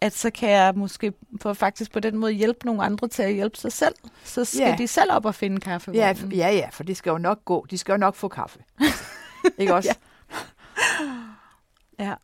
at 0.00 0.12
så 0.12 0.30
kan 0.30 0.50
jeg 0.50 0.72
måske 0.76 1.12
på, 1.40 1.54
faktisk 1.54 1.92
på 1.92 2.00
den 2.00 2.16
måde 2.16 2.32
hjælpe 2.32 2.66
nogle 2.66 2.82
andre 2.82 3.08
til 3.08 3.22
at 3.22 3.34
hjælpe 3.34 3.56
sig 3.58 3.72
selv. 3.72 3.94
Så 4.24 4.44
skal 4.44 4.60
Ja. 4.60 4.74
de 4.78 4.86
selv 4.88 5.12
op 5.12 5.24
og 5.26 5.34
finde 5.34 5.60
kaffe. 5.60 5.90
Ja, 5.94 6.14
ja, 6.32 6.50
ja, 6.50 6.68
for 6.72 6.82
det 6.82 6.96
skal 6.96 7.10
jo 7.10 7.18
nok 7.18 7.44
gå. 7.44 7.66
De 7.70 7.78
skal 7.78 7.92
jo 7.92 7.98
nok 7.98 8.14
få 8.14 8.28
kaffe. 8.28 8.58
Ikke 9.58 9.74
også? 9.74 9.96
ja. 11.98 12.14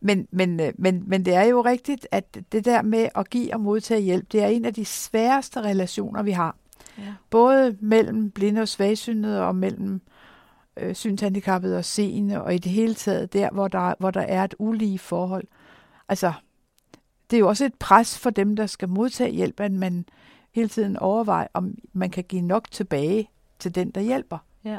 Men, 0.00 0.28
men, 0.30 0.60
øh, 0.60 0.72
men, 0.78 1.04
men 1.06 1.24
det 1.24 1.34
er 1.34 1.42
jo 1.42 1.60
rigtigt, 1.60 2.06
at 2.10 2.38
det 2.52 2.64
der 2.64 2.82
med 2.82 3.08
at 3.14 3.30
give 3.30 3.54
og 3.54 3.60
modtage 3.60 4.00
hjælp, 4.00 4.32
det 4.32 4.42
er 4.42 4.46
en 4.46 4.64
af 4.64 4.74
de 4.74 4.84
sværeste 4.84 5.60
relationer, 5.60 6.22
vi 6.22 6.30
har. 6.30 6.56
ja. 6.98 7.14
Både 7.30 7.76
mellem 7.80 8.30
blinde 8.30 8.60
og 8.62 8.68
svagsynede 8.68 9.42
og 9.46 9.56
mellem 9.56 10.00
øh, 10.76 10.94
synshandicappede 10.94 11.78
og 11.78 11.84
seende, 11.84 12.42
og 12.42 12.54
i 12.54 12.58
det 12.58 12.72
hele 12.72 12.94
taget 12.94 13.32
der, 13.32 13.50
hvor 13.50 13.68
der, 13.68 13.94
hvor 13.98 14.10
der 14.10 14.20
er 14.20 14.44
et 14.44 14.54
ulige 14.58 14.98
forhold. 14.98 15.44
Altså, 16.08 16.32
det 17.30 17.36
er 17.36 17.40
jo 17.40 17.48
også 17.48 17.64
et 17.64 17.74
pres 17.74 18.18
for 18.18 18.30
dem, 18.30 18.56
der 18.56 18.66
skal 18.66 18.88
modtage 18.88 19.30
hjælp, 19.30 19.60
at 19.60 19.72
man 19.72 20.06
hele 20.52 20.68
tiden 20.68 20.96
overvejer, 20.96 21.46
om 21.54 21.74
man 21.92 22.10
kan 22.10 22.24
give 22.24 22.42
nok 22.42 22.70
tilbage 22.70 23.30
til 23.58 23.74
den, 23.74 23.90
der 23.90 24.00
hjælper. 24.00 24.38
Ja. 24.64 24.78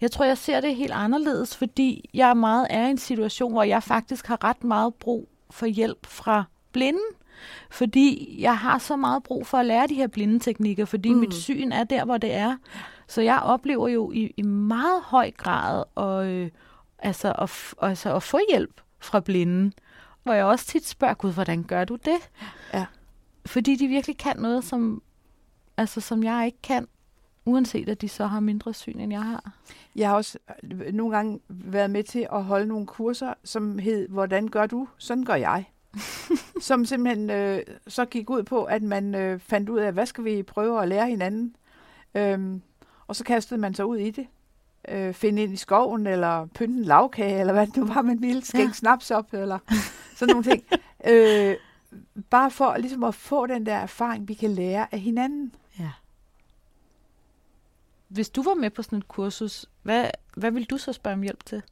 Jeg 0.00 0.10
tror, 0.10 0.24
jeg 0.24 0.38
ser 0.38 0.60
det 0.60 0.76
helt 0.76 0.92
anderledes, 0.92 1.56
fordi 1.56 2.10
jeg 2.14 2.30
er 2.30 2.34
meget 2.34 2.66
er 2.70 2.86
i 2.86 2.90
en 2.90 2.98
situation, 2.98 3.52
hvor 3.52 3.62
jeg 3.62 3.82
faktisk 3.82 4.26
har 4.26 4.44
ret 4.44 4.64
meget 4.64 4.94
brug 4.94 5.28
for 5.50 5.66
hjælp 5.66 6.06
fra 6.06 6.44
blinden. 6.72 7.02
Fordi 7.70 8.36
jeg 8.42 8.58
har 8.58 8.78
så 8.78 8.96
meget 8.96 9.22
brug 9.22 9.46
for 9.46 9.58
at 9.58 9.66
lære 9.66 9.86
de 9.86 9.94
her 9.94 10.06
blindeteknikker, 10.06 10.84
fordi 10.84 11.12
Mm. 11.12 11.18
mit 11.20 11.34
syn 11.34 11.72
er 11.72 11.84
der, 11.84 12.04
hvor 12.04 12.18
det 12.18 12.34
er. 12.34 12.56
Så 13.08 13.20
jeg 13.22 13.38
oplever 13.42 13.88
jo 13.88 14.12
i, 14.12 14.34
i 14.36 14.42
meget 14.42 15.02
høj 15.02 15.30
grad 15.30 15.84
at, 15.96 16.26
øh, 16.32 16.50
altså, 16.98 17.32
at, 17.32 17.74
altså 17.90 18.14
at 18.14 18.22
få 18.22 18.38
hjælp 18.50 18.80
fra 19.00 19.20
blinden. 19.20 19.72
Hvor 20.22 20.32
jeg 20.32 20.44
også 20.44 20.66
tit 20.66 20.86
spørger, 20.88 21.14
Gud, 21.14 21.32
hvordan 21.32 21.62
gør 21.62 21.84
du 21.84 21.96
det? 21.96 22.30
Ja. 22.74 22.86
Fordi 23.46 23.76
de 23.76 23.86
virkelig 23.86 24.18
kan 24.18 24.36
noget, 24.38 24.64
som, 24.64 25.02
altså, 25.76 26.00
som 26.00 26.22
jeg 26.24 26.46
ikke 26.46 26.62
kan, 26.62 26.88
uanset 27.44 27.88
at 27.88 28.00
de 28.00 28.08
så 28.08 28.26
har 28.26 28.40
mindre 28.40 28.74
syn, 28.74 29.00
end 29.00 29.12
jeg 29.12 29.22
har. 29.22 29.52
Jeg 29.96 30.08
har 30.08 30.16
også 30.16 30.38
øh, 30.62 30.92
nogle 30.94 31.16
gange 31.16 31.40
været 31.48 31.90
med 31.90 32.02
til 32.02 32.26
at 32.32 32.44
holde 32.44 32.66
nogle 32.66 32.86
kurser, 32.86 33.34
som 33.44 33.78
hed, 33.78 34.08
hvordan 34.08 34.48
gør 34.48 34.66
du? 34.66 34.88
Sådan 34.98 35.24
gør 35.24 35.34
jeg. 35.34 35.64
som 36.60 36.84
simpelthen 36.84 37.30
øh, 37.30 37.62
så 37.88 38.04
gik 38.04 38.30
ud 38.30 38.42
på, 38.42 38.64
at 38.64 38.82
man 38.82 39.14
øh, 39.14 39.40
fandt 39.40 39.68
ud 39.68 39.78
af, 39.78 39.92
hvad 39.92 40.06
skal 40.06 40.24
vi 40.24 40.42
prøve 40.42 40.82
at 40.82 40.88
lære 40.88 41.06
hinanden? 41.06 41.56
Øhm, 42.14 42.62
og 43.06 43.16
så 43.16 43.24
kastede 43.24 43.60
man 43.60 43.74
sig 43.74 43.86
ud 43.86 43.96
i 43.96 44.10
det. 44.10 44.26
Øh, 44.88 45.14
finde 45.14 45.42
ind 45.42 45.52
i 45.52 45.56
skoven, 45.56 46.06
eller 46.06 46.46
pynte 46.46 46.78
en 46.78 46.84
lavkage, 46.84 47.40
eller 47.40 47.52
hvad 47.52 47.66
det 47.66 47.76
nu 47.76 47.86
var, 47.86 48.02
man 48.02 48.22
ville. 48.22 48.44
Skænke 48.44 48.66
Ja. 48.66 48.72
snaps 48.72 49.10
op, 49.10 49.34
eller 49.34 49.58
sådan 50.16 50.32
nogle 50.32 50.44
ting. 50.50 50.64
Øh, 51.08 51.56
bare 52.30 52.50
for 52.50 52.76
ligesom 52.76 53.04
at 53.04 53.14
få 53.14 53.46
den 53.46 53.66
der 53.66 53.74
erfaring, 53.74 54.28
vi 54.28 54.34
kan 54.34 54.50
lære 54.50 54.94
af 54.94 55.00
hinanden. 55.00 55.54
Ja. 55.78 55.90
Hvis 58.08 58.28
du 58.28 58.42
var 58.42 58.54
med 58.54 58.70
på 58.70 58.82
sådan 58.82 58.98
et 58.98 59.08
kursus, 59.08 59.66
hvad, 59.82 60.10
hvad 60.36 60.50
vil 60.50 60.64
du 60.64 60.78
så 60.78 60.92
spørge 60.92 61.14
om 61.14 61.22
hjælp 61.22 61.44
til? 61.46 61.62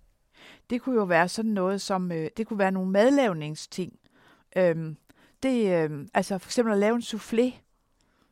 Det 0.70 0.82
kunne 0.82 0.94
jo 0.94 1.04
være 1.04 1.28
sådan 1.28 1.50
noget 1.50 1.80
som, 1.80 2.12
øh, 2.12 2.30
det 2.36 2.46
kunne 2.46 2.58
være 2.58 2.70
nogle 2.70 2.90
madlavningsting. 2.90 3.92
Øhm, 4.56 4.96
det, 5.42 5.84
øhm, 5.84 6.08
altså 6.14 6.38
for 6.38 6.48
eksempel 6.48 6.72
at 6.72 6.80
lave 6.80 6.96
en 6.96 7.02
soufflé, 7.02 7.54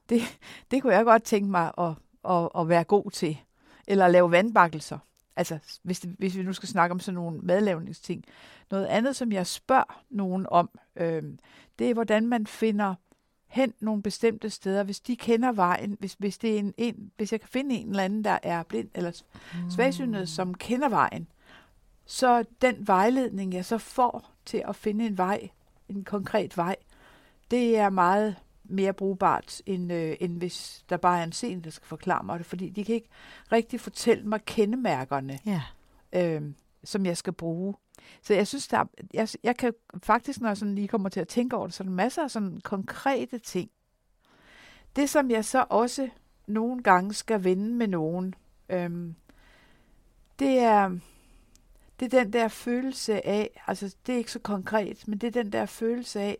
det, 0.08 0.22
det 0.70 0.82
kunne 0.82 0.94
jeg 0.94 1.04
godt 1.04 1.22
tænke 1.22 1.50
mig 1.50 1.72
at, 1.78 1.92
at, 2.28 2.48
at 2.58 2.68
være 2.68 2.84
god 2.84 3.10
til. 3.10 3.38
Eller 3.86 4.04
at 4.04 4.10
lave 4.10 4.30
vandbakkelser. 4.30 4.98
Altså, 5.36 5.58
hvis, 5.82 6.00
det, 6.00 6.14
hvis 6.18 6.36
vi 6.36 6.42
nu 6.42 6.52
skal 6.52 6.68
snakke 6.68 6.92
om 6.92 7.00
sådan 7.00 7.14
nogle 7.14 7.38
madlavningsting. 7.42 8.24
Noget 8.70 8.86
andet, 8.86 9.16
som 9.16 9.32
jeg 9.32 9.46
spørger 9.46 10.02
nogen 10.10 10.46
om, 10.50 10.70
øhm, 10.96 11.38
det 11.78 11.90
er, 11.90 11.94
hvordan 11.94 12.26
man 12.26 12.46
finder 12.46 12.94
hen 13.46 13.74
nogle 13.80 14.02
bestemte 14.02 14.50
steder, 14.50 14.82
hvis 14.82 15.00
de 15.00 15.16
kender 15.16 15.52
vejen, 15.52 15.96
hvis, 16.00 16.16
hvis, 16.18 16.38
det 16.38 16.54
er 16.54 16.58
en, 16.58 16.74
en, 16.76 17.12
hvis 17.16 17.32
jeg 17.32 17.40
kan 17.40 17.48
finde 17.48 17.74
en 17.74 17.90
eller 17.90 18.02
anden, 18.02 18.24
der 18.24 18.38
er 18.42 18.62
blind 18.62 18.88
eller 18.94 19.22
svagsynet, 19.70 20.28
som 20.28 20.54
kender 20.54 20.88
vejen, 20.88 21.28
så 22.06 22.44
den 22.62 22.86
vejledning, 22.86 23.54
jeg 23.54 23.64
så 23.64 23.78
får 23.78 24.32
til 24.46 24.62
at 24.68 24.76
finde 24.76 25.06
en 25.06 25.18
vej, 25.18 25.48
en 25.88 26.04
konkret 26.04 26.56
vej, 26.56 26.76
det 27.50 27.76
er 27.78 27.90
meget 27.90 28.36
mere 28.64 28.92
brugbart, 28.92 29.62
end, 29.66 29.92
øh, 29.92 30.16
end 30.20 30.38
hvis 30.38 30.84
der 30.88 30.96
bare 30.96 31.20
er 31.20 31.24
en 31.24 31.32
scene, 31.32 31.62
der 31.62 31.70
skal 31.70 31.86
forklare 31.86 32.24
mig 32.24 32.38
det, 32.38 32.46
fordi 32.46 32.68
de 32.70 32.84
kan 32.84 32.94
ikke 32.94 33.08
rigtig 33.52 33.80
fortælle 33.80 34.24
mig 34.24 34.40
kendemærkerne, 34.44 35.38
Ja. 35.46 35.62
øh, 36.12 36.42
som 36.84 37.06
jeg 37.06 37.16
skal 37.16 37.32
bruge. 37.32 37.74
Så 38.22 38.34
jeg 38.34 38.46
synes, 38.46 38.68
der, 38.68 38.78
er- 38.78 39.04
jeg, 39.14 39.28
jeg 39.42 39.56
kan 39.56 39.72
faktisk, 40.02 40.40
når 40.40 40.48
jeg 40.48 40.56
sådan 40.56 40.74
lige 40.74 40.88
kommer 40.88 41.08
til 41.08 41.20
at 41.20 41.28
tænke 41.28 41.56
over 41.56 41.66
det, 41.66 41.74
så 41.74 41.82
er 41.82 41.86
der 41.86 41.92
masser 41.94 42.22
af 42.22 42.30
sådan 42.30 42.60
konkrete 42.60 43.38
ting. 43.38 43.70
Det, 44.96 45.10
som 45.10 45.30
jeg 45.30 45.44
så 45.44 45.64
også 45.70 46.08
nogle 46.46 46.82
gange 46.82 47.14
skal 47.14 47.44
vende 47.44 47.74
med 47.74 47.88
nogen, 47.88 48.34
øhm, 48.68 49.14
det 50.38 50.58
er, 50.58 50.98
det 52.02 52.14
er 52.14 52.22
den 52.22 52.32
der 52.32 52.48
følelse 52.48 53.26
af, 53.26 53.60
altså 53.66 53.96
det 54.06 54.12
er 54.12 54.18
ikke 54.18 54.32
så 54.32 54.38
konkret, 54.38 55.08
men 55.08 55.18
det 55.18 55.26
er 55.26 55.42
den 55.42 55.52
der 55.52 55.66
følelse 55.66 56.20
af, 56.20 56.38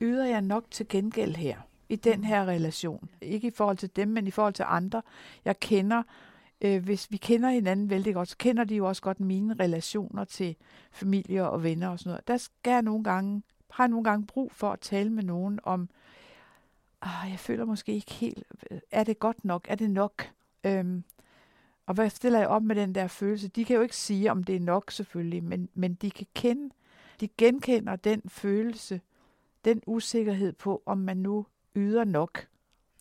yder 0.00 0.26
jeg 0.26 0.42
nok 0.42 0.64
til 0.70 0.88
gengæld 0.88 1.36
her, 1.36 1.56
i 1.88 1.96
den 1.96 2.24
her 2.24 2.46
relation. 2.46 3.08
Ikke 3.20 3.48
i 3.48 3.50
forhold 3.50 3.76
til 3.76 3.96
dem, 3.96 4.08
men 4.08 4.26
i 4.26 4.30
forhold 4.30 4.54
til 4.54 4.64
andre, 4.68 5.02
jeg 5.44 5.60
kender, 5.60 6.02
øh, 6.60 6.84
hvis 6.84 7.10
vi 7.10 7.16
kender 7.16 7.50
hinanden 7.50 7.90
vældig 7.90 8.14
godt, 8.14 8.28
så 8.28 8.36
kender 8.36 8.64
de 8.64 8.74
jo 8.74 8.88
også 8.88 9.02
godt 9.02 9.20
mine 9.20 9.54
relationer 9.54 10.24
til 10.24 10.56
familie 10.92 11.50
og 11.50 11.62
venner 11.62 11.88
og 11.88 11.98
sådan 11.98 12.10
noget. 12.10 12.28
Der 12.28 12.36
skal 12.36 12.70
jeg 12.70 12.82
nogle 12.82 13.04
gange, 13.04 13.42
har 13.70 13.84
jeg 13.84 13.88
nogle 13.90 14.04
gange 14.04 14.26
brug 14.26 14.52
for 14.52 14.70
at 14.70 14.80
tale 14.80 15.10
med 15.10 15.22
nogen 15.22 15.60
om, 15.62 15.88
ah, 17.02 17.30
jeg 17.30 17.38
føler 17.38 17.64
måske 17.64 17.92
ikke 17.92 18.12
helt, 18.12 18.44
er 18.90 19.04
det 19.04 19.18
godt 19.18 19.44
nok, 19.44 19.66
er 19.68 19.74
det 19.74 19.90
nok? 19.90 20.30
Øhm, 20.64 21.04
og 21.90 21.94
hvad 21.94 22.10
stiller 22.10 22.38
jeg 22.38 22.48
op 22.48 22.62
med 22.62 22.76
den 22.76 22.94
der 22.94 23.06
følelse? 23.06 23.48
De 23.48 23.64
kan 23.64 23.76
jo 23.76 23.82
ikke 23.82 23.96
sige, 23.96 24.30
om 24.30 24.44
det 24.44 24.56
er 24.56 24.60
nok 24.60 24.90
selvfølgelig, 24.90 25.44
men, 25.44 25.68
men 25.74 25.94
de 25.94 26.10
kan 26.10 26.26
kende, 26.34 26.74
de 27.20 27.28
genkender 27.38 27.96
den 27.96 28.22
følelse, 28.28 29.00
den 29.64 29.82
usikkerhed 29.86 30.52
på, 30.52 30.82
om 30.86 30.98
man 30.98 31.16
nu 31.16 31.46
yder 31.76 32.04
nok 32.04 32.46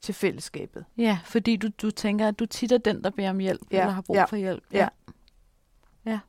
til 0.01 0.13
fællesskabet. 0.13 0.85
Ja, 0.97 1.19
fordi 1.25 1.55
du, 1.55 1.67
du 1.81 1.91
tænker, 1.91 2.27
at 2.27 2.39
du 2.39 2.45
tit 2.45 2.71
er 2.71 2.77
den, 2.77 3.03
der 3.03 3.09
beder 3.09 3.29
om 3.29 3.39
hjælp, 3.39 3.61
ja. 3.71 3.79
eller 3.79 3.93
har 3.93 4.01
brug 4.01 4.15
ja. 4.15 4.25
for 4.25 4.35
hjælp. 4.35 4.63
Ja. 4.73 4.87
ja. 6.05 6.19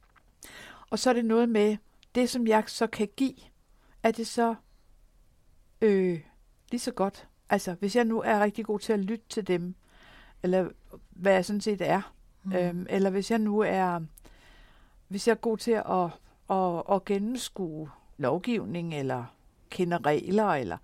Og 0.91 0.99
så 0.99 1.11
er 1.11 1.15
det 1.15 1.25
noget 1.25 1.49
med, 1.49 1.77
det 2.15 2.31
som 2.31 2.47
jeg 2.47 2.65
så 2.67 2.87
kan 2.87 3.09
give, 3.17 3.37
er 4.03 4.11
det 4.11 4.27
så 4.27 4.55
øh, 5.81 6.21
lige 6.71 6.81
så 6.81 6.93
godt. 6.93 7.29
Altså, 7.51 7.75
hvis 7.75 7.97
jeg 7.97 8.05
nu 8.05 8.21
er 8.21 8.41
rigtig 8.41 8.65
god 8.65 8.79
til 8.79 8.93
at 8.93 9.01
lytte 9.01 9.25
til 9.29 9.47
dem, 9.47 9.75
eller 10.43 10.69
hvad 11.11 11.33
jeg 11.33 11.45
sådan 11.45 11.61
set 11.61 11.81
er, 11.81 12.15
mm. 12.43 12.53
øhm, 12.53 12.87
eller 12.91 13.11
hvis 13.11 13.31
jeg 13.31 13.39
nu 13.39 13.61
er, 13.61 14.01
hvis 15.09 15.29
jeg 15.29 15.33
er 15.35 15.39
god 15.39 15.57
til 15.57 15.71
at, 15.71 16.11
at, 16.51 16.83
at 16.97 17.05
gennemskue 17.05 17.91
lovgivning, 18.17 18.95
eller 18.95 19.25
kender 19.71 20.07
regler, 20.07 20.47
eller, 20.47 20.77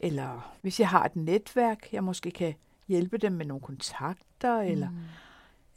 eller 0.00 0.54
hvis 0.62 0.80
jeg 0.80 0.88
har 0.88 1.04
et 1.04 1.16
netværk, 1.16 1.92
jeg 1.92 2.04
måske 2.04 2.30
kan 2.30 2.54
hjælpe 2.88 3.18
dem 3.18 3.32
med 3.32 3.46
nogle 3.46 3.62
kontakter, 3.62 4.60
eller, 4.60 4.90
mm. 4.90 4.96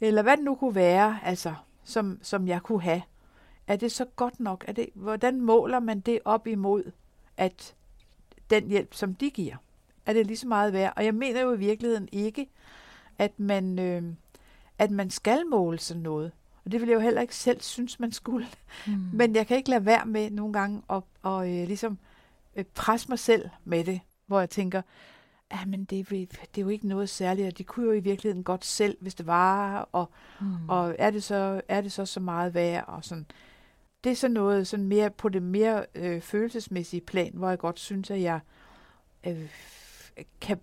eller 0.00 0.22
hvad 0.22 0.36
det 0.36 0.44
nu 0.44 0.54
kunne 0.54 0.74
være, 0.74 1.18
altså, 1.22 1.54
som, 1.84 2.18
som 2.22 2.48
jeg 2.48 2.62
kunne 2.62 2.82
have. 2.82 3.02
Er 3.66 3.76
det 3.76 3.92
så 3.92 4.04
godt 4.04 4.40
nok? 4.40 4.64
Er 4.68 4.72
det, 4.72 4.88
hvordan 4.94 5.40
måler 5.40 5.80
man 5.80 6.00
det 6.00 6.18
op 6.24 6.46
imod, 6.46 6.92
at 7.36 7.74
den 8.50 8.68
hjælp, 8.68 8.94
som 8.94 9.14
de 9.14 9.30
giver, 9.30 9.56
er 10.06 10.12
det 10.12 10.26
lige 10.26 10.36
så 10.36 10.48
meget 10.48 10.72
værd? 10.72 10.92
Og 10.96 11.04
jeg 11.04 11.14
mener 11.14 11.40
jo 11.40 11.52
i 11.52 11.58
virkeligheden 11.58 12.08
ikke, 12.12 12.48
at 13.18 13.40
man, 13.40 13.78
øh, 13.78 14.02
at 14.78 14.90
man 14.90 15.10
skal 15.10 15.46
måle 15.46 15.78
sådan 15.78 16.02
noget. 16.02 16.32
Og 16.64 16.72
det 16.72 16.80
vil 16.80 16.88
jeg 16.88 16.94
jo 16.94 17.00
heller 17.00 17.20
ikke 17.20 17.36
selv 17.36 17.60
synes, 17.60 18.00
man 18.00 18.12
skulle. 18.12 18.46
Mm. 18.86 18.92
Men 19.18 19.36
jeg 19.36 19.46
kan 19.46 19.56
ikke 19.56 19.70
lade 19.70 19.86
være 19.86 20.06
med 20.06 20.30
nogle 20.30 20.52
gange 20.52 20.82
at, 20.90 21.02
at 21.24 21.48
øh, 21.48 21.66
ligesom 21.66 21.98
øh, 22.56 22.64
presse 22.74 23.08
mig 23.08 23.18
selv 23.18 23.48
med 23.64 23.84
det, 23.84 24.00
hvor 24.26 24.38
jeg 24.38 24.50
tænker, 24.50 24.82
ja, 25.52 25.64
men 25.64 25.84
det, 25.84 26.10
det 26.10 26.58
er 26.58 26.62
jo 26.62 26.68
ikke 26.68 26.88
noget 26.88 27.08
særligt, 27.08 27.48
og 27.48 27.58
de 27.58 27.64
kunne 27.64 27.86
jo 27.86 27.92
i 27.92 28.00
virkeligheden 28.00 28.44
godt 28.44 28.64
selv, 28.64 28.96
hvis 29.00 29.14
det 29.14 29.26
var, 29.26 29.88
og, 29.92 30.10
mm. 30.40 30.68
og 30.68 30.96
er, 30.98 31.10
det 31.10 31.22
så, 31.22 31.60
er 31.68 31.80
det 31.80 31.92
så 31.92 32.06
så 32.06 32.20
meget 32.20 32.54
værd, 32.54 32.84
og 32.88 33.04
sådan. 33.04 33.26
Det 34.04 34.12
er 34.12 34.16
så 34.16 34.28
noget 34.28 34.66
sådan 34.66 34.86
mere 34.86 35.10
på 35.10 35.28
det 35.28 35.42
mere 35.42 35.86
øh, 35.94 36.20
følelsesmæssige 36.20 37.00
plan, 37.00 37.32
hvor 37.34 37.48
jeg 37.48 37.58
godt 37.58 37.80
synes, 37.80 38.10
at 38.10 38.20
jeg 38.20 38.40
øh, 39.26 39.48
kan, 40.40 40.60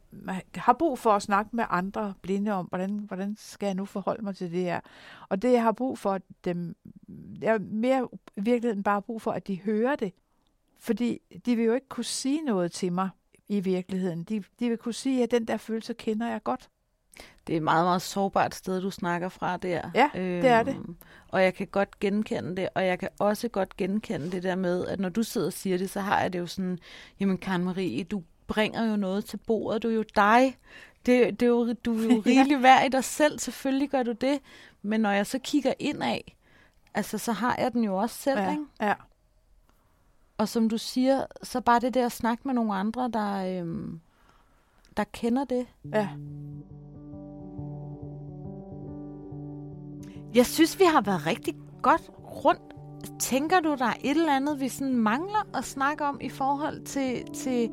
har 0.56 0.74
brug 0.74 1.00
for 1.00 1.12
at 1.12 1.22
snakke 1.22 1.56
med 1.56 1.64
andre 1.70 2.14
blinde 2.22 2.52
om, 2.52 2.66
hvordan, 2.66 2.98
hvordan 3.08 3.36
skal 3.40 3.68
jeg 3.68 3.76
nu 3.76 3.86
forholde 3.86 4.24
mig 4.24 4.36
til 4.36 4.52
det 4.52 4.64
her. 4.64 4.80
Og 5.30 5.42
det, 5.42 5.52
jeg 5.52 5.64
har 5.64 5.72
brug 5.72 5.98
for, 5.98 6.20
dem, 6.46 6.76
jeg 7.42 7.52
har 7.52 7.60
mere 7.60 8.08
i 8.38 8.42
virkeligheden 8.42 8.84
bare 8.84 9.02
brug 9.02 9.22
for, 9.22 9.32
at 9.32 9.48
de 9.48 9.62
hører 9.62 9.96
det. 9.96 10.14
Fordi 10.80 11.20
de 11.46 11.56
vil 11.56 11.66
jo 11.66 11.74
ikke 11.74 11.90
kunne 11.90 12.04
sige 12.04 12.42
noget 12.42 12.72
til 12.72 12.94
mig 12.94 13.10
i 13.48 13.60
virkeligheden. 13.60 14.24
De, 14.24 14.44
de 14.60 14.70
vil 14.70 14.78
kunne 14.78 14.94
sige, 14.94 15.24
at 15.24 15.32
den 15.32 15.46
der 15.46 15.58
følelse 15.58 15.94
kender 15.94 16.28
jeg 16.28 16.44
godt. 16.44 16.70
Det 17.48 17.54
er 17.54 17.58
et 17.58 17.64
meget, 17.64 17.86
meget 17.86 18.02
sårbart 18.02 18.56
sted, 18.56 18.82
du 18.82 18.92
snakker 18.92 19.30
fra 19.30 19.58
der. 19.58 19.92
Ja, 19.96 20.10
øhm, 20.16 20.42
det 20.42 20.50
er 20.50 20.64
det. 20.64 20.78
Og 21.28 21.44
jeg 21.44 21.54
kan 21.54 21.68
godt 21.68 22.00
genkende 22.00 22.56
det, 22.56 22.70
og 22.76 22.86
jeg 22.86 23.00
kan 23.00 23.10
også 23.20 23.48
godt 23.48 23.78
genkende 23.78 24.32
det 24.32 24.44
der 24.44 24.56
med, 24.56 24.88
at 24.88 25.00
når 25.00 25.10
du 25.10 25.24
sidder 25.24 25.48
og 25.48 25.54
siger 25.54 25.78
det, 25.78 25.90
så 25.90 26.00
har 26.00 26.22
jeg 26.22 26.34
det 26.34 26.40
jo 26.40 26.48
sådan, 26.48 26.80
jamen 27.20 27.38
Karen 27.38 27.64
Marie, 27.64 28.04
du 28.04 28.24
bringer 28.48 28.90
jo 28.90 28.96
noget 28.96 29.26
til 29.26 29.38
bordet. 29.38 29.84
Du 29.84 29.90
er 29.90 29.94
jo 29.94 30.04
dig. 30.16 30.58
Det, 31.06 31.40
det 31.40 31.46
er 31.46 31.50
jo, 31.50 31.74
du 31.74 31.98
er 31.98 32.14
jo 32.14 32.22
rigelig 32.26 32.64
værd 32.64 32.86
i 32.86 32.90
dig 32.90 33.04
selv. 33.04 33.40
Selvfølgelig 33.40 33.90
gør 33.90 34.04
du 34.04 34.12
det. 34.12 34.40
Men 34.82 35.02
når 35.02 35.12
jeg 35.12 35.28
så 35.28 35.40
kigger 35.44 35.74
ind 35.80 36.04
af, 36.04 36.36
altså, 36.94 37.18
så 37.18 37.32
har 37.32 37.56
jeg 37.58 37.74
den 37.74 37.84
jo 37.84 37.98
også 37.98 38.16
selv, 38.16 38.40
ja, 38.40 38.52
ikke? 38.52 38.66
Ja. 38.82 38.94
Og 40.38 40.50
som 40.50 40.70
du 40.70 40.78
siger, 40.78 41.26
så 41.44 41.62
bare 41.62 41.80
det 41.80 41.94
der 41.94 42.06
at 42.06 42.12
snakke 42.12 42.42
med 42.46 42.54
nogle 42.54 42.74
andre, 42.74 43.10
der, 43.14 43.60
øhm, 43.62 44.00
der 44.98 45.04
kender 45.04 45.46
det. 45.46 45.68
Ja. 45.94 46.10
Jeg 50.36 50.46
synes, 50.46 50.80
vi 50.80 50.84
har 50.84 51.02
været 51.02 51.26
rigtig 51.26 51.56
godt 51.82 52.02
rundt. 52.20 52.62
Tænker 53.20 53.60
du, 53.60 53.76
der 53.80 53.86
er 53.86 53.94
et 54.04 54.18
eller 54.18 54.36
andet, 54.36 54.60
vi 54.60 54.70
sådan 54.70 54.96
mangler 54.96 55.58
at 55.58 55.64
snakke 55.64 56.06
om 56.06 56.18
i 56.22 56.30
forhold 56.30 56.82
til, 56.82 57.26
til 57.34 57.70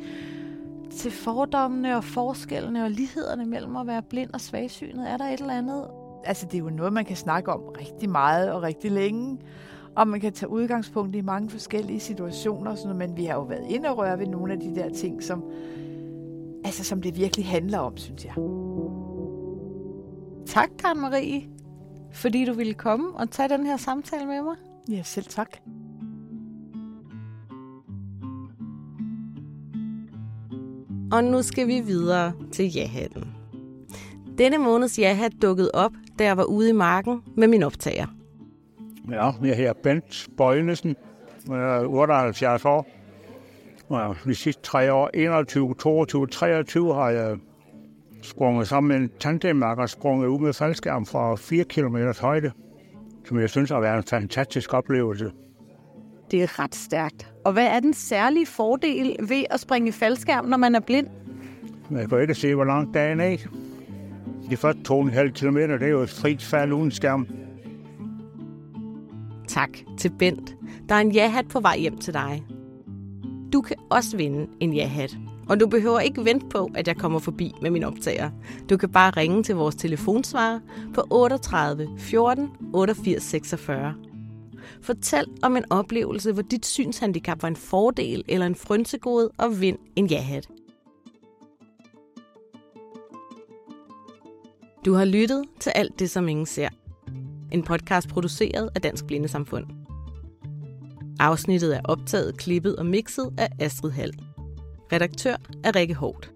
til 0.98 1.10
fordommene 1.10 1.96
og 1.96 2.04
forskellene 2.04 2.84
og 2.84 2.90
lighederne 2.90 3.46
mellem 3.46 3.76
at 3.76 3.86
være 3.86 4.02
blind 4.02 4.30
og 4.34 4.40
svagsynet? 4.40 5.10
Er 5.10 5.16
der 5.16 5.24
et 5.24 5.40
eller 5.40 5.54
andet? 5.54 5.86
Altså, 6.24 6.46
det 6.46 6.54
er 6.54 6.58
jo 6.58 6.70
noget, 6.70 6.92
man 6.92 7.04
kan 7.04 7.16
snakke 7.16 7.52
om 7.52 7.60
rigtig 7.60 8.10
meget 8.10 8.52
og 8.52 8.62
rigtig 8.62 8.90
længe. 8.90 9.38
Og 9.96 10.08
man 10.08 10.20
kan 10.20 10.32
tage 10.32 10.50
udgangspunkt 10.50 11.16
i 11.16 11.20
mange 11.20 11.50
forskellige 11.50 12.00
situationer, 12.00 12.70
og 12.70 12.78
sådan 12.78 12.96
noget, 12.96 13.08
men 13.08 13.16
vi 13.16 13.24
har 13.24 13.34
jo 13.34 13.42
været 13.42 13.64
inde 13.68 13.88
og 13.88 13.98
røre 13.98 14.18
ved 14.18 14.26
nogle 14.26 14.52
af 14.52 14.60
de 14.60 14.74
der 14.74 14.88
ting, 14.94 15.22
som, 15.22 15.44
altså, 16.64 16.84
som 16.84 17.02
det 17.02 17.16
virkelig 17.16 17.46
handler 17.46 17.78
om, 17.78 17.96
synes 17.96 18.24
jeg. 18.24 18.34
Tak, 20.46 20.70
Karen 20.78 21.00
Marie, 21.00 21.48
fordi 22.12 22.44
du 22.44 22.52
ville 22.52 22.74
komme 22.74 23.16
og 23.16 23.30
tage 23.30 23.48
den 23.48 23.66
her 23.66 23.76
samtale 23.76 24.26
med 24.26 24.42
mig. 24.42 24.56
Ja, 24.90 25.02
selv 25.02 25.26
tak. 25.26 25.56
Og 31.12 31.24
nu 31.24 31.42
skal 31.42 31.66
vi 31.66 31.80
videre 31.80 32.32
til 32.52 32.74
jahatten. 32.74 33.24
Denne 34.38 34.58
måneds 34.58 34.98
jahat 34.98 35.32
dukkede 35.42 35.70
op, 35.74 35.92
da 36.18 36.24
jeg 36.24 36.36
var 36.36 36.44
ude 36.44 36.68
i 36.68 36.72
marken 36.72 37.22
med 37.36 37.48
min 37.48 37.62
optager. 37.62 38.06
Ja, 39.10 39.30
jeg 39.42 39.56
hedder 39.56 39.72
Bent 39.72 40.28
Bøjnesen, 40.36 40.96
jeg 41.48 41.82
er 41.82 41.86
78 41.86 42.64
år. 42.64 42.86
Og 43.88 44.16
de 44.24 44.34
sidste 44.34 44.62
tre 44.62 44.92
år, 44.92 45.10
21, 45.14 45.74
22, 45.74 46.26
23, 46.26 46.94
har 46.94 47.10
jeg 47.10 47.36
sprunget 48.22 48.68
sammen 48.68 48.88
med 48.88 48.96
en 48.96 49.10
tandemærker, 49.20 49.86
sprunget 49.86 50.26
ud 50.28 50.38
med 50.38 50.52
faldskærm 50.52 51.06
fra 51.06 51.36
4 51.36 51.64
km 51.64 51.96
højde, 52.20 52.52
som 53.28 53.40
jeg 53.40 53.50
synes 53.50 53.70
har 53.70 53.80
været 53.80 53.96
en 53.96 54.04
fantastisk 54.04 54.74
oplevelse. 54.74 55.30
Det 56.32 56.42
er 56.42 56.58
ret 56.58 56.74
stærkt. 56.74 57.32
Og 57.44 57.52
hvad 57.52 57.66
er 57.66 57.80
den 57.80 57.94
særlige 57.94 58.46
fordel 58.46 59.16
ved 59.28 59.44
at 59.50 59.60
springe 59.60 59.92
faldskærm, 59.92 60.44
når 60.44 60.56
man 60.56 60.74
er 60.74 60.80
blind? 60.80 61.06
Jeg 61.90 62.08
kan 62.08 62.20
ikke 62.20 62.34
se, 62.34 62.54
hvor 62.54 62.64
langt 62.64 62.94
dagen 62.94 63.20
er. 63.20 63.36
De 64.50 64.56
første 64.56 64.80
2,5 64.88 65.28
km, 65.28 65.56
det 65.56 65.82
er 65.82 65.86
jo 65.86 66.00
et 66.00 66.10
frit 66.10 66.42
fald 66.42 66.72
uden 66.72 66.90
skærm. 66.90 67.26
Tak 69.48 69.70
til 69.98 70.10
Bent. 70.18 70.56
Der 70.88 70.94
er 70.94 71.00
en 71.00 71.12
ja-hat 71.12 71.48
på 71.48 71.60
vej 71.60 71.78
hjem 71.78 71.98
til 71.98 72.14
dig. 72.14 72.44
Du 73.52 73.60
kan 73.60 73.76
også 73.90 74.16
vinde 74.16 74.46
en 74.60 74.72
ja-hat. 74.72 75.16
Og 75.48 75.60
du 75.60 75.66
behøver 75.66 76.00
ikke 76.00 76.24
vente 76.24 76.46
på, 76.50 76.70
at 76.74 76.88
jeg 76.88 76.96
kommer 76.96 77.18
forbi 77.18 77.52
med 77.62 77.70
min 77.70 77.84
optager. 77.84 78.30
Du 78.70 78.76
kan 78.76 78.88
bare 78.88 79.10
ringe 79.10 79.42
til 79.42 79.54
vores 79.54 79.74
telefonsvarer 79.74 80.60
på 80.94 81.02
38 81.10 81.88
14 81.98 82.50
88 82.72 83.22
46. 83.22 83.94
Fortæl 84.82 85.24
om 85.42 85.56
en 85.56 85.64
oplevelse, 85.70 86.32
hvor 86.32 86.42
dit 86.42 86.66
synshandicap 86.66 87.42
var 87.42 87.48
en 87.48 87.56
fordel 87.56 88.24
eller 88.28 88.46
en 88.46 88.54
frynsegode, 88.54 89.30
og 89.38 89.60
vind 89.60 89.78
en 89.96 90.06
ja-hat. 90.06 90.48
Du 94.84 94.94
har 94.94 95.04
lyttet 95.04 95.44
til 95.60 95.72
alt 95.74 95.98
det, 95.98 96.10
som 96.10 96.28
ingen 96.28 96.46
ser. 96.46 96.68
En 97.52 97.62
podcast 97.62 98.08
produceret 98.08 98.70
af 98.74 98.80
Dansk 98.80 99.06
Blindesamfund. 99.06 99.64
Afsnittet 101.20 101.76
er 101.76 101.80
optaget, 101.84 102.36
klippet 102.36 102.76
og 102.76 102.86
mixet 102.86 103.34
af 103.38 103.48
Astrid 103.58 103.90
Hall. 103.90 104.12
Redaktør 104.92 105.36
er 105.64 105.76
Rikke 105.76 105.94
Hårdt. 105.94 106.32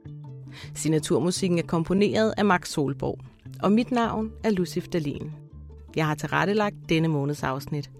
Signaturmusikken 0.74 1.58
er 1.58 1.62
komponeret 1.62 2.34
af 2.36 2.44
Max 2.44 2.68
Solborg. 2.68 3.18
Og 3.62 3.72
mit 3.72 3.90
navn 3.90 4.32
er 4.44 4.50
Lucif 4.50 4.88
Dalin. 4.88 5.32
Jeg 5.96 6.06
har 6.06 6.14
tilrettelagt 6.14 6.76
denne 6.88 7.08
måneds 7.08 7.42
afsnit. 7.42 7.90